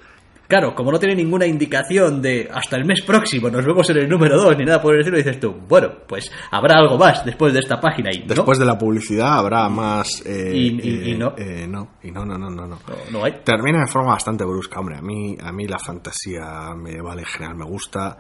claro, 0.49 0.75
como 0.75 0.90
no 0.92 0.99
tiene 0.99 1.14
ninguna 1.14 1.46
indicación 1.46 2.22
de 2.22 2.49
hasta 2.53 2.77
el 2.77 2.85
mes 2.85 3.03
próximo 3.03 3.51
nos 3.51 3.64
vemos 3.66 3.88
en 3.90 3.99
el 3.99 4.09
número 4.09 4.37
2 4.40 4.57
ni 4.59 4.64
nada 4.64 4.81
por 4.81 4.94
el 4.94 5.01
estilo, 5.01 5.18
dices 5.18 5.38
tú, 5.40 5.53
bueno, 5.68 5.88
pues 6.09 6.31
habrá 6.51 6.79
algo 6.79 6.96
más 6.96 7.25
después 7.25 7.53
de 7.53 7.59
esta 7.61 7.81
página 7.81 8.11
y 8.14 8.20
no, 8.20 8.27
Después 8.35 8.59
de 8.59 8.64
la 8.64 8.79
publicidad 8.79 9.38
habrá 9.38 9.68
más... 9.68 10.22
eh, 10.25 10.53
Y- 10.55 10.81
y- 10.81 11.11
y 11.11 11.12
eh, 11.12 11.18
no. 11.18 11.35
eh, 11.37 11.66
no, 11.68 11.90
y 12.03 12.11
no, 12.11 12.25
no, 12.25 12.38
no, 12.38 12.49
no, 12.49 12.66
no. 12.66 12.77
no, 12.77 12.79
no 13.11 13.25
hay. 13.25 13.40
Termina 13.44 13.81
de 13.81 13.87
forma 13.90 14.12
bastante 14.12 14.44
brusca, 14.44 14.81
hombre. 14.81 14.96
A 14.96 15.03
mí, 15.03 15.37
a 15.42 15.53
mí 15.53 15.66
la 15.66 15.79
fantasía 15.79 16.75
medieval 16.77 17.18
en 17.18 17.25
general 17.27 17.57
me 17.57 17.64
gusta. 17.64 18.16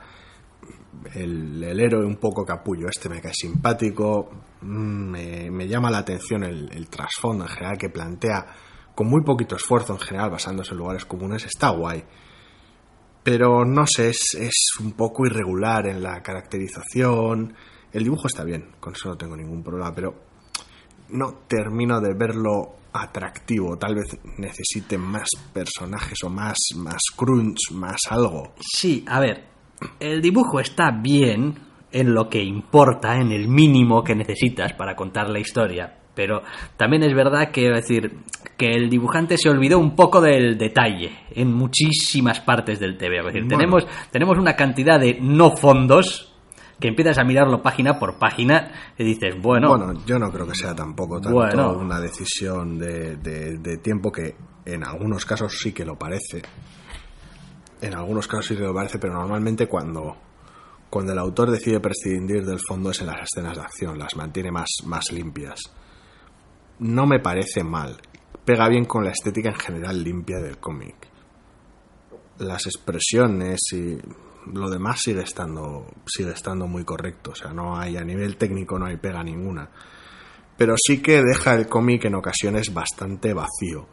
El, 1.14 1.62
el 1.62 1.78
héroe 1.78 2.04
un 2.04 2.16
poco 2.16 2.44
capullo, 2.44 2.88
este 2.88 3.08
me 3.08 3.20
cae 3.20 3.32
simpático. 3.34 4.30
Mm, 4.66 5.10
Me, 5.10 5.50
me 5.50 5.68
llama 5.68 5.90
la 5.90 5.98
atención 5.98 6.42
el, 6.42 6.88
trasfondo 6.88 7.44
en 7.44 7.50
general 7.50 7.78
que 7.78 7.88
plantea 7.88 8.46
con 8.94 9.08
muy 9.08 9.22
poquito 9.22 9.56
esfuerzo 9.56 9.92
en 9.92 10.00
general, 10.00 10.30
basándose 10.30 10.72
en 10.72 10.78
lugares 10.78 11.04
comunes, 11.04 11.44
está 11.44 11.70
guay. 11.70 12.02
Pero 13.22 13.64
no 13.64 13.86
sé, 13.86 14.08
es, 14.08 14.34
es 14.38 14.54
un 14.80 14.92
poco 14.92 15.26
irregular 15.26 15.86
en 15.86 16.02
la 16.02 16.22
caracterización. 16.22 17.54
El 17.92 18.04
dibujo 18.04 18.26
está 18.26 18.42
bien, 18.44 18.72
con 18.80 18.94
eso 18.94 19.08
no 19.08 19.16
tengo 19.16 19.36
ningún 19.36 19.62
problema, 19.62 19.94
pero 19.94 20.14
no 21.10 21.34
termino 21.46 22.00
de 22.00 22.14
verlo 22.14 22.76
atractivo. 22.92 23.76
Tal 23.76 23.94
vez 23.94 24.18
necesite 24.38 24.96
más 24.98 25.28
personajes 25.52 26.18
o 26.24 26.30
más, 26.30 26.56
más 26.76 27.02
crunch, 27.16 27.72
más 27.72 28.00
algo. 28.10 28.54
Sí, 28.60 29.04
a 29.06 29.20
ver, 29.20 29.44
el 30.00 30.22
dibujo 30.22 30.58
está 30.58 30.90
bien 30.90 31.54
en 31.92 32.14
lo 32.14 32.28
que 32.28 32.42
importa, 32.42 33.16
en 33.20 33.32
el 33.32 33.48
mínimo 33.48 34.02
que 34.04 34.14
necesitas 34.14 34.72
para 34.74 34.94
contar 34.96 35.28
la 35.30 35.38
historia. 35.38 35.98
Pero 36.14 36.42
también 36.78 37.02
es 37.02 37.14
verdad 37.14 37.50
que, 37.50 37.68
decir, 37.70 38.18
que 38.56 38.70
el 38.70 38.88
dibujante 38.88 39.36
se 39.36 39.50
olvidó 39.50 39.78
un 39.78 39.94
poco 39.94 40.20
del 40.22 40.56
detalle 40.56 41.12
en 41.30 41.52
muchísimas 41.52 42.40
partes 42.40 42.80
del 42.80 42.96
TV. 42.96 43.18
Es 43.18 43.24
decir, 43.26 43.42
Bueno. 43.44 43.56
tenemos, 43.58 43.86
tenemos 44.10 44.38
una 44.38 44.56
cantidad 44.56 44.98
de 44.98 45.18
no 45.20 45.54
fondos 45.56 46.32
que 46.80 46.88
empiezas 46.88 47.18
a 47.18 47.24
mirarlo 47.24 47.62
página 47.62 47.98
por 47.98 48.18
página 48.18 48.70
y 48.98 49.04
dices, 49.04 49.34
bueno, 49.40 49.68
Bueno, 49.76 49.92
yo 50.06 50.18
no 50.18 50.30
creo 50.30 50.46
que 50.46 50.54
sea 50.54 50.74
tampoco 50.74 51.20
tanto 51.20 51.36
Bueno. 51.38 51.72
una 51.78 52.00
decisión 52.00 52.78
de, 52.78 53.16
de- 53.16 53.58
de 53.58 53.76
tiempo 53.78 54.10
que 54.10 54.34
en 54.64 54.84
algunos 54.84 55.24
casos 55.26 55.58
sí 55.58 55.72
que 55.72 55.84
lo 55.84 55.96
parece. 55.98 56.42
En 57.80 57.94
algunos 57.94 58.26
casos 58.26 58.46
sí 58.46 58.56
que 58.56 58.62
lo 58.62 58.74
parece, 58.74 58.98
pero 58.98 59.14
normalmente 59.14 59.66
cuando, 59.68 60.16
cuando 60.90 61.12
el 61.12 61.18
autor 61.18 61.50
decide 61.50 61.80
prescindir 61.80 62.44
del 62.44 62.60
fondo 62.60 62.90
es 62.90 63.00
en 63.00 63.08
las 63.08 63.22
escenas 63.22 63.56
de 63.56 63.62
acción, 63.62 63.98
las 63.98 64.16
mantiene 64.16 64.50
más, 64.50 64.68
más 64.84 65.10
limpias. 65.12 65.60
No 66.78 67.06
me 67.06 67.20
parece 67.20 67.64
mal. 67.64 68.00
Pega 68.44 68.68
bien 68.68 68.84
con 68.84 69.04
la 69.04 69.10
estética 69.10 69.48
en 69.48 69.56
general 69.56 70.02
limpia 70.02 70.38
del 70.38 70.58
cómic. 70.58 70.94
Las 72.38 72.66
expresiones 72.66 73.60
y 73.72 73.98
lo 74.52 74.70
demás 74.70 75.00
sigue 75.00 75.22
estando, 75.22 75.86
sigue 76.06 76.30
estando 76.30 76.66
muy 76.66 76.84
correcto. 76.84 77.32
O 77.32 77.34
sea, 77.34 77.52
no 77.52 77.76
hay 77.76 77.96
a 77.96 78.04
nivel 78.04 78.36
técnico 78.36 78.78
no 78.78 78.86
hay 78.86 78.96
pega 78.96 79.22
ninguna. 79.24 79.68
Pero 80.56 80.74
sí 80.78 81.02
que 81.02 81.22
deja 81.22 81.54
el 81.54 81.66
cómic 81.66 82.04
en 82.04 82.14
ocasiones 82.14 82.72
bastante 82.72 83.34
vacío. 83.34 83.88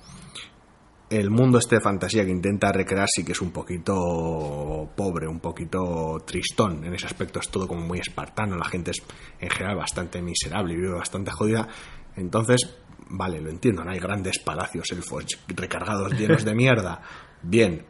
El 1.14 1.30
mundo 1.30 1.60
este 1.60 1.76
de 1.76 1.82
fantasía 1.82 2.26
que 2.26 2.32
intenta 2.32 2.72
recrear 2.72 3.08
sí 3.08 3.24
que 3.24 3.34
es 3.34 3.42
un 3.42 3.52
poquito 3.52 4.90
pobre, 4.96 5.28
un 5.28 5.40
poquito 5.40 6.24
tristón. 6.26 6.84
En 6.84 6.96
ese 6.96 7.06
aspecto 7.06 7.40
es 7.40 7.50
todo 7.50 7.68
como 7.68 7.82
muy 7.82 8.00
espartano. 8.00 8.58
La 8.58 8.66
gente 8.66 8.90
es 8.90 9.04
en 9.40 9.48
general 9.52 9.76
bastante 9.76 10.24
miserable 10.24 10.74
y 10.74 10.78
vive 10.78 10.94
bastante 10.94 11.30
jodida. 11.30 11.68
Entonces, 12.16 12.78
vale, 13.10 13.40
lo 13.42 13.52
entiendo. 13.52 13.84
No 13.84 13.92
hay 13.92 14.00
grandes 14.00 14.40
palacios 14.40 14.92
elfos 14.92 15.26
recargados 15.50 16.14
llenos 16.14 16.44
de 16.44 16.56
mierda. 16.56 17.04
Bien. 17.44 17.86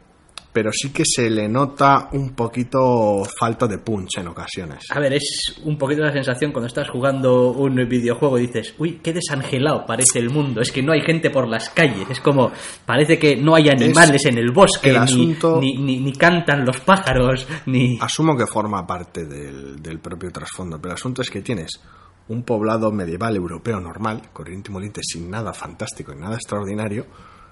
Pero 0.54 0.70
sí 0.72 0.90
que 0.92 1.02
se 1.04 1.28
le 1.28 1.48
nota 1.48 2.08
un 2.12 2.30
poquito 2.30 3.24
falta 3.38 3.66
de 3.66 3.78
punch 3.78 4.18
en 4.18 4.28
ocasiones. 4.28 4.84
A 4.90 5.00
ver, 5.00 5.14
es 5.14 5.60
un 5.64 5.76
poquito 5.76 6.02
la 6.02 6.12
sensación 6.12 6.52
cuando 6.52 6.68
estás 6.68 6.88
jugando 6.88 7.50
un 7.50 7.74
videojuego 7.88 8.38
y 8.38 8.46
dices, 8.46 8.72
uy, 8.78 9.00
qué 9.02 9.12
desangelado 9.12 9.84
parece 9.84 10.20
el 10.20 10.30
mundo, 10.30 10.60
es 10.60 10.70
que 10.70 10.80
no 10.80 10.92
hay 10.92 11.02
gente 11.02 11.30
por 11.30 11.48
las 11.48 11.70
calles, 11.70 12.08
es 12.08 12.20
como, 12.20 12.52
parece 12.86 13.18
que 13.18 13.34
no 13.34 13.56
hay 13.56 13.68
animales 13.68 14.24
en 14.26 14.38
el 14.38 14.52
bosque, 14.52 14.90
el 14.90 14.94
ni, 14.94 15.00
asunto- 15.00 15.58
ni, 15.60 15.76
ni- 15.76 15.98
ni 15.98 16.12
cantan 16.12 16.64
los 16.64 16.78
pájaros, 16.82 17.48
ni... 17.66 17.98
Asumo 18.00 18.36
que 18.36 18.46
forma 18.46 18.86
parte 18.86 19.24
del, 19.26 19.82
del 19.82 19.98
propio 19.98 20.30
trasfondo, 20.30 20.78
pero 20.80 20.92
el 20.92 20.98
asunto 20.98 21.22
es 21.22 21.30
que 21.30 21.42
tienes 21.42 21.80
un 22.28 22.44
poblado 22.44 22.92
medieval 22.92 23.34
europeo 23.34 23.80
normal, 23.80 24.22
corriente 24.32 24.70
y 24.70 24.72
moliente, 24.72 25.00
sin 25.02 25.28
nada 25.28 25.52
fantástico 25.52 26.12
y 26.12 26.16
nada 26.16 26.36
extraordinario, 26.36 27.06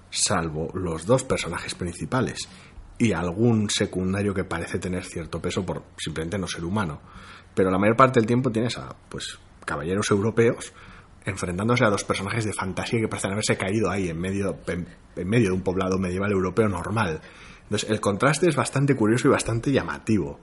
salvo 0.09 0.71
los 0.75 1.05
dos 1.05 1.25
personajes 1.25 1.75
principales 1.75 2.49
y 3.05 3.13
algún 3.13 3.69
secundario 3.69 4.33
que 4.35 4.45
parece 4.45 4.79
tener 4.79 5.05
cierto 5.05 5.41
peso 5.41 5.65
por 5.67 5.83
simplemente 5.97 6.39
no 6.39 6.47
ser 6.47 6.65
humano. 6.65 7.01
Pero 7.55 7.71
la 7.71 7.79
mayor 7.79 7.97
parte 7.97 8.21
del 8.21 8.27
tiempo 8.27 8.51
tienes 8.51 8.79
a 8.79 8.95
pues 9.09 9.39
caballeros 9.65 10.11
europeos 10.11 10.73
enfrentándose 11.25 11.85
a 11.85 11.91
dos 11.91 12.05
personajes 12.05 12.45
de 12.45 12.53
fantasía 12.53 13.01
que 13.01 13.09
parecen 13.09 13.33
haberse 13.33 13.57
caído 13.57 13.91
ahí 13.91 14.09
en 14.09 14.21
medio, 14.21 14.59
en, 14.67 14.89
en 15.17 15.29
medio 15.29 15.49
de 15.49 15.55
un 15.55 15.63
poblado 15.63 15.99
medieval 15.99 16.33
europeo 16.33 16.69
normal. 16.69 17.21
Entonces 17.65 17.91
el 17.91 18.01
contraste 18.01 18.49
es 18.49 18.57
bastante 18.57 18.95
curioso 18.95 19.29
y 19.29 19.31
bastante 19.31 19.73
llamativo 19.73 20.41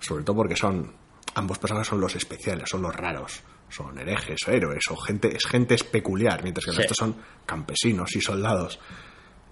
sobre 0.00 0.24
todo 0.24 0.36
porque 0.36 0.56
son 0.56 0.92
ambos 1.34 1.58
personajes 1.58 1.88
son 1.88 2.00
los 2.00 2.14
especiales, 2.14 2.68
son 2.68 2.82
los 2.82 2.94
raros, 2.94 3.42
son 3.68 3.98
herejes 3.98 4.38
o 4.46 4.50
héroes 4.50 4.84
o 4.90 4.96
gente 4.96 5.34
es 5.34 5.46
gente 5.46 5.76
peculiar, 5.90 6.42
mientras 6.42 6.64
que 6.66 6.72
Sí. 6.72 6.78
resto 6.78 6.94
son 6.94 7.16
campesinos 7.46 8.14
y 8.14 8.20
soldados. 8.20 8.78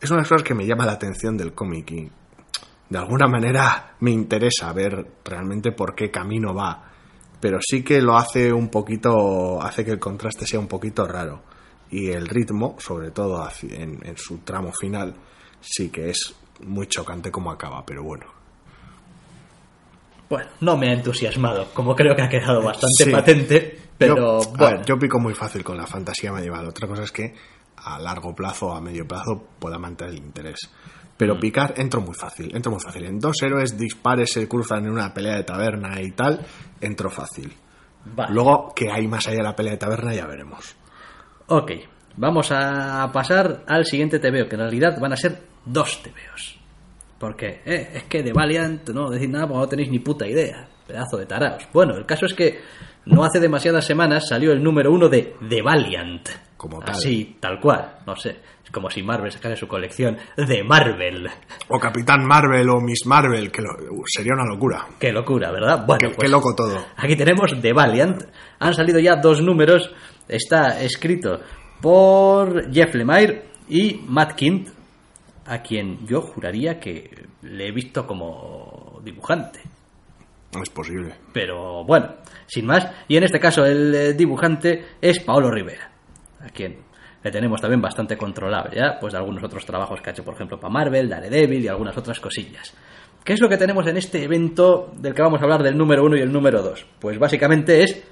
Es 0.01 0.11
una 0.11 0.19
de 0.19 0.23
las 0.23 0.29
cosas 0.29 0.43
que 0.47 0.55
me 0.55 0.67
llama 0.67 0.85
la 0.85 0.93
atención 0.93 1.37
del 1.37 1.55
cómic 1.55 1.91
y 1.93 2.11
de 2.93 2.99
alguna 2.99 3.27
manera 3.27 3.95
me 4.01 4.11
interesa 4.11 4.71
ver 4.75 5.07
realmente 5.25 5.73
por 5.73 5.95
qué 5.95 6.11
camino 6.11 6.55
va, 6.55 6.91
pero 7.41 7.59
sí 7.61 7.83
que 7.83 8.03
lo 8.03 8.17
hace 8.17 8.53
un 8.53 8.69
poquito, 8.69 9.61
hace 9.63 9.83
que 9.85 9.93
el 9.93 9.99
contraste 9.99 10.47
sea 10.47 10.61
un 10.61 10.69
poquito 10.69 11.07
raro 11.07 11.43
y 11.91 12.11
el 12.11 12.29
ritmo, 12.29 12.77
sobre 12.79 13.11
todo 13.11 13.49
en, 13.63 13.99
en 14.07 14.17
su 14.19 14.39
tramo 14.39 14.73
final, 14.73 15.15
sí 15.61 15.89
que 15.91 16.11
es 16.11 16.35
muy 16.67 16.87
chocante 16.87 17.31
como 17.31 17.51
acaba, 17.51 17.85
pero 17.87 18.03
bueno. 18.05 18.27
Bueno, 20.29 20.49
no 20.61 20.77
me 20.77 20.89
ha 20.91 20.93
entusiasmado, 20.95 21.69
como 21.75 21.95
creo 21.95 22.15
que 22.17 22.23
ha 22.23 22.29
quedado 22.29 22.63
bastante 22.63 23.05
Sí. 23.05 23.11
patente, 23.11 23.79
pero 23.99 24.17
yo, 24.17 24.43
a 24.43 24.47
bueno, 24.57 24.77
ver, 24.79 24.85
yo 24.87 24.99
pico 24.99 25.19
muy 25.19 25.35
fácil 25.35 25.63
con 25.63 25.77
la 25.77 25.87
fantasía 25.87 26.33
medieval. 26.33 26.67
Otra 26.69 26.89
cosa 26.89 27.03
es 27.03 27.13
que 27.13 27.35
a 27.77 27.99
largo 27.99 28.35
plazo 28.35 28.69
o 28.69 28.75
a 28.75 28.81
medio 28.81 29.07
plazo 29.07 29.45
pueda 29.59 29.79
mantener 29.79 30.15
el 30.15 30.21
interés. 30.21 30.59
Mm. 31.13 31.17
Pero 31.17 31.39
picar 31.39 31.75
entro 31.77 32.01
muy 32.01 32.15
fácil, 32.15 32.55
entro 32.55 32.73
muy 32.73 32.81
fácil. 32.81 33.05
En 33.05 33.19
dos 33.19 33.37
héroes 33.43 33.77
dispares 33.77 34.33
se 34.33 34.49
cruzan 34.49 34.87
en 34.87 34.93
una 34.93 35.13
pelea 35.13 35.37
de 35.37 35.45
taberna 35.45 36.01
y 36.01 36.11
tal, 36.13 36.41
entro 36.81 37.11
fácil. 37.11 37.53
vale. 38.05 38.33
Luego, 38.35 38.73
que 38.75 38.91
hay 38.91 39.07
más 39.07 39.27
allá 39.29 39.39
de 39.39 39.43
la 39.45 39.55
pelea 39.57 39.73
de 39.73 39.79
taberna, 39.79 40.15
ya 40.15 40.27
veremos. 40.27 40.75
Ok, 41.47 41.73
vamos 42.17 42.51
a 42.51 43.11
pasar 43.13 43.65
al 43.67 43.85
siguiente 43.85 44.19
TVO, 44.19 44.49
que 44.49 44.57
en 44.57 44.63
realidad 44.63 44.99
van 45.01 45.13
a 45.13 45.17
ser 45.17 45.43
dos 45.65 46.03
TVOs. 46.03 46.59
Porque 47.19 47.61
eh, 47.65 47.91
es 47.95 48.05
que 48.05 48.23
de 48.23 48.33
Valiant 48.33 48.89
no 48.91 49.09
decir 49.09 49.31
nada 49.31 49.47
porque 49.47 49.61
no 49.61 49.69
tenéis 49.69 49.91
ni 49.91 50.01
puta 50.01 50.27
idea. 50.27 50.67
Pedazo 50.87 51.17
de 51.19 51.27
taraos. 51.27 51.69
Bueno, 51.73 51.95
el 51.97 52.05
caso 52.05 52.27
es 52.27 52.35
que 52.35 52.59
no 53.07 53.23
hace 53.23 53.39
demasiadas 53.39 53.85
semanas 53.85 54.27
salió 54.29 54.51
el 54.51 54.61
número 54.61 54.91
uno 54.91 55.09
de 55.09 55.37
The 55.49 55.63
Valiant. 55.63 56.29
Como 56.57 56.81
tal. 56.81 56.97
Así, 56.97 57.37
tal 57.39 57.61
cual. 57.61 57.99
No 58.07 58.17
sé. 58.17 58.41
Como 58.73 58.89
si 58.91 59.03
Marvel 59.03 59.31
sacase 59.31 59.55
su 59.57 59.69
colección 59.69 60.17
de 60.37 60.65
Marvel. 60.65 61.29
O 61.69 61.79
Capitán 61.79 62.25
Marvel 62.27 62.69
o 62.71 62.81
Miss 62.81 63.05
Marvel, 63.07 63.53
que 63.53 63.61
lo- 63.63 63.75
uh, 63.75 64.03
sería 64.07 64.33
una 64.35 64.47
locura. 64.47 64.87
Qué 64.99 65.13
locura, 65.13 65.53
¿verdad? 65.53 65.85
Bueno, 65.87 65.99
Qué, 66.01 66.07
pues 66.09 66.19
qué 66.27 66.29
loco 66.29 66.55
todo. 66.55 66.83
Aquí 66.97 67.15
tenemos 67.15 67.53
The 67.61 67.73
Valiant. 67.75 68.23
Han 68.61 68.73
salido 68.75 68.99
ya 68.99 69.17
dos 69.17 69.43
números. 69.43 69.93
Está 70.27 70.81
escrito 70.83 71.41
por 71.83 72.73
Jeff 72.73 72.95
Lemire 72.95 73.43
y 73.69 74.01
Matt 74.09 74.33
Kint, 74.37 74.69
a 75.47 75.61
quien 75.61 76.07
yo 76.07 76.23
juraría 76.23 76.81
que 76.81 77.27
le 77.43 77.69
he 77.69 77.73
visto 77.73 78.07
como 78.07 79.01
dibujante. 79.05 79.61
No 80.55 80.63
es 80.63 80.71
posible. 80.71 81.15
Pero 81.33 81.85
bueno, 81.85 82.15
sin 82.47 82.67
más. 82.67 82.87
Y 83.09 83.17
en 83.17 83.25
este 83.25 83.41
caso 83.41 83.65
el 83.67 83.95
eh, 83.95 84.13
dibujante 84.15 84.85
es 85.01 85.19
Paolo 85.21 85.51
Rivera, 85.51 85.91
a 86.41 86.49
quien 86.51 86.79
le 87.23 87.31
tenemos 87.31 87.61
también 87.61 87.81
bastante 87.81 88.17
controlado 88.17 88.71
ya, 88.73 88.99
pues 89.01 89.13
de 89.13 89.19
algunos 89.19 89.43
otros 89.45 89.65
trabajos 89.65 90.01
que 90.01 90.11
ha 90.11 90.13
hecho, 90.13 90.25
por 90.25 90.35
ejemplo, 90.35 90.59
para 90.59 90.73
Marvel, 90.73 91.09
Daredevil 91.09 91.65
y 91.65 91.69
algunas 91.69 91.97
otras 91.97 92.19
cosillas. 92.21 92.75
¿Qué 93.25 93.35
es 93.35 93.41
lo 93.41 93.49
que 93.49 93.57
tenemos 93.57 93.87
en 93.87 93.97
este 93.97 94.25
evento 94.25 94.93
del 94.97 95.15
que 95.15 95.23
vamos 95.23 95.41
a 95.41 95.45
hablar 95.45 95.63
del 95.63 95.77
número 95.79 96.05
uno 96.05 96.17
y 96.17 96.21
el 96.21 96.33
número 96.33 96.61
dos? 96.63 96.85
Pues 96.99 97.19
básicamente 97.19 97.85
es 97.85 98.03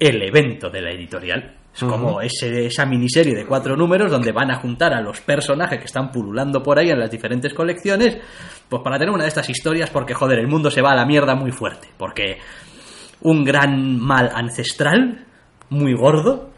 el 0.00 0.20
evento 0.22 0.68
de 0.68 0.80
la 0.80 0.90
editorial. 0.90 1.56
Es 1.74 1.84
como 1.84 2.20
ese- 2.20 2.66
esa 2.66 2.84
miniserie 2.84 3.34
de 3.34 3.46
cuatro 3.46 3.76
números 3.76 4.10
donde 4.10 4.30
van 4.32 4.50
a 4.50 4.56
juntar 4.56 4.92
a 4.92 5.00
los 5.00 5.20
personajes 5.22 5.78
que 5.78 5.86
están 5.86 6.10
pululando 6.12 6.62
por 6.62 6.78
ahí 6.78 6.90
en 6.90 6.98
las 6.98 7.10
diferentes 7.10 7.54
colecciones, 7.54 8.18
pues 8.68 8.82
para 8.82 8.98
tener 8.98 9.14
una 9.14 9.22
de 9.22 9.28
estas 9.28 9.48
historias, 9.48 9.88
porque 9.88 10.12
joder, 10.12 10.38
el 10.40 10.48
mundo 10.48 10.70
se 10.70 10.82
va 10.82 10.90
a 10.90 10.96
la 10.96 11.06
mierda 11.06 11.34
muy 11.34 11.50
fuerte. 11.50 11.88
Porque 11.96 12.36
un 13.22 13.42
gran 13.44 13.98
mal 13.98 14.28
ancestral, 14.34 15.24
muy 15.70 15.94
gordo, 15.94 16.50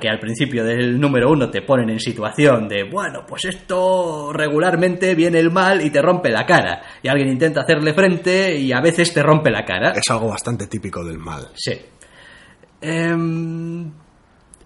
que 0.00 0.08
al 0.08 0.18
principio 0.18 0.64
del 0.64 1.00
número 1.00 1.30
uno 1.30 1.50
te 1.50 1.62
ponen 1.62 1.90
en 1.90 1.98
situación 1.98 2.68
de, 2.68 2.84
bueno, 2.84 3.24
pues 3.26 3.44
esto 3.46 4.32
regularmente 4.32 5.14
viene 5.14 5.38
el 5.38 5.50
mal 5.50 5.84
y 5.84 5.90
te 5.90 6.00
rompe 6.00 6.30
la 6.30 6.46
cara. 6.46 6.82
Y 7.02 7.08
alguien 7.08 7.28
intenta 7.28 7.62
hacerle 7.62 7.92
frente 7.92 8.56
y 8.56 8.72
a 8.72 8.80
veces 8.80 9.12
te 9.12 9.22
rompe 9.22 9.50
la 9.50 9.64
cara. 9.64 9.92
Es 9.92 10.10
algo 10.10 10.28
bastante 10.28 10.66
típico 10.66 11.04
del 11.04 11.18
mal. 11.18 11.48
Sí. 11.54 11.72
Em, 12.80 13.90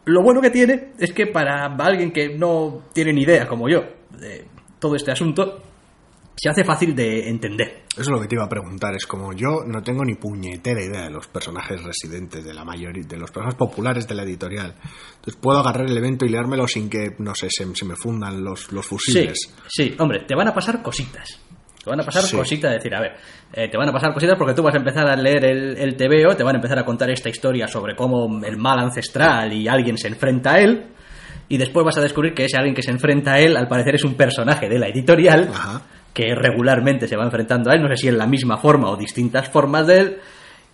lo 0.04 0.22
bueno 0.22 0.40
que 0.40 0.50
tiene 0.50 0.92
es 0.98 1.12
que 1.12 1.26
para 1.26 1.66
alguien 1.66 2.12
que 2.12 2.36
no 2.36 2.84
tiene 2.92 3.12
ni 3.12 3.22
idea, 3.22 3.46
como 3.46 3.68
yo, 3.68 3.84
de 4.18 4.44
todo 4.78 4.96
este 4.96 5.12
asunto, 5.12 5.62
se 6.36 6.48
hace 6.50 6.64
fácil 6.64 6.94
de 6.94 7.28
entender. 7.28 7.84
Eso 7.92 8.02
es 8.02 8.08
lo 8.08 8.20
que 8.20 8.28
te 8.28 8.34
iba 8.34 8.44
a 8.44 8.48
preguntar. 8.48 8.94
Es 8.94 9.06
como 9.06 9.32
yo 9.32 9.64
no 9.66 9.82
tengo 9.82 10.04
ni 10.04 10.14
puñetera 10.16 10.82
idea 10.82 11.04
de 11.04 11.10
los 11.10 11.26
personajes 11.28 11.82
residentes, 11.82 12.44
de 12.44 12.52
la 12.52 12.64
mayoría, 12.64 13.02
de 13.06 13.16
los 13.16 13.30
personajes 13.30 13.54
populares 13.58 14.06
de 14.06 14.14
la 14.14 14.22
editorial. 14.22 14.74
Entonces 15.16 15.36
puedo 15.40 15.58
agarrar 15.60 15.86
el 15.86 15.96
evento 15.96 16.26
y 16.26 16.28
leármelo 16.28 16.68
sin 16.68 16.90
que, 16.90 17.14
no 17.18 17.34
sé, 17.34 17.48
se, 17.50 17.66
se 17.74 17.84
me 17.86 17.96
fundan 17.96 18.44
los, 18.44 18.70
los 18.72 18.84
fusibles. 18.86 19.38
Sí, 19.68 19.88
sí, 19.88 19.96
hombre, 19.98 20.24
te 20.28 20.34
van 20.34 20.48
a 20.48 20.52
pasar 20.54 20.82
cositas. 20.82 21.40
Te 21.82 21.90
van 21.90 22.00
a 22.00 22.04
pasar 22.04 22.22
Sí. 22.24 22.36
cositas, 22.36 22.72
decir, 22.72 22.92
a 22.94 23.00
ver, 23.00 23.12
eh, 23.52 23.68
te 23.70 23.78
van 23.78 23.88
a 23.88 23.92
pasar 23.92 24.12
cositas 24.12 24.36
porque 24.36 24.54
tú 24.54 24.62
vas 24.62 24.74
a 24.74 24.78
empezar 24.78 25.08
a 25.08 25.14
leer 25.16 25.44
el, 25.44 25.76
el 25.78 25.96
TVO, 25.96 26.34
te 26.36 26.42
van 26.42 26.56
a 26.56 26.58
empezar 26.58 26.78
a 26.80 26.84
contar 26.84 27.08
esta 27.10 27.28
historia 27.30 27.66
sobre 27.68 27.94
cómo 27.94 28.44
el 28.44 28.56
mal 28.56 28.78
ancestral 28.80 29.52
y 29.52 29.68
alguien 29.68 29.96
se 29.96 30.08
enfrenta 30.08 30.54
a 30.54 30.58
él, 30.58 30.86
y 31.48 31.56
después 31.58 31.86
vas 31.86 31.96
a 31.96 32.00
descubrir 32.00 32.34
que 32.34 32.44
ese 32.46 32.56
alguien 32.56 32.74
que 32.74 32.82
se 32.82 32.90
enfrenta 32.90 33.34
a 33.34 33.38
él, 33.38 33.56
al 33.56 33.68
parecer 33.68 33.94
es 33.94 34.02
un 34.04 34.14
personaje 34.16 34.68
de 34.68 34.80
la 34.80 34.88
editorial, 34.88 35.48
Ajá. 35.54 35.80
Que 36.16 36.34
regularmente 36.34 37.06
se 37.06 37.14
va 37.14 37.24
enfrentando 37.24 37.70
a 37.70 37.74
él, 37.74 37.82
no 37.82 37.88
sé 37.88 37.96
si 37.98 38.08
en 38.08 38.16
la 38.16 38.26
misma 38.26 38.56
forma 38.56 38.88
o 38.88 38.96
distintas 38.96 39.50
formas 39.50 39.86
de 39.86 39.98
él, 40.00 40.16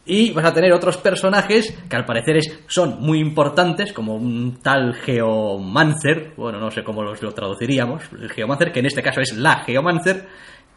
y 0.06 0.30
vas 0.30 0.44
a 0.44 0.54
tener 0.54 0.72
otros 0.72 0.96
personajes 0.98 1.76
que 1.90 1.96
al 1.96 2.04
parecer 2.04 2.38
son 2.68 3.00
muy 3.00 3.18
importantes, 3.18 3.92
como 3.92 4.14
un 4.14 4.60
tal 4.62 4.94
Geomancer, 4.94 6.32
bueno, 6.36 6.60
no 6.60 6.70
sé 6.70 6.84
cómo 6.84 7.02
los- 7.02 7.20
lo 7.22 7.32
traduciríamos, 7.32 8.04
el 8.20 8.30
Geomancer, 8.30 8.70
que 8.70 8.78
en 8.80 8.86
este 8.86 9.02
caso 9.02 9.20
es 9.20 9.36
la 9.36 9.56
Geomancer, 9.64 10.26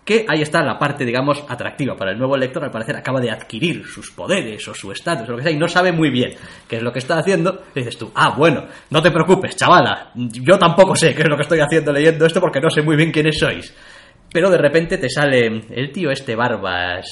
que 0.03 0.25
ahí 0.27 0.41
está 0.41 0.63
la 0.63 0.77
parte, 0.79 1.05
digamos, 1.05 1.43
atractiva 1.47 1.95
para 1.95 2.11
el 2.11 2.17
nuevo 2.17 2.37
lector, 2.37 2.63
al 2.63 2.71
parecer 2.71 2.95
acaba 2.95 3.19
de 3.19 3.29
adquirir 3.31 3.85
sus 3.85 4.09
poderes 4.11 4.67
o 4.67 4.73
su 4.73 4.91
estatus 4.91 5.27
o 5.27 5.31
lo 5.31 5.37
que 5.37 5.43
sea, 5.43 5.51
y 5.51 5.57
no 5.57 5.67
sabe 5.67 5.91
muy 5.91 6.09
bien 6.11 6.31
qué 6.67 6.77
es 6.77 6.83
lo 6.83 6.91
que 6.91 6.99
está 6.99 7.17
haciendo, 7.19 7.63
dices 7.73 7.97
tú, 7.97 8.11
ah, 8.15 8.35
bueno, 8.37 8.65
no 8.91 9.01
te 9.01 9.09
preocupes, 9.11 9.55
chavala, 9.55 10.11
yo 10.15 10.57
tampoco 10.59 10.95
sé 10.95 11.13
qué 11.15 11.21
es 11.23 11.27
lo 11.27 11.35
que 11.35 11.41
estoy 11.43 11.59
haciendo 11.59 11.91
leyendo 11.91 12.25
esto 12.25 12.39
porque 12.41 12.61
no 12.61 12.69
sé 12.69 12.81
muy 12.83 12.95
bien 12.95 13.11
quiénes 13.11 13.37
sois. 13.39 13.73
Pero 14.35 14.49
de 14.49 14.57
repente 14.57 14.97
te 14.97 15.09
sale 15.09 15.47
el 15.69 15.93
tío 15.93 16.11
este 16.11 16.35
barbas, 16.35 17.05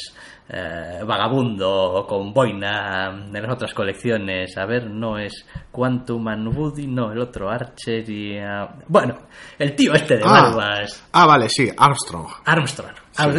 eh, 0.50 1.00
vagabundo, 1.08 2.06
con 2.06 2.34
boina 2.34 3.28
de 3.32 3.42
las 3.42 3.54
otras 3.54 3.74
colecciones. 3.74 4.58
A 4.58 4.66
ver, 4.66 4.90
no 4.90 5.18
es 5.18 5.46
Quantum 5.72 6.28
and 6.28 6.54
Woody, 6.54 6.86
no, 6.86 7.14
el 7.14 7.20
otro 7.20 7.50
Archer 7.50 8.10
y... 8.10 8.38
ah, 8.40 8.68
bueno, 8.90 9.20
el 9.58 9.74
tío 9.74 9.94
este 9.94 10.18
de 10.18 10.24
Ah. 10.26 10.52
barbas, 10.52 11.02
Ah, 11.14 11.26
vale, 11.26 11.48
sí, 11.48 11.70
Armstrong. 11.78 12.28
Armstrong, 12.44 12.92
Ah, 13.18 13.30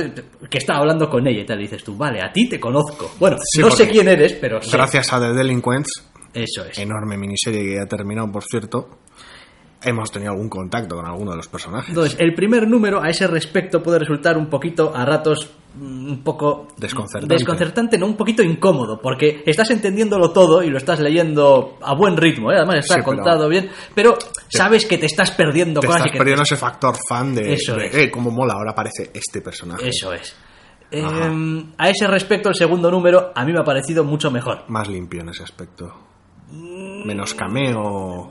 que 0.49 0.57
está 0.59 0.77
hablando 0.79 1.11
con 1.11 1.27
ella 1.29 1.43
y 1.43 1.45
tal, 1.45 1.59
y 1.59 1.65
dices 1.65 1.85
tú, 1.85 1.95
vale, 1.95 2.21
a 2.23 2.33
ti 2.33 2.49
te 2.49 2.59
conozco. 2.59 3.11
Bueno, 3.21 3.37
Sí, 3.53 3.61
no 3.61 3.71
sé 3.71 3.87
quién 3.91 4.09
eres, 4.09 4.33
pero 4.41 4.63
sé. 4.63 4.75
Gracias 4.75 5.13
a 5.13 5.21
The 5.21 5.35
Delinquents, 5.35 5.91
Eso 6.33 6.65
es. 6.65 6.79
enorme 6.79 7.19
miniserie 7.19 7.61
que 7.63 7.75
ya 7.75 7.83
ha 7.83 7.87
terminado, 7.87 8.33
por 8.33 8.45
cierto, 8.45 9.01
hemos 9.85 10.11
tenido 10.11 10.33
algún 10.33 10.49
contacto 10.49 10.97
con 10.97 11.07
alguno 11.07 11.31
de 11.33 11.37
los 11.39 11.49
personajes. 11.49 11.89
Entonces, 11.91 12.17
el 12.21 12.35
primer 12.35 12.67
número 12.69 13.03
a 13.03 13.09
ese 13.11 13.27
respecto 13.27 13.83
puede 13.83 13.99
resultar 13.99 14.37
un 14.39 14.47
poquito, 14.47 14.93
a 14.95 15.05
ratos, 15.05 15.51
mm, 15.77 16.09
un 16.11 16.23
poco... 16.23 16.69
Desconcertante. 16.77 17.35
Desconcertante, 17.35 17.99
no, 17.99 18.07
un 18.07 18.17
poquito 18.17 18.43
incómodo, 18.43 19.01
porque 19.01 19.43
estás 19.47 19.71
entendiéndolo 19.71 20.31
todo 20.33 20.63
y 20.63 20.71
lo 20.71 20.79
estás 20.79 21.01
leyendo 21.01 21.79
a 21.83 21.95
buen 21.95 22.17
ritmo, 22.17 22.51
¿eh? 22.53 22.57
además 22.57 22.77
está 22.77 22.95
Sí, 22.95 23.01
pero- 23.05 23.17
contado 23.17 23.49
bien, 23.49 23.69
pero 23.95 24.17
sabes 24.49 24.87
que 24.87 24.99
te 24.99 25.07
estás 25.07 25.31
perdiendo 25.33 25.81
Te 25.81 25.87
cosas 25.87 26.01
estás 26.03 26.13
que 26.13 26.19
perdiendo 26.19 26.43
ese 26.43 26.57
factor 26.57 26.95
fan 27.09 27.35
de, 27.35 27.55
Eso 27.55 27.75
de, 27.77 27.87
es. 27.87 27.95
eh, 27.95 28.11
cómo 28.11 28.31
mola, 28.31 28.55
ahora 28.55 28.73
aparece 28.73 29.11
este 29.15 29.41
personaje. 29.41 29.89
Eso 29.89 30.13
es. 30.13 30.35
Eh, 30.91 31.03
Ajá. 31.03 31.33
a 31.79 31.89
ese 31.91 32.07
respecto, 32.07 32.51
el 32.51 32.55
segundo 32.55 32.89
número 32.91 33.33
a 33.35 33.45
mí 33.45 33.53
me 33.53 33.59
ha 33.61 33.65
parecido 33.65 34.05
mucho 34.05 34.31
mejor. 34.31 34.65
Más 34.69 34.87
limpio 34.89 35.23
en 35.23 35.31
ese 35.31 35.43
aspecto. 35.43 35.93
Menos 36.53 37.35
cameo. 37.35 38.31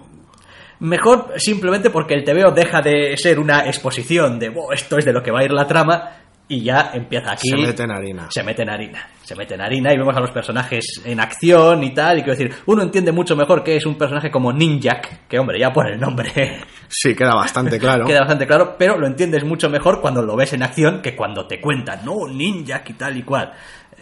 Mejor 0.83 1.33
simplemente 1.37 1.89
porque 1.89 2.13
el 2.13 2.23
TVO 2.23 2.51
deja 2.51 2.81
de 2.81 3.15
ser 3.15 3.39
una 3.39 3.65
exposición 3.65 4.37
de 4.37 4.49
"Buah, 4.49 4.73
esto 4.73 4.97
es 4.97 5.05
de 5.05 5.13
lo 5.13 5.23
que 5.23 5.31
va 5.31 5.39
a 5.39 5.43
ir 5.45 5.51
la 5.51 5.65
trama 5.65 6.11
y 6.47 6.61
ya 6.61 6.91
empieza 6.93 7.31
aquí. 7.31 7.49
Se 7.49 7.55
mete 7.55 7.83
en 7.83 7.91
harina. 7.91 8.27
se 8.29 8.43
mete 8.43 8.63
en 8.63 8.69
harina. 8.69 9.07
Se 9.23 9.33
mete 9.35 9.55
en 9.55 9.61
harina 9.61 9.93
y 9.93 9.97
vemos 9.97 10.15
a 10.15 10.19
los 10.19 10.31
personajes 10.31 11.01
en 11.05 11.21
acción 11.21 11.83
y 11.83 11.93
tal. 11.93 12.19
Y 12.19 12.23
quiero 12.23 12.37
decir, 12.37 12.53
uno 12.65 12.83
entiende 12.83 13.13
mucho 13.13 13.35
mejor 13.35 13.63
que 13.63 13.77
es 13.77 13.85
un 13.85 13.97
personaje 13.97 14.29
como 14.29 14.51
Ninjak, 14.51 15.27
que 15.27 15.39
hombre, 15.39 15.57
ya 15.57 15.71
por 15.71 15.89
el 15.89 15.99
nombre 15.99 16.59
Sí, 16.89 17.15
queda 17.15 17.33
bastante 17.33 17.79
claro. 17.79 18.05
queda 18.07 18.19
bastante 18.19 18.45
claro, 18.45 18.75
pero 18.77 18.97
lo 18.97 19.07
entiendes 19.07 19.45
mucho 19.45 19.69
mejor 19.69 20.01
cuando 20.01 20.21
lo 20.21 20.35
ves 20.35 20.51
en 20.51 20.63
acción 20.63 21.01
que 21.01 21.15
cuando 21.15 21.47
te 21.47 21.61
cuentan, 21.61 22.03
no, 22.03 22.27
Ninjak 22.27 22.89
y 22.89 22.93
tal 22.93 23.17
y 23.17 23.23
cual. 23.23 23.53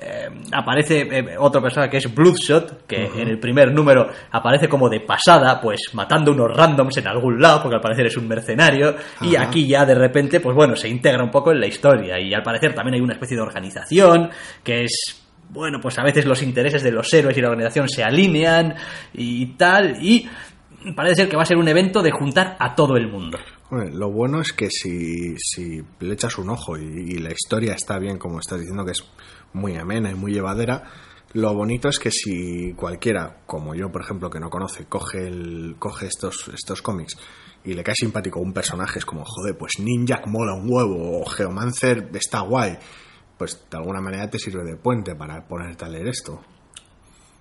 Eh, 0.04 0.28
aparece 0.52 1.02
eh, 1.02 1.36
otro 1.38 1.62
personaje 1.62 1.92
que 1.92 1.98
es 1.98 2.14
Bloodshot, 2.14 2.88
que 2.88 3.06
en 3.06 3.28
el 3.28 3.38
primer 3.38 3.72
número 3.72 4.10
aparece 4.32 4.68
como 4.68 4.90
de 4.90 5.02
pasada, 5.02 5.62
pues 5.62 5.80
matando 5.94 6.32
unos 6.32 6.58
randoms 6.58 6.98
en 6.98 7.08
algún 7.08 7.40
lado, 7.40 7.62
porque 7.62 7.76
al 7.76 7.82
parecer 7.82 8.08
es 8.08 8.18
un 8.18 8.28
mercenario, 8.28 8.96
y 9.22 9.36
aquí 9.36 9.68
ya 9.68 9.86
de 9.86 9.94
repente, 9.94 10.40
pues 10.40 10.56
bueno, 10.56 10.76
se 10.76 10.90
integra 10.90 11.24
un 11.24 11.30
poco 11.30 11.52
en 11.52 11.60
la 11.60 11.68
historia, 11.68 12.20
y 12.20 12.34
al 12.34 12.42
parecer 12.42 12.74
también 12.74 12.96
hay 12.96 13.02
una 13.02 13.14
especie 13.14 13.38
de 13.38 13.44
organización, 13.44 14.32
que 14.64 14.86
es, 14.86 15.22
bueno, 15.50 15.80
pues 15.80 16.00
a 16.00 16.04
veces 16.04 16.26
los 16.26 16.42
intereses 16.42 16.82
de 16.82 16.92
los 16.92 17.14
héroes 17.14 17.38
y 17.38 17.42
la 17.42 17.50
organización 17.50 17.88
se 17.88 18.04
alinean 18.04 18.74
y 19.14 19.46
tal, 19.56 20.04
y 20.04 20.28
parece 20.96 21.16
ser 21.16 21.30
que 21.30 21.36
va 21.36 21.44
a 21.44 21.46
ser 21.46 21.58
un 21.58 21.68
evento 21.68 22.02
de 22.02 22.12
juntar 22.12 22.58
a 22.60 22.76
todo 22.76 22.96
el 22.98 23.08
mundo. 23.08 23.38
Lo 23.72 24.12
bueno 24.12 24.42
es 24.42 24.52
que 24.52 24.70
si, 24.70 25.36
si 25.38 25.82
le 26.00 26.14
echas 26.14 26.38
un 26.38 26.50
ojo 26.50 26.78
y, 26.78 27.20
la 27.20 27.32
historia 27.32 27.74
está 27.74 28.00
bien, 28.00 28.18
como 28.18 28.40
estás 28.40 28.60
diciendo, 28.60 28.84
que 28.84 28.92
es 28.92 29.04
muy 29.54 29.78
amena 29.78 30.12
y 30.12 30.16
muy 30.16 30.34
llevadera, 30.34 30.84
lo 31.34 31.54
bonito 31.54 31.88
es 31.88 31.98
que 31.98 32.12
si 32.12 32.74
cualquiera, 32.74 33.44
como 33.46 33.74
yo, 33.74 33.90
por 33.90 34.02
ejemplo, 34.02 34.30
que 34.30 34.42
no 34.42 34.50
conoce, 34.50 34.86
coge, 34.86 35.26
el, 35.26 35.76
coge 35.80 36.08
estos, 36.08 36.52
estos 36.54 36.82
cómics 36.82 37.18
y 37.64 37.74
le 37.74 37.84
cae 37.84 37.96
simpático 37.96 38.42
un 38.42 38.52
personaje, 38.52 39.00
es 39.00 39.06
como, 39.06 39.24
joder, 39.24 39.58
pues 39.58 39.80
Ninjak 39.80 40.28
mola 40.28 40.54
un 40.54 40.68
huevo, 40.70 41.22
o 41.22 41.26
Geomancer 41.26 42.10
está 42.14 42.42
guay, 42.42 42.78
pues 43.38 43.66
de 43.70 43.78
alguna 43.78 44.02
manera 44.02 44.30
te 44.30 44.40
sirve 44.40 44.64
de 44.64 44.76
puente 44.76 45.16
para 45.16 45.48
ponerte 45.48 45.86
a 45.86 45.90
leer 45.90 46.08
esto. 46.08 46.42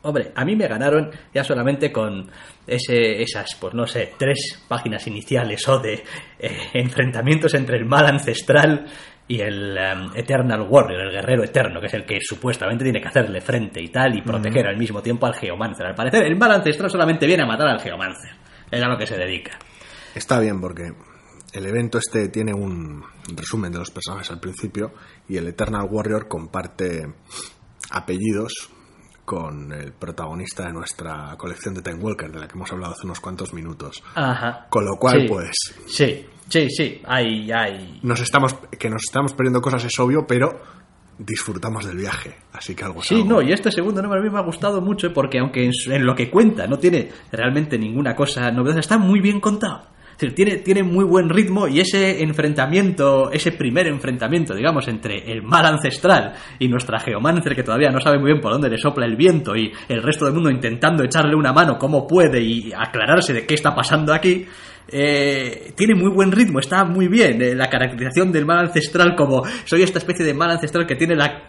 Hombre, 0.02 0.32
a 0.34 0.44
mí 0.46 0.56
me 0.56 0.66
ganaron 0.66 1.10
ya 1.34 1.44
solamente 1.44 1.92
con 1.92 2.30
ese, 2.66 3.20
esas, 3.20 3.54
pues 3.60 3.74
no 3.74 3.86
sé, 3.86 4.14
tres 4.18 4.64
páginas 4.66 5.06
iniciales 5.06 5.68
o 5.68 5.78
de 5.78 6.02
eh, 6.38 6.56
enfrentamientos 6.72 7.52
entre 7.54 7.76
el 7.76 7.84
mal 7.84 8.06
ancestral 8.06 8.86
y 9.28 9.40
el 9.40 9.76
em, 9.76 10.10
Eternal 10.14 10.62
Warrior, 10.62 11.02
el 11.02 11.12
guerrero 11.12 11.44
eterno, 11.44 11.80
que 11.80 11.86
es 11.86 11.94
el 11.94 12.06
que 12.06 12.18
supuestamente 12.20 12.82
tiene 12.82 13.00
que 13.00 13.08
hacerle 13.08 13.42
frente 13.42 13.82
y 13.82 13.88
tal 13.88 14.16
y 14.16 14.22
proteger 14.22 14.66
al 14.66 14.78
mismo 14.78 15.02
tiempo 15.02 15.26
al 15.26 15.34
Geomancer. 15.34 15.86
Al 15.86 15.94
parecer, 15.94 16.24
el 16.24 16.36
mal 16.36 16.50
ancestral 16.50 16.90
solamente 16.90 17.26
viene 17.26 17.42
a 17.42 17.46
matar 17.46 17.68
al 17.68 17.80
Geomancer. 17.80 18.32
Es 18.70 18.82
a 18.82 18.88
lo 18.88 18.96
que 18.96 19.06
se 19.06 19.18
dedica. 19.18 19.58
Está 20.14 20.40
bien 20.40 20.60
porque 20.60 20.92
el 21.52 21.66
evento 21.66 21.98
este 21.98 22.28
tiene 22.28 22.54
un 22.54 23.04
resumen 23.36 23.70
de 23.70 23.78
los 23.78 23.90
personajes 23.90 24.30
al 24.30 24.40
principio 24.40 24.94
y 25.28 25.36
el 25.36 25.46
Eternal 25.46 25.86
Warrior 25.90 26.26
comparte 26.26 27.06
apellidos 27.90 28.70
con 29.30 29.70
el 29.72 29.92
protagonista 29.92 30.66
de 30.66 30.72
nuestra 30.72 31.36
colección 31.38 31.72
de 31.72 31.82
Time 31.82 31.98
Walker, 32.02 32.32
de 32.32 32.40
la 32.40 32.48
que 32.48 32.54
hemos 32.54 32.72
hablado 32.72 32.94
hace 32.94 33.06
unos 33.06 33.20
cuantos 33.20 33.54
minutos. 33.54 34.02
Ajá. 34.16 34.66
Con 34.68 34.84
lo 34.84 34.96
cual, 34.96 35.20
Sí. 35.20 35.26
pues, 35.28 35.50
Sí, 35.86 36.26
sí, 36.48 36.68
sí. 36.68 37.00
Hay, 37.06 37.48
hay. 37.52 38.00
nos 38.02 38.20
estamos, 38.20 38.54
que 38.76 38.90
nos 38.90 39.02
estamos 39.04 39.32
perdiendo 39.34 39.60
cosas 39.60 39.84
es 39.84 39.96
obvio, 40.00 40.26
pero 40.26 40.60
disfrutamos 41.16 41.86
del 41.86 41.98
viaje, 41.98 42.34
así 42.52 42.74
que 42.74 42.82
algo 42.84 43.02
Sí, 43.02 43.14
algo. 43.16 43.28
no, 43.28 43.42
y 43.42 43.52
este 43.52 43.70
segundo 43.70 44.02
número 44.02 44.20
a 44.20 44.24
mí 44.24 44.30
me 44.30 44.38
ha 44.38 44.42
gustado 44.42 44.80
mucho 44.80 45.12
porque 45.12 45.38
aunque 45.38 45.70
en 45.86 46.04
lo 46.06 46.16
que 46.16 46.28
cuenta 46.28 46.66
no 46.66 46.78
tiene 46.80 47.10
realmente 47.30 47.78
ninguna 47.78 48.16
cosa 48.16 48.50
novedosa, 48.50 48.80
está 48.80 48.98
muy 48.98 49.20
bien 49.20 49.38
contado. 49.40 49.86
Tiene, 50.28 50.56
tiene 50.58 50.82
muy 50.82 51.04
buen 51.04 51.28
ritmo 51.28 51.66
y 51.66 51.80
ese 51.80 52.22
enfrentamiento, 52.22 53.30
ese 53.32 53.52
primer 53.52 53.86
enfrentamiento, 53.86 54.54
digamos, 54.54 54.86
entre 54.88 55.32
el 55.32 55.42
mal 55.42 55.64
ancestral 55.64 56.34
y 56.58 56.68
nuestra 56.68 57.00
Geomancer, 57.00 57.54
que 57.54 57.62
todavía 57.62 57.88
no 57.90 58.00
sabe 58.00 58.18
muy 58.18 58.32
bien 58.32 58.40
por 58.40 58.52
dónde 58.52 58.68
le 58.68 58.76
sopla 58.76 59.06
el 59.06 59.16
viento, 59.16 59.56
y 59.56 59.72
el 59.88 60.02
resto 60.02 60.26
del 60.26 60.34
mundo 60.34 60.50
intentando 60.50 61.02
echarle 61.02 61.34
una 61.34 61.52
mano 61.52 61.78
como 61.78 62.06
puede 62.06 62.42
y 62.42 62.70
aclararse 62.72 63.32
de 63.32 63.46
qué 63.46 63.54
está 63.54 63.74
pasando 63.74 64.12
aquí, 64.12 64.46
eh, 64.88 65.72
tiene 65.76 65.94
muy 65.94 66.10
buen 66.10 66.32
ritmo, 66.32 66.58
está 66.58 66.84
muy 66.84 67.08
bien. 67.08 67.40
Eh, 67.40 67.54
la 67.54 67.68
caracterización 67.68 68.32
del 68.32 68.44
mal 68.44 68.58
ancestral 68.66 69.14
como 69.16 69.42
soy 69.64 69.82
esta 69.82 69.98
especie 69.98 70.24
de 70.24 70.34
mal 70.34 70.50
ancestral 70.50 70.86
que 70.86 70.96
tiene 70.96 71.14
la 71.14 71.44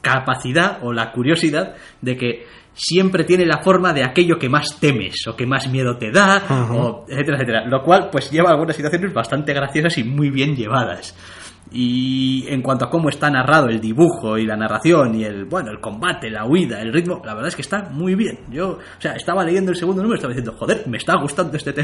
capacidad 0.00 0.78
o 0.82 0.92
la 0.92 1.12
curiosidad 1.12 1.74
de 2.00 2.16
que 2.16 2.46
siempre 2.78 3.24
tiene 3.24 3.44
la 3.44 3.58
forma 3.58 3.92
de 3.92 4.04
aquello 4.04 4.38
que 4.38 4.48
más 4.48 4.78
temes 4.78 5.26
o 5.26 5.34
que 5.36 5.46
más 5.46 5.68
miedo 5.68 5.98
te 5.98 6.12
da, 6.12 6.68
o 6.72 7.04
etcétera, 7.08 7.36
etcétera. 7.36 7.64
Lo 7.66 7.82
cual 7.82 8.08
pues 8.10 8.30
lleva 8.30 8.50
algunas 8.50 8.76
situaciones 8.76 9.12
bastante 9.12 9.52
graciosas 9.52 9.98
y 9.98 10.04
muy 10.04 10.30
bien 10.30 10.54
llevadas. 10.54 11.14
Y 11.70 12.46
en 12.48 12.62
cuanto 12.62 12.86
a 12.86 12.90
cómo 12.90 13.10
está 13.10 13.28
narrado 13.28 13.66
el 13.66 13.78
dibujo 13.78 14.38
y 14.38 14.46
la 14.46 14.56
narración 14.56 15.14
y 15.16 15.24
el 15.24 15.44
bueno, 15.44 15.70
el 15.70 15.80
combate, 15.80 16.30
la 16.30 16.46
huida, 16.46 16.80
el 16.80 16.94
ritmo, 16.94 17.20
la 17.24 17.34
verdad 17.34 17.48
es 17.48 17.56
que 17.56 17.62
está 17.62 17.90
muy 17.90 18.14
bien. 18.14 18.38
Yo, 18.50 18.70
o 18.70 19.00
sea, 19.00 19.12
estaba 19.12 19.44
leyendo 19.44 19.70
el 19.72 19.76
segundo 19.76 20.00
número 20.00 20.16
y 20.16 20.18
estaba 20.18 20.32
diciendo, 20.32 20.56
joder, 20.58 20.86
me 20.86 20.96
está 20.96 21.16
gustando 21.20 21.56
este. 21.56 21.74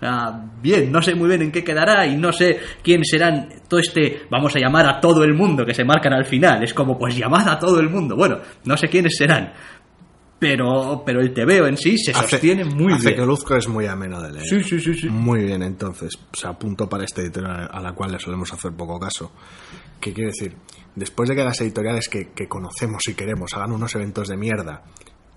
Ah, 0.00 0.46
bien, 0.62 0.90
no 0.90 1.02
sé 1.02 1.14
muy 1.14 1.28
bien 1.28 1.42
en 1.42 1.52
qué 1.52 1.62
quedará 1.62 2.06
y 2.06 2.16
no 2.16 2.32
sé 2.32 2.58
quién 2.82 3.04
serán 3.04 3.48
todo 3.68 3.80
este, 3.80 4.22
vamos 4.30 4.56
a 4.56 4.58
llamar 4.58 4.88
a 4.88 4.98
todo 4.98 5.24
el 5.24 5.34
mundo 5.34 5.66
que 5.66 5.74
se 5.74 5.84
marcan 5.84 6.14
al 6.14 6.24
final. 6.24 6.62
Es 6.62 6.72
como, 6.72 6.98
pues 6.98 7.14
llamad 7.16 7.48
a 7.48 7.58
todo 7.58 7.80
el 7.80 7.90
mundo. 7.90 8.16
Bueno, 8.16 8.38
no 8.64 8.76
sé 8.78 8.88
quiénes 8.88 9.14
serán. 9.16 9.52
Pero, 10.40 11.02
pero 11.06 11.20
el 11.20 11.32
TVO 11.32 11.66
en 11.68 11.76
sí 11.76 11.96
se 11.98 12.10
Hace- 12.10 12.28
sostiene 12.30 12.64
muy 12.64 12.92
hace 12.94 13.08
bien. 13.10 13.20
que 13.20 13.26
luzco 13.26 13.54
es 13.54 13.68
muy 13.68 13.86
ameno 13.86 14.20
de 14.20 14.32
leer. 14.32 14.44
Sí, 14.46 14.64
sí, 14.64 14.80
sí, 14.80 14.94
sí. 14.94 15.08
Muy 15.08 15.44
bien, 15.44 15.62
entonces, 15.62 16.18
se 16.32 16.48
apunto 16.48 16.88
para 16.88 17.04
esta 17.04 17.20
editorial 17.20 17.68
a 17.70 17.80
la 17.80 17.92
cual 17.92 18.10
le 18.12 18.18
solemos 18.18 18.52
hacer 18.52 18.72
poco 18.72 18.98
caso. 18.98 19.30
¿Qué 20.00 20.12
quiere 20.12 20.30
decir? 20.30 20.56
Después 20.96 21.28
de 21.28 21.36
que 21.36 21.44
las 21.44 21.60
editoriales 21.60 22.08
que, 22.08 22.30
que 22.30 22.48
conocemos 22.48 23.02
y 23.08 23.14
queremos 23.14 23.54
hagan 23.54 23.70
unos 23.70 23.94
eventos 23.94 24.26
de 24.28 24.36
mierda 24.36 24.82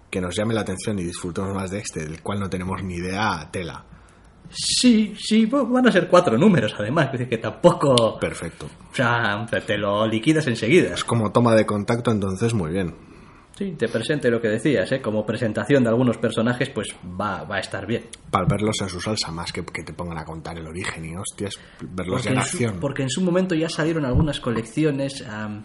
que 0.09 0.21
nos 0.21 0.35
llame 0.35 0.53
la 0.53 0.61
atención 0.61 0.97
y 0.99 1.03
disfrutemos 1.03 1.53
más 1.53 1.69
de 1.71 1.79
este, 1.79 2.05
del 2.05 2.21
cual 2.21 2.39
no 2.39 2.49
tenemos 2.49 2.81
ni 2.83 2.95
idea, 2.95 3.49
tela. 3.51 3.83
Sí, 4.49 5.15
sí, 5.17 5.45
van 5.47 5.87
a 5.87 5.91
ser 5.91 6.07
cuatro 6.07 6.37
números 6.37 6.75
además, 6.77 7.09
que 7.27 7.37
tampoco... 7.39 8.19
Perfecto. 8.19 8.67
O 8.91 8.95
sea, 8.95 9.45
te 9.65 9.77
lo 9.77 10.05
liquidas 10.07 10.45
enseguida. 10.47 10.93
Es 10.93 11.03
como 11.03 11.31
toma 11.31 11.55
de 11.55 11.65
contacto, 11.65 12.11
entonces 12.11 12.53
muy 12.53 12.71
bien. 12.71 12.93
Sí, 13.55 13.75
te 13.77 13.87
presente 13.87 14.31
lo 14.31 14.41
que 14.41 14.47
decías, 14.47 14.91
¿eh? 14.91 14.99
Como 15.01 15.25
presentación 15.25 15.83
de 15.83 15.89
algunos 15.89 16.17
personajes, 16.17 16.69
pues 16.71 16.87
va, 17.05 17.43
va 17.43 17.57
a 17.57 17.59
estar 17.59 17.85
bien. 17.85 18.05
Para 18.31 18.45
verlos 18.45 18.81
en 18.81 18.89
su 18.89 18.99
salsa, 18.99 19.31
más 19.31 19.51
que 19.51 19.63
que 19.63 19.83
te 19.83 19.93
pongan 19.93 20.17
a 20.17 20.25
contar 20.25 20.57
el 20.57 20.65
origen 20.65 21.05
y 21.05 21.15
hostias, 21.15 21.59
verlos 21.81 22.23
ya 22.23 22.31
en 22.31 22.37
en 22.37 22.43
su, 22.43 22.49
acción. 22.49 22.79
porque 22.79 23.03
en 23.03 23.09
su 23.09 23.21
momento 23.21 23.53
ya 23.53 23.69
salieron 23.69 24.05
algunas 24.05 24.39
colecciones. 24.39 25.23
am, 25.27 25.63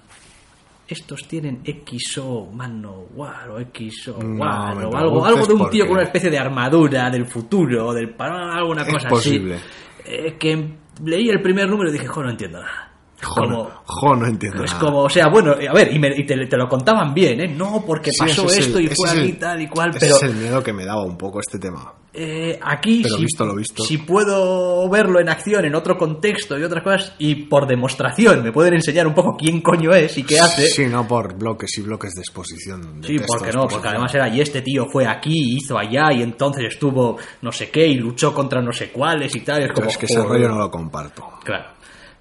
estos 0.86 1.28
tienen 1.28 1.62
XO 1.64 2.46
Manowar 2.50 3.50
o 3.50 3.58
XO 3.60 4.18
No, 4.22 4.40
War 4.40 4.84
o 4.86 4.96
algo, 4.96 5.24
algo 5.24 5.46
de 5.46 5.52
un 5.52 5.70
tío 5.70 5.84
con 5.86 5.96
una 5.96 6.04
especie 6.04 6.30
de 6.30 6.38
armadura 6.38 7.10
del 7.10 7.26
futuro, 7.26 7.92
del 7.92 8.14
alguna 8.18 8.82
Es 8.82 8.92
cosa 8.94 9.08
posible. 9.08 9.56
así. 9.56 9.64
Eh, 10.06 10.36
que 10.38 10.76
leí 11.04 11.28
el 11.28 11.42
primer 11.42 11.68
número 11.68 11.90
y 11.90 11.92
dije, 11.92 12.06
jo, 12.06 12.22
no 12.22 12.30
entiendo 12.30 12.60
nada. 12.60 12.90
Jo, 13.20 13.34
Como- 13.34 13.70
jo, 13.84 14.14
no 14.14 14.26
entiendo 14.26 14.62
es 14.62 14.70
nada. 14.72 14.84
como, 14.84 15.00
o 15.02 15.10
sea, 15.10 15.26
bueno, 15.28 15.52
a 15.52 15.72
ver, 15.72 15.92
y, 15.92 15.98
me- 15.98 16.14
y 16.16 16.24
te, 16.24 16.36
te 16.46 16.56
lo 16.56 16.68
contaban 16.68 17.12
bien, 17.12 17.40
¿eh? 17.40 17.48
No, 17.48 17.82
porque 17.84 18.12
Sí, 18.12 18.18
pasó 18.20 18.46
ese 18.46 18.46
es 18.46 18.56
el- 18.58 18.64
esto 18.66 18.80
y 18.80 18.86
fue 18.94 19.10
aquí 19.10 19.32
tal 19.32 19.60
y 19.60 19.66
cual, 19.68 19.90
ese 19.90 19.98
pero 19.98 20.16
es 20.16 20.22
el 20.22 20.34
miedo 20.36 20.62
que 20.62 20.72
me 20.72 20.84
daba 20.84 21.02
un 21.02 21.18
poco 21.18 21.40
este 21.40 21.58
tema. 21.58 21.94
eh, 22.20 22.58
aquí, 22.62 23.00
Pero 23.02 23.16
si, 23.16 23.22
visto 23.22 23.44
lo 23.44 23.54
visto. 23.54 23.84
si 23.84 23.98
puedo 23.98 24.88
verlo 24.88 25.20
en 25.20 25.28
acción, 25.28 25.64
en 25.64 25.74
otro 25.74 25.96
contexto 25.96 26.58
y 26.58 26.62
otras 26.64 26.82
cosas, 26.82 27.14
y 27.18 27.34
por 27.46 27.66
demostración 27.68 28.42
me 28.42 28.50
pueden 28.50 28.74
enseñar 28.74 29.06
un 29.06 29.14
poco 29.14 29.36
quién 29.36 29.60
coño 29.60 29.92
es 29.94 30.16
y 30.18 30.22
qué 30.24 30.40
hace. 30.40 30.66
Sí, 30.68 30.86
no 30.86 31.06
por 31.06 31.36
bloques 31.38 31.76
y 31.78 31.82
bloques 31.82 32.14
de 32.14 32.20
exposición. 32.22 33.00
de 33.00 33.06
Sí, 33.08 33.16
textos, 33.18 33.36
porque 33.38 33.52
no, 33.52 33.68
porque 33.68 33.88
además 33.88 34.12
era, 34.14 34.28
y 34.28 34.40
este 34.40 34.62
tío 34.62 34.86
fue 34.90 35.06
aquí, 35.06 35.56
hizo 35.56 35.78
allá, 35.78 36.12
y 36.12 36.22
entonces 36.22 36.64
estuvo 36.72 37.18
no 37.42 37.52
sé 37.52 37.70
qué, 37.70 37.86
y 37.86 37.94
luchó 37.94 38.32
contra 38.34 38.60
no 38.62 38.72
sé 38.72 38.90
cuáles 38.90 39.34
y 39.36 39.40
tal. 39.40 39.58
Es 39.62 39.66
Pero 39.68 39.74
como, 39.74 39.88
es 39.88 39.96
que 39.98 40.06
ese 40.06 40.22
rollo 40.22 40.48
no 40.48 40.58
lo 40.58 40.70
comparto. 40.70 41.24
Claro. 41.44 41.77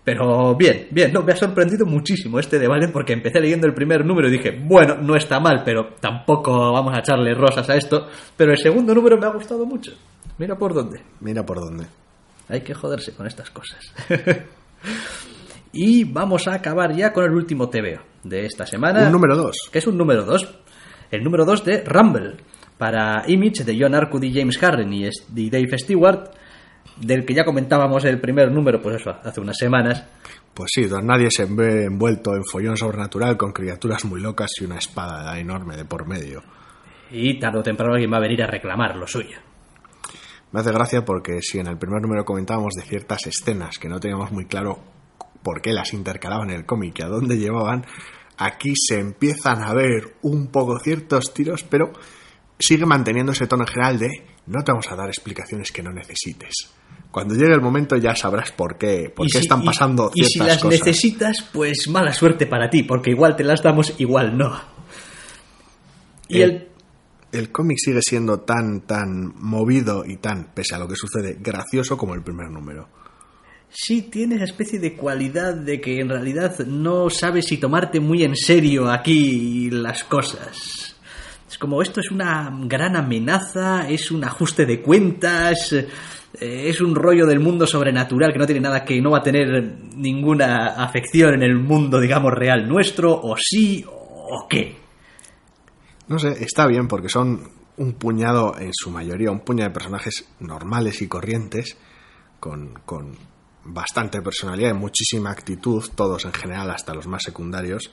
Pero 0.08 0.56
bien, 0.56 0.88
bien, 0.89 1.12
no, 1.12 1.22
me 1.22 1.34
ha 1.34 1.36
sorprendido 1.36 1.86
muchísimo 1.86 2.39
este 2.39 2.58
de 2.60 2.65
Valen 2.70 2.93
porque 2.93 3.12
empecé 3.12 3.41
leyendo 3.41 3.67
el 3.67 3.74
primer 3.74 4.06
número 4.06 4.30
y 4.30 4.32
dije, 4.32 4.58
bueno, 4.58 4.96
no 5.02 5.17
está 5.17 5.41
mal, 5.41 5.63
pero 5.65 5.96
tampoco 6.00 6.72
vamos 6.72 6.96
a 6.96 7.00
echarle 7.00 7.34
rosas 7.34 7.70
a 7.70 7.76
esto. 7.76 8.08
Pero 8.38 8.54
el 8.54 8.58
segundo 8.58 8.96
número 8.96 9.17
me 9.17 9.26
ha 9.26 9.32
gustado 9.32 9.65
mucho. 9.65 9.91
Mira 10.38 10.58
por 10.58 10.74
dónde. 10.74 11.02
Mira 11.20 11.46
por 11.46 11.60
dónde. 11.60 11.88
Hay 12.48 12.62
que 12.62 12.74
joderse 12.74 13.13
con 13.15 13.28
estas 13.28 13.50
cosas. 13.50 13.80
y 15.74 16.06
vamos 16.06 16.48
a 16.48 16.54
acabar 16.54 16.96
ya 16.96 17.12
con 17.12 17.26
el 17.26 17.32
último 17.32 17.67
TVO 17.70 18.00
de 18.24 18.46
esta 18.46 18.65
semana. 18.65 19.08
Un 19.08 19.12
número 19.12 19.36
dos. 19.36 19.58
Que 19.70 19.80
es 19.80 19.88
un 19.88 19.98
número 19.98 20.24
2. 20.24 20.60
El 21.12 21.22
número 21.22 21.43
2 21.43 21.65
de 21.65 21.84
Rumble. 21.84 22.38
Para 22.78 23.24
Image 23.28 23.65
de 23.65 23.78
John 23.78 23.93
Arcud 23.93 24.24
y 24.24 24.34
James 24.34 24.58
es- 25.04 25.28
y 25.36 25.50
Dave 25.50 25.78
Stewart. 25.78 26.30
Del 27.02 27.26
que 27.26 27.34
ya 27.34 27.46
comentábamos 27.46 28.04
el 28.06 28.20
primer 28.20 28.52
número, 28.52 28.82
pues 28.82 29.02
eso, 29.02 29.12
hace 29.24 29.40
unas 29.40 29.58
semanas. 29.58 30.04
Pues 30.54 30.72
sí, 30.74 30.86
don 30.86 31.06
nadie 31.06 31.30
se 31.30 31.46
ve 31.46 31.86
envuelto 31.86 32.34
en 32.34 32.44
follón 32.44 32.78
sobrenatural 32.78 33.38
con 33.38 33.52
criaturas 33.52 34.06
muy 34.06 34.20
locas 34.20 34.50
y 34.60 34.66
una 34.66 34.78
espada 34.78 35.38
enorme 35.40 35.78
de 35.78 35.86
por 35.86 36.08
medio. 36.08 36.42
Y 37.12 37.40
tarde 37.40 37.60
o 37.60 37.64
temprano 37.64 37.94
alguien 37.94 38.12
va 38.12 38.18
a 38.18 38.22
venir 38.22 38.42
a 38.42 38.48
reclamar 38.48 38.96
lo 38.96 39.06
suyo. 39.06 39.38
Me 40.52 40.62
hace 40.62 40.72
gracia 40.72 41.06
porque 41.06 41.42
si 41.42 41.60
en 41.60 41.68
el 41.68 41.78
primer 41.78 42.02
número 42.02 42.26
comentábamos 42.26 42.74
de 42.74 42.84
ciertas 42.84 43.28
escenas 43.28 43.78
que 43.78 43.90
no 43.90 44.00
teníamos 44.00 44.32
muy 44.32 44.46
claro 44.46 44.80
por 45.44 45.62
qué 45.62 45.74
las 45.74 45.94
intercalaban 45.94 46.50
en 46.50 46.56
el 46.56 46.66
cómic 46.66 46.98
y 46.98 47.04
a 47.04 47.08
dónde 47.08 47.38
llevaban, 47.38 47.86
aquí 48.38 48.74
se 48.76 49.00
empiezan 49.00 49.62
a 49.62 49.74
ver 49.74 50.16
un 50.22 50.48
poco 50.48 50.80
ciertos 50.80 51.34
tiros, 51.34 51.64
pero 51.64 51.92
sigue 52.60 52.86
manteniendo 52.86 53.34
ese 53.34 53.48
tono 53.48 53.66
general 53.66 54.00
de 54.00 54.10
no 54.48 54.64
te 54.64 54.72
vamos 54.72 54.90
a 54.92 54.96
dar 54.96 55.08
explicaciones 55.10 55.72
que 55.72 55.84
no 55.84 55.92
necesites. 55.92 56.70
Cuando 57.12 57.36
llegue 57.36 57.54
el 57.54 57.62
momento 57.62 57.96
ya 57.98 58.16
sabrás 58.16 58.52
por 58.52 58.78
qué, 58.78 59.12
por 59.16 59.26
Y 59.26 59.30
qué 59.30 59.40
si- 59.40 59.44
están 59.46 59.64
y- 59.64 59.66
pasando 59.66 60.12
y, 60.14 60.24
ciertas 60.26 60.32
si 60.34 60.40
las 60.40 60.64
cosas. 60.64 60.80
necesitas, 60.80 61.42
pues 61.54 61.88
mala 61.90 62.14
suerte 62.14 62.46
para 62.48 62.70
ti, 62.70 62.84
porque 62.84 63.12
igual 63.12 63.36
te 63.36 63.44
las 63.44 63.62
damos, 63.64 63.94
igual 64.00 64.38
no. 64.38 64.60
Y 66.28 66.42
El- 66.42 66.52
el, 66.52 66.68
El 67.32 67.52
cómic 67.52 67.78
sigue 67.80 68.02
siendo 68.02 68.40
tan, 68.42 68.82
tan 68.82 69.34
movido 69.36 70.06
y 70.06 70.18
tan, 70.18 70.46
pese 70.54 70.76
a 70.76 70.80
lo 70.80 70.88
que 70.88 70.96
sucede, 70.96 71.38
gracioso 71.40 71.98
como 71.98 72.14
el 72.16 72.24
primer 72.24 72.50
número. 72.50 72.88
sí 73.70 74.04
tiene 74.04 74.36
esa 74.36 74.46
especie 74.46 74.80
de 74.80 74.96
cualidad 74.96 75.54
de 75.54 75.82
que 75.82 76.00
en 76.00 76.08
realidad 76.08 76.58
no 76.60 77.10
sabes 77.10 77.46
si 77.48 77.58
tomarte 77.58 78.00
muy 78.00 78.24
en 78.24 78.34
serio 78.38 78.90
aquí 78.90 79.70
las 79.70 80.06
cosas. 80.06 80.87
Como 81.60 81.82
esto 81.82 82.00
es 82.02 82.12
una 82.12 82.52
gran 82.63 82.96
amenaza, 82.96 83.89
es 83.89 84.12
un 84.12 84.24
ajuste 84.24 84.65
de 84.65 84.82
cuentas, 84.82 85.74
eh, 85.74 85.88
es 86.39 86.82
un 86.82 86.93
rollo 86.93 87.26
del 87.26 87.39
mundo 87.39 87.65
sobrenatural 87.65 88.32
que 88.32 88.39
no 88.39 88.46
tiene 88.46 88.62
nada 88.62 88.86
que 88.86 89.02
no 89.02 89.12
va 89.12 89.20
a 89.20 89.24
tener 89.24 89.63
ninguna 89.96 90.84
afección 90.84 91.34
en 91.36 91.43
el 91.43 91.56
mundo, 91.56 92.00
digamos, 92.00 92.32
real 92.34 92.67
nuestro, 92.67 93.12
o 93.12 93.36
sí, 93.38 93.84
o 93.88 94.48
qué. 94.48 94.76
No 96.08 96.20
sé, 96.20 96.43
está 96.43 96.67
bien 96.67 96.88
porque 96.88 97.10
son 97.10 97.52
un 97.78 97.93
puñado, 97.93 98.58
en 98.60 98.72
su 98.74 98.91
mayoría, 98.91 99.32
un 99.32 99.41
puñado 99.41 99.70
de 99.70 99.74
personajes 99.74 100.30
normales 100.39 101.02
y 101.02 101.08
corrientes, 101.08 101.78
con, 102.39 102.74
con 102.86 103.15
bastante 103.63 104.22
personalidad 104.22 104.72
y 104.72 104.74
muchísima 104.74 105.32
actitud, 105.32 105.84
todos 105.96 106.26
en 106.26 106.34
general, 106.34 106.70
hasta 106.72 106.93
los 106.93 107.08
más 107.08 107.24
secundarios, 107.24 107.91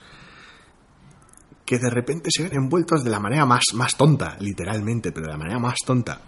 que 1.64 1.78
de 1.78 1.90
repente 1.90 2.30
se 2.30 2.42
ven 2.44 2.54
envueltos 2.56 3.02
de 3.04 3.10
la 3.10 3.20
manera 3.20 3.46
más, 3.46 3.64
más 3.74 3.96
tonta, 3.96 4.36
literalmente, 4.40 5.12
pero 5.12 5.26
de 5.26 5.32
la 5.32 5.38
manera 5.38 5.58
más 5.58 5.76
tonta, 5.84 6.20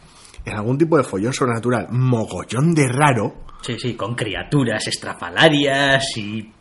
en 0.45 0.55
algún 0.55 0.79
tipo 0.79 0.97
de 0.97 1.03
follón 1.05 1.33
sobrenatural, 1.33 1.89
mogollón 1.91 2.75
de 2.75 2.89
raro, 2.89 3.45
Sí, 3.63 3.77
sí, 3.81 3.95
con 3.95 4.15
criaturas 4.15 4.87
estrafalarias 4.87 6.05
y 6.19 6.53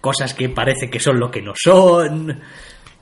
cosas 0.00 0.32
que 0.32 0.48
parece 0.48 0.88
que 0.88 0.98
son 1.00 1.18
lo 1.20 1.30
que 1.30 1.42
no 1.42 1.52
son. 1.54 2.40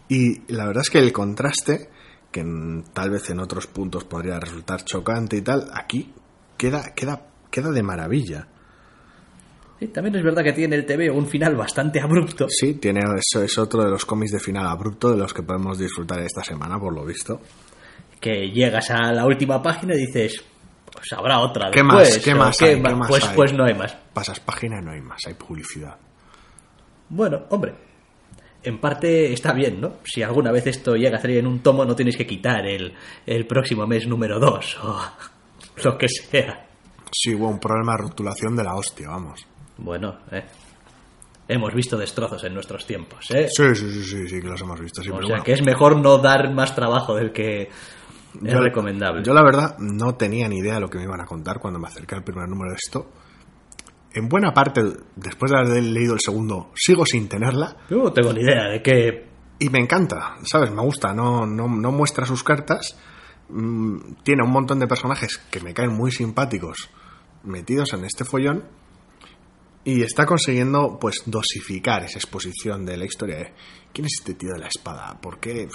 Y 0.08 0.52
la 0.52 0.66
verdad 0.66 0.82
es 0.82 0.90
que 0.90 0.98
el 0.98 1.12
contraste, 1.12 1.88
que 2.32 2.40
en- 2.40 2.82
tal 2.92 3.10
vez 3.10 3.30
en 3.30 3.38
otros 3.40 3.66
puntos 3.68 4.04
podría 4.04 4.40
resultar 4.40 4.84
chocante 4.84 5.36
y 5.36 5.42
tal, 5.42 5.68
aquí 5.72 6.12
queda, 6.56 6.94
queda, 6.96 7.26
queda 7.50 7.70
de 7.70 7.82
maravilla. 7.82 8.48
Sí, 9.84 9.88
también 9.92 10.14
es 10.16 10.22
verdad 10.24 10.42
que 10.42 10.52
tiene 10.52 10.76
el 10.76 10.86
TV 10.86 11.10
un 11.10 11.26
final 11.26 11.56
bastante 11.56 12.00
abrupto. 12.00 12.46
Sí, 12.48 12.74
tiene, 12.74 13.00
eso 13.00 13.42
es 13.42 13.58
otro 13.58 13.84
de 13.84 13.90
los 13.90 14.04
cómics 14.06 14.32
de 14.32 14.40
final 14.40 14.66
abrupto 14.66 15.10
de 15.10 15.18
los 15.18 15.34
que 15.34 15.42
podemos 15.42 15.78
disfrutar 15.78 16.20
esta 16.20 16.42
semana, 16.42 16.78
por 16.78 16.94
lo 16.94 17.04
visto. 17.04 17.40
Que 18.20 18.50
llegas 18.50 18.90
a 18.90 19.12
la 19.12 19.26
última 19.26 19.62
página 19.62 19.94
y 19.94 20.06
dices, 20.06 20.42
pues 20.90 21.12
habrá 21.12 21.40
otra 21.40 21.70
¿Qué 21.70 21.82
después, 21.82 22.10
más? 22.14 22.24
¿Qué 22.24 22.34
más 22.34 22.56
qué 22.56 22.64
hay? 22.66 22.80
ma- 22.80 22.88
¿Qué 22.88 22.94
más 22.94 23.08
pues, 23.08 23.24
hay? 23.28 23.36
pues 23.36 23.52
no 23.52 23.64
hay 23.64 23.74
más. 23.74 23.94
Pasas 24.14 24.40
página 24.40 24.80
y 24.80 24.84
no 24.84 24.92
hay 24.92 25.00
más, 25.02 25.20
hay 25.26 25.34
publicidad. 25.34 25.96
Bueno, 27.10 27.42
hombre, 27.50 27.74
en 28.62 28.80
parte 28.80 29.32
está 29.32 29.52
bien, 29.52 29.80
¿no? 29.80 29.96
Si 30.04 30.22
alguna 30.22 30.50
vez 30.50 30.66
esto 30.66 30.96
llega 30.96 31.18
a 31.18 31.20
salir 31.20 31.38
en 31.38 31.46
un 31.46 31.60
tomo, 31.60 31.84
no 31.84 31.94
tienes 31.94 32.16
que 32.16 32.26
quitar 32.26 32.64
el, 32.66 32.94
el 33.26 33.46
próximo 33.46 33.86
mes 33.86 34.06
número 34.06 34.38
2 34.40 34.78
o 34.84 35.00
lo 35.84 35.98
que 35.98 36.08
sea. 36.08 36.66
Sí, 37.12 37.34
hubo 37.34 37.48
un 37.48 37.60
problema 37.60 37.92
de 37.92 37.98
rotulación 38.08 38.56
de 38.56 38.64
la 38.64 38.74
hostia, 38.74 39.08
vamos. 39.08 39.46
Bueno, 39.78 40.18
eh. 40.30 40.44
Hemos 41.46 41.74
visto 41.74 41.98
destrozos 41.98 42.42
en 42.44 42.54
nuestros 42.54 42.86
tiempos, 42.86 43.30
¿eh? 43.30 43.48
Sí, 43.50 43.74
sí, 43.74 43.90
sí, 43.90 44.02
sí, 44.02 44.28
sí 44.28 44.40
que 44.40 44.46
los 44.48 44.60
hemos 44.62 44.80
visto, 44.80 45.02
sí, 45.02 45.10
o 45.10 45.18
sea 45.18 45.28
bueno. 45.28 45.44
que 45.44 45.52
es 45.52 45.62
mejor 45.62 46.00
no 46.00 46.16
dar 46.18 46.50
más 46.54 46.74
trabajo 46.74 47.14
del 47.14 47.32
que 47.32 47.62
es 47.64 47.70
Yo- 48.40 48.60
recomendable. 48.60 49.22
Yo 49.22 49.34
la 49.34 49.42
verdad 49.42 49.76
no 49.78 50.14
tenía 50.14 50.48
ni 50.48 50.58
idea 50.58 50.74
de 50.74 50.80
lo 50.80 50.88
que 50.88 50.96
me 50.98 51.04
iban 51.04 51.20
a 51.20 51.26
contar 51.26 51.60
cuando 51.60 51.78
me 51.78 51.86
acerqué 51.88 52.14
al 52.14 52.24
primer 52.24 52.48
número 52.48 52.70
de 52.70 52.76
esto. 52.82 53.10
En 54.14 54.28
buena 54.28 54.54
parte, 54.54 54.80
después 55.16 55.50
de 55.52 55.58
haber 55.58 55.82
leído 55.82 56.14
el 56.14 56.20
segundo, 56.20 56.70
sigo 56.74 57.04
sin 57.04 57.28
tenerla. 57.28 57.76
Yo 57.90 57.98
no 58.04 58.12
tengo 58.12 58.32
ni 58.32 58.40
idea 58.40 58.68
de 58.68 58.80
qué... 58.80 59.26
Y 59.58 59.68
me 59.68 59.80
encanta, 59.80 60.36
¿sabes? 60.44 60.70
Me 60.70 60.80
gusta, 60.82 61.12
no, 61.12 61.46
no, 61.46 61.68
no 61.68 61.92
muestra 61.92 62.24
sus 62.24 62.42
cartas. 62.42 62.96
Mm, 63.50 64.14
tiene 64.22 64.42
un 64.44 64.50
montón 64.50 64.78
de 64.78 64.86
personajes 64.86 65.38
que 65.50 65.60
me 65.60 65.74
caen 65.74 65.92
muy 65.92 66.10
simpáticos 66.10 66.88
metidos 67.42 67.92
en 67.92 68.04
este 68.04 68.24
follón. 68.24 68.64
Y 69.84 70.02
está 70.02 70.24
consiguiendo, 70.24 70.98
pues, 70.98 71.22
dosificar 71.26 72.04
esa 72.04 72.18
exposición 72.18 72.86
de 72.86 72.96
la 72.96 73.04
historia. 73.04 73.52
¿Quién 73.94 74.04
es 74.06 74.16
este 74.18 74.34
tío 74.34 74.50
de 74.52 74.58
la 74.58 74.66
espada? 74.68 75.16
¿Por 75.20 75.38
qué? 75.38 75.68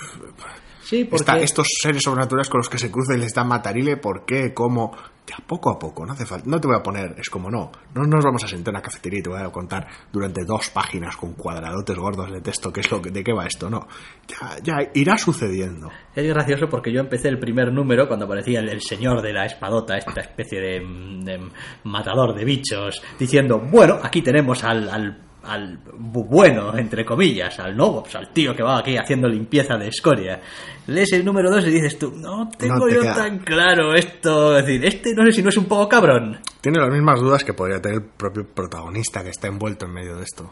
Sí, 0.84 1.06
porque... 1.06 1.16
Está- 1.24 1.40
estos 1.40 1.68
seres 1.82 2.04
sobrenaturales 2.04 2.50
con 2.50 2.60
los 2.60 2.70
que 2.70 2.78
se 2.78 2.92
cruza 2.92 3.16
y 3.16 3.20
les 3.20 3.34
dan 3.34 3.48
matarile, 3.48 3.98
¿por 3.98 4.26
qué? 4.26 4.54
¿Cómo? 4.54 4.96
Ya, 5.28 5.36
poco 5.46 5.70
a 5.70 5.78
poco, 5.78 6.08
no 6.08 6.14
hace 6.14 6.26
falta. 6.26 6.50
No 6.50 6.60
te 6.60 6.68
voy 6.68 6.78
a 6.78 6.82
poner, 6.82 7.14
es 7.20 7.30
como 7.30 7.52
no. 7.52 7.72
No 7.94 8.02
nos 8.04 8.26
vamos 8.26 8.44
a 8.44 8.48
sentar 8.48 8.72
en 8.72 8.78
una 8.78 8.82
cafetería 8.82 9.20
y 9.20 9.22
te 9.22 9.30
voy 9.30 9.40
a 9.40 9.52
contar 9.52 9.88
durante 10.12 10.44
dos 10.44 10.72
páginas 10.72 11.16
con 11.18 11.34
cuadradotes 11.34 11.96
gordos 11.96 12.32
de 12.32 12.42
texto 12.42 12.74
qué 12.74 12.80
es 12.80 12.90
lo 12.90 13.00
que, 13.00 13.12
de 13.12 13.24
qué 13.24 13.32
va 13.32 13.46
esto, 13.46 13.70
no. 13.70 13.88
Ya, 14.28 14.58
ya 14.64 14.90
irá 14.96 15.20
sucediendo. 15.20 15.92
Es 16.16 16.28
gracioso 16.28 16.68
porque 16.68 16.92
yo 16.92 17.00
empecé 17.02 17.28
el 17.28 17.38
primer 17.38 17.72
número 17.72 18.08
cuando 18.08 18.26
aparecía 18.26 18.60
el, 18.60 18.70
el 18.70 18.82
señor 18.82 19.22
de 19.22 19.34
la 19.34 19.46
espadota, 19.46 19.98
esta 19.98 20.22
especie 20.22 20.60
de, 20.60 20.80
de 20.80 21.48
matador 21.84 22.34
de 22.34 22.44
bichos, 22.44 23.00
diciendo, 23.20 23.60
bueno, 23.72 24.00
aquí 24.02 24.24
tenemos 24.24 24.64
al, 24.64 24.90
al, 24.90 25.29
al 25.44 25.80
bu- 25.84 26.28
bueno, 26.28 26.78
entre 26.78 27.06
comillas, 27.06 27.58
al 27.60 27.76
no, 27.78 28.02
pues 28.02 28.16
al 28.16 28.32
tío 28.34 28.56
que 28.56 28.64
va 28.64 28.80
aquí 28.80 28.98
haciendo 28.98 29.28
limpieza 29.28 29.78
de 29.78 29.88
escoria. 29.88 30.40
Lees 30.88 31.14
el 31.14 31.24
número 31.26 31.50
2 31.52 31.66
y 31.68 31.72
dices 31.72 31.98
tú, 32.00 32.12
no 32.16 32.50
tengo 32.58 32.76
No 32.76 32.86
te 32.86 32.96
yo 32.96 33.02
queda. 33.02 33.16
tan 33.16 33.40
claro 33.40 33.94
esto, 33.96 34.58
es 34.58 34.66
decir, 34.66 34.86
este 34.86 35.14
no 35.16 35.24
sé 35.26 35.32
si 35.32 35.44
no 35.44 35.50
es 35.50 35.58
un 35.58 35.66
poco 35.66 35.88
cabrón. 35.88 36.40
Tiene 36.62 36.80
las 36.80 36.90
mismas 36.92 37.20
dudas 37.22 37.44
que 37.44 37.54
podría 37.54 37.82
tener 37.82 38.00
el 38.00 38.06
propio 38.06 38.46
protagonista 38.48 39.24
que 39.24 39.30
está 39.30 39.48
envuelto 39.48 39.86
en 39.86 39.94
medio 39.94 40.16
de 40.18 40.24
esto. 40.24 40.52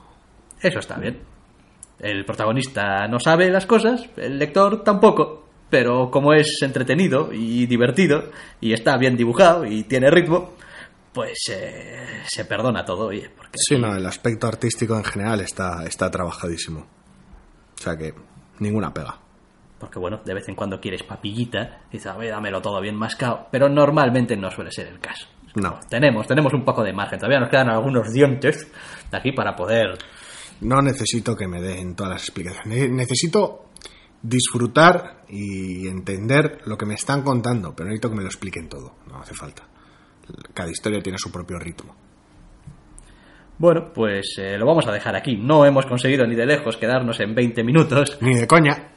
Eso 0.61 0.79
está 0.79 0.97
bien. 0.97 1.19
El 1.99 2.25
protagonista 2.25 3.07
no 3.07 3.19
sabe 3.19 3.49
las 3.49 3.65
cosas, 3.65 4.07
el 4.17 4.37
lector 4.37 4.83
tampoco, 4.83 5.47
pero 5.69 6.09
como 6.11 6.33
es 6.33 6.59
entretenido 6.61 7.33
y 7.33 7.65
divertido 7.65 8.25
y 8.61 8.71
está 8.73 8.97
bien 8.97 9.17
dibujado 9.17 9.65
y 9.65 9.83
tiene 9.83 10.09
ritmo, 10.11 10.53
pues 11.17 11.39
eh, 11.49 12.21
se 12.27 12.45
perdona 12.45 12.85
todo, 12.85 13.07
oye, 13.07 13.29
porque 13.35 13.57
Sí, 13.57 13.77
no, 13.79 13.95
el 13.95 14.05
aspecto 14.05 14.45
artístico 14.47 14.95
en 14.95 15.03
general 15.03 15.41
está, 15.41 15.83
está 15.85 16.11
trabajadísimo. 16.11 16.81
O 16.81 17.81
sea 17.81 17.97
que, 17.97 18.13
ninguna 18.59 18.93
pega. 18.93 19.17
porque 19.79 19.97
bueno, 19.99 20.21
de 20.23 20.33
vez 20.35 20.47
en 20.47 20.55
cuando 20.55 20.79
quieres 20.79 21.01
papillita, 21.03 21.81
y 21.89 21.93
dices, 21.97 22.07
a 22.11 22.17
ver, 22.17 22.29
dámelo 22.31 22.61
todo 22.61 22.79
bien 22.81 22.95
mascado, 22.95 23.47
pero 23.51 23.67
normalmente 23.67 24.37
no 24.37 24.51
suele 24.51 24.71
ser 24.71 24.87
el 24.87 24.99
caso. 24.99 25.27
No. 25.55 25.79
Tenemos, 25.89 26.27
tenemos 26.27 26.53
un 26.53 26.63
poco 26.63 26.83
de 26.83 26.93
margen, 26.93 27.17
todavía 27.17 27.39
nos 27.39 27.49
quedan 27.49 27.69
algunos 27.69 28.13
dientes 28.13 28.67
de 29.09 29.17
aquí 29.17 29.31
para 29.31 29.55
poder 29.55 29.97
No 30.61 30.81
necesito 30.83 31.35
que 31.35 31.47
me 31.47 31.59
den 31.61 31.95
todas 31.95 32.11
las 32.13 32.21
explicaciones. 32.23 32.67
Ne- 32.67 32.89
Necesito 32.89 33.69
disfrutar 34.21 35.23
y 35.29 35.87
entender 35.87 36.59
lo 36.65 36.77
que 36.77 36.85
me 36.85 36.93
están 36.95 37.21
contando, 37.23 37.75
pero 37.75 37.87
necesito 37.89 38.09
que 38.09 38.15
me 38.17 38.23
lo 38.23 38.27
expliquen 38.29 38.67
todo. 38.69 38.95
No 39.07 39.19
hace 39.19 39.33
falta. 39.33 39.63
Cada 40.53 40.69
historia 40.69 41.01
tiene 41.01 41.17
su 41.17 41.31
propio 41.31 41.57
ritmo. 41.59 41.95
Bueno, 43.59 43.91
pues 43.93 44.35
eh, 44.37 44.57
lo 44.57 44.65
vamos 44.65 44.87
a 44.87 44.91
dejar 44.91 45.15
aquí. 45.15 45.35
No 45.35 45.65
hemos 45.65 45.85
conseguido 45.85 46.27
ni 46.27 46.35
de 46.35 46.45
lejos 46.45 46.77
quedarnos 46.77 47.19
en 47.19 47.33
20 47.33 47.63
minutos. 47.63 48.17
Ni 48.21 48.35
de 48.35 48.47
coña. 48.47 48.89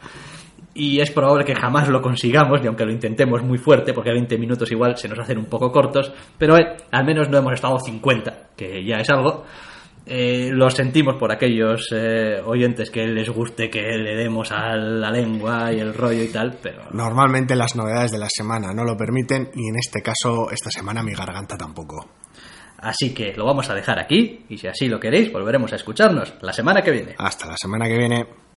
y 0.74 1.00
es 1.00 1.10
probable 1.10 1.44
que 1.44 1.54
jamás 1.54 1.88
lo 1.88 2.02
consigamos, 2.02 2.60
ni 2.60 2.66
aunque 2.66 2.84
lo 2.84 2.92
intentemos 2.92 3.42
muy 3.42 3.58
fuerte, 3.58 3.92
porque 3.92 4.12
20 4.12 4.38
minutos 4.38 4.70
igual 4.70 4.96
se 4.96 5.08
nos 5.08 5.18
hacen 5.18 5.38
un 5.38 5.46
poco 5.46 5.72
cortos, 5.72 6.12
pero 6.38 6.56
eh, 6.58 6.76
al 6.90 7.04
menos 7.04 7.28
no 7.28 7.38
hemos 7.38 7.54
estado 7.54 7.78
50, 7.78 8.50
que 8.56 8.84
ya 8.84 8.96
es 8.96 9.08
algo. 9.10 9.44
Eh, 10.12 10.50
lo 10.52 10.68
sentimos 10.70 11.14
por 11.20 11.30
aquellos 11.30 11.86
eh, 11.92 12.42
oyentes 12.44 12.90
que 12.90 13.06
les 13.06 13.30
guste 13.30 13.70
que 13.70 13.80
le 13.96 14.16
demos 14.16 14.50
a 14.50 14.74
la 14.74 15.08
lengua 15.08 15.72
y 15.72 15.78
el 15.78 15.94
rollo 15.94 16.24
y 16.24 16.32
tal, 16.32 16.58
pero 16.60 16.82
Normalmente 16.90 17.54
las 17.54 17.76
novedades 17.76 18.10
de 18.10 18.18
la 18.18 18.26
semana 18.28 18.74
no 18.74 18.82
lo 18.82 18.96
permiten 18.96 19.50
y 19.54 19.68
en 19.68 19.76
este 19.78 20.02
caso, 20.02 20.50
esta 20.50 20.68
semana 20.68 21.04
mi 21.04 21.12
garganta 21.12 21.56
tampoco. 21.56 22.08
así 22.78 23.14
que 23.14 23.34
lo 23.36 23.44
vamos 23.46 23.70
a 23.70 23.74
dejar 23.74 24.00
aquí 24.00 24.46
y 24.48 24.58
si 24.58 24.66
así 24.66 24.88
lo 24.88 24.98
queréis 24.98 25.30
volveremos 25.30 25.72
a 25.72 25.76
escucharnos 25.76 26.34
la 26.40 26.52
semana 26.52 26.82
que 26.82 26.90
viene. 26.90 27.14
Hasta 27.16 27.46
la 27.46 27.56
semana 27.56 27.86
que 27.86 27.96
viene. 27.96 28.26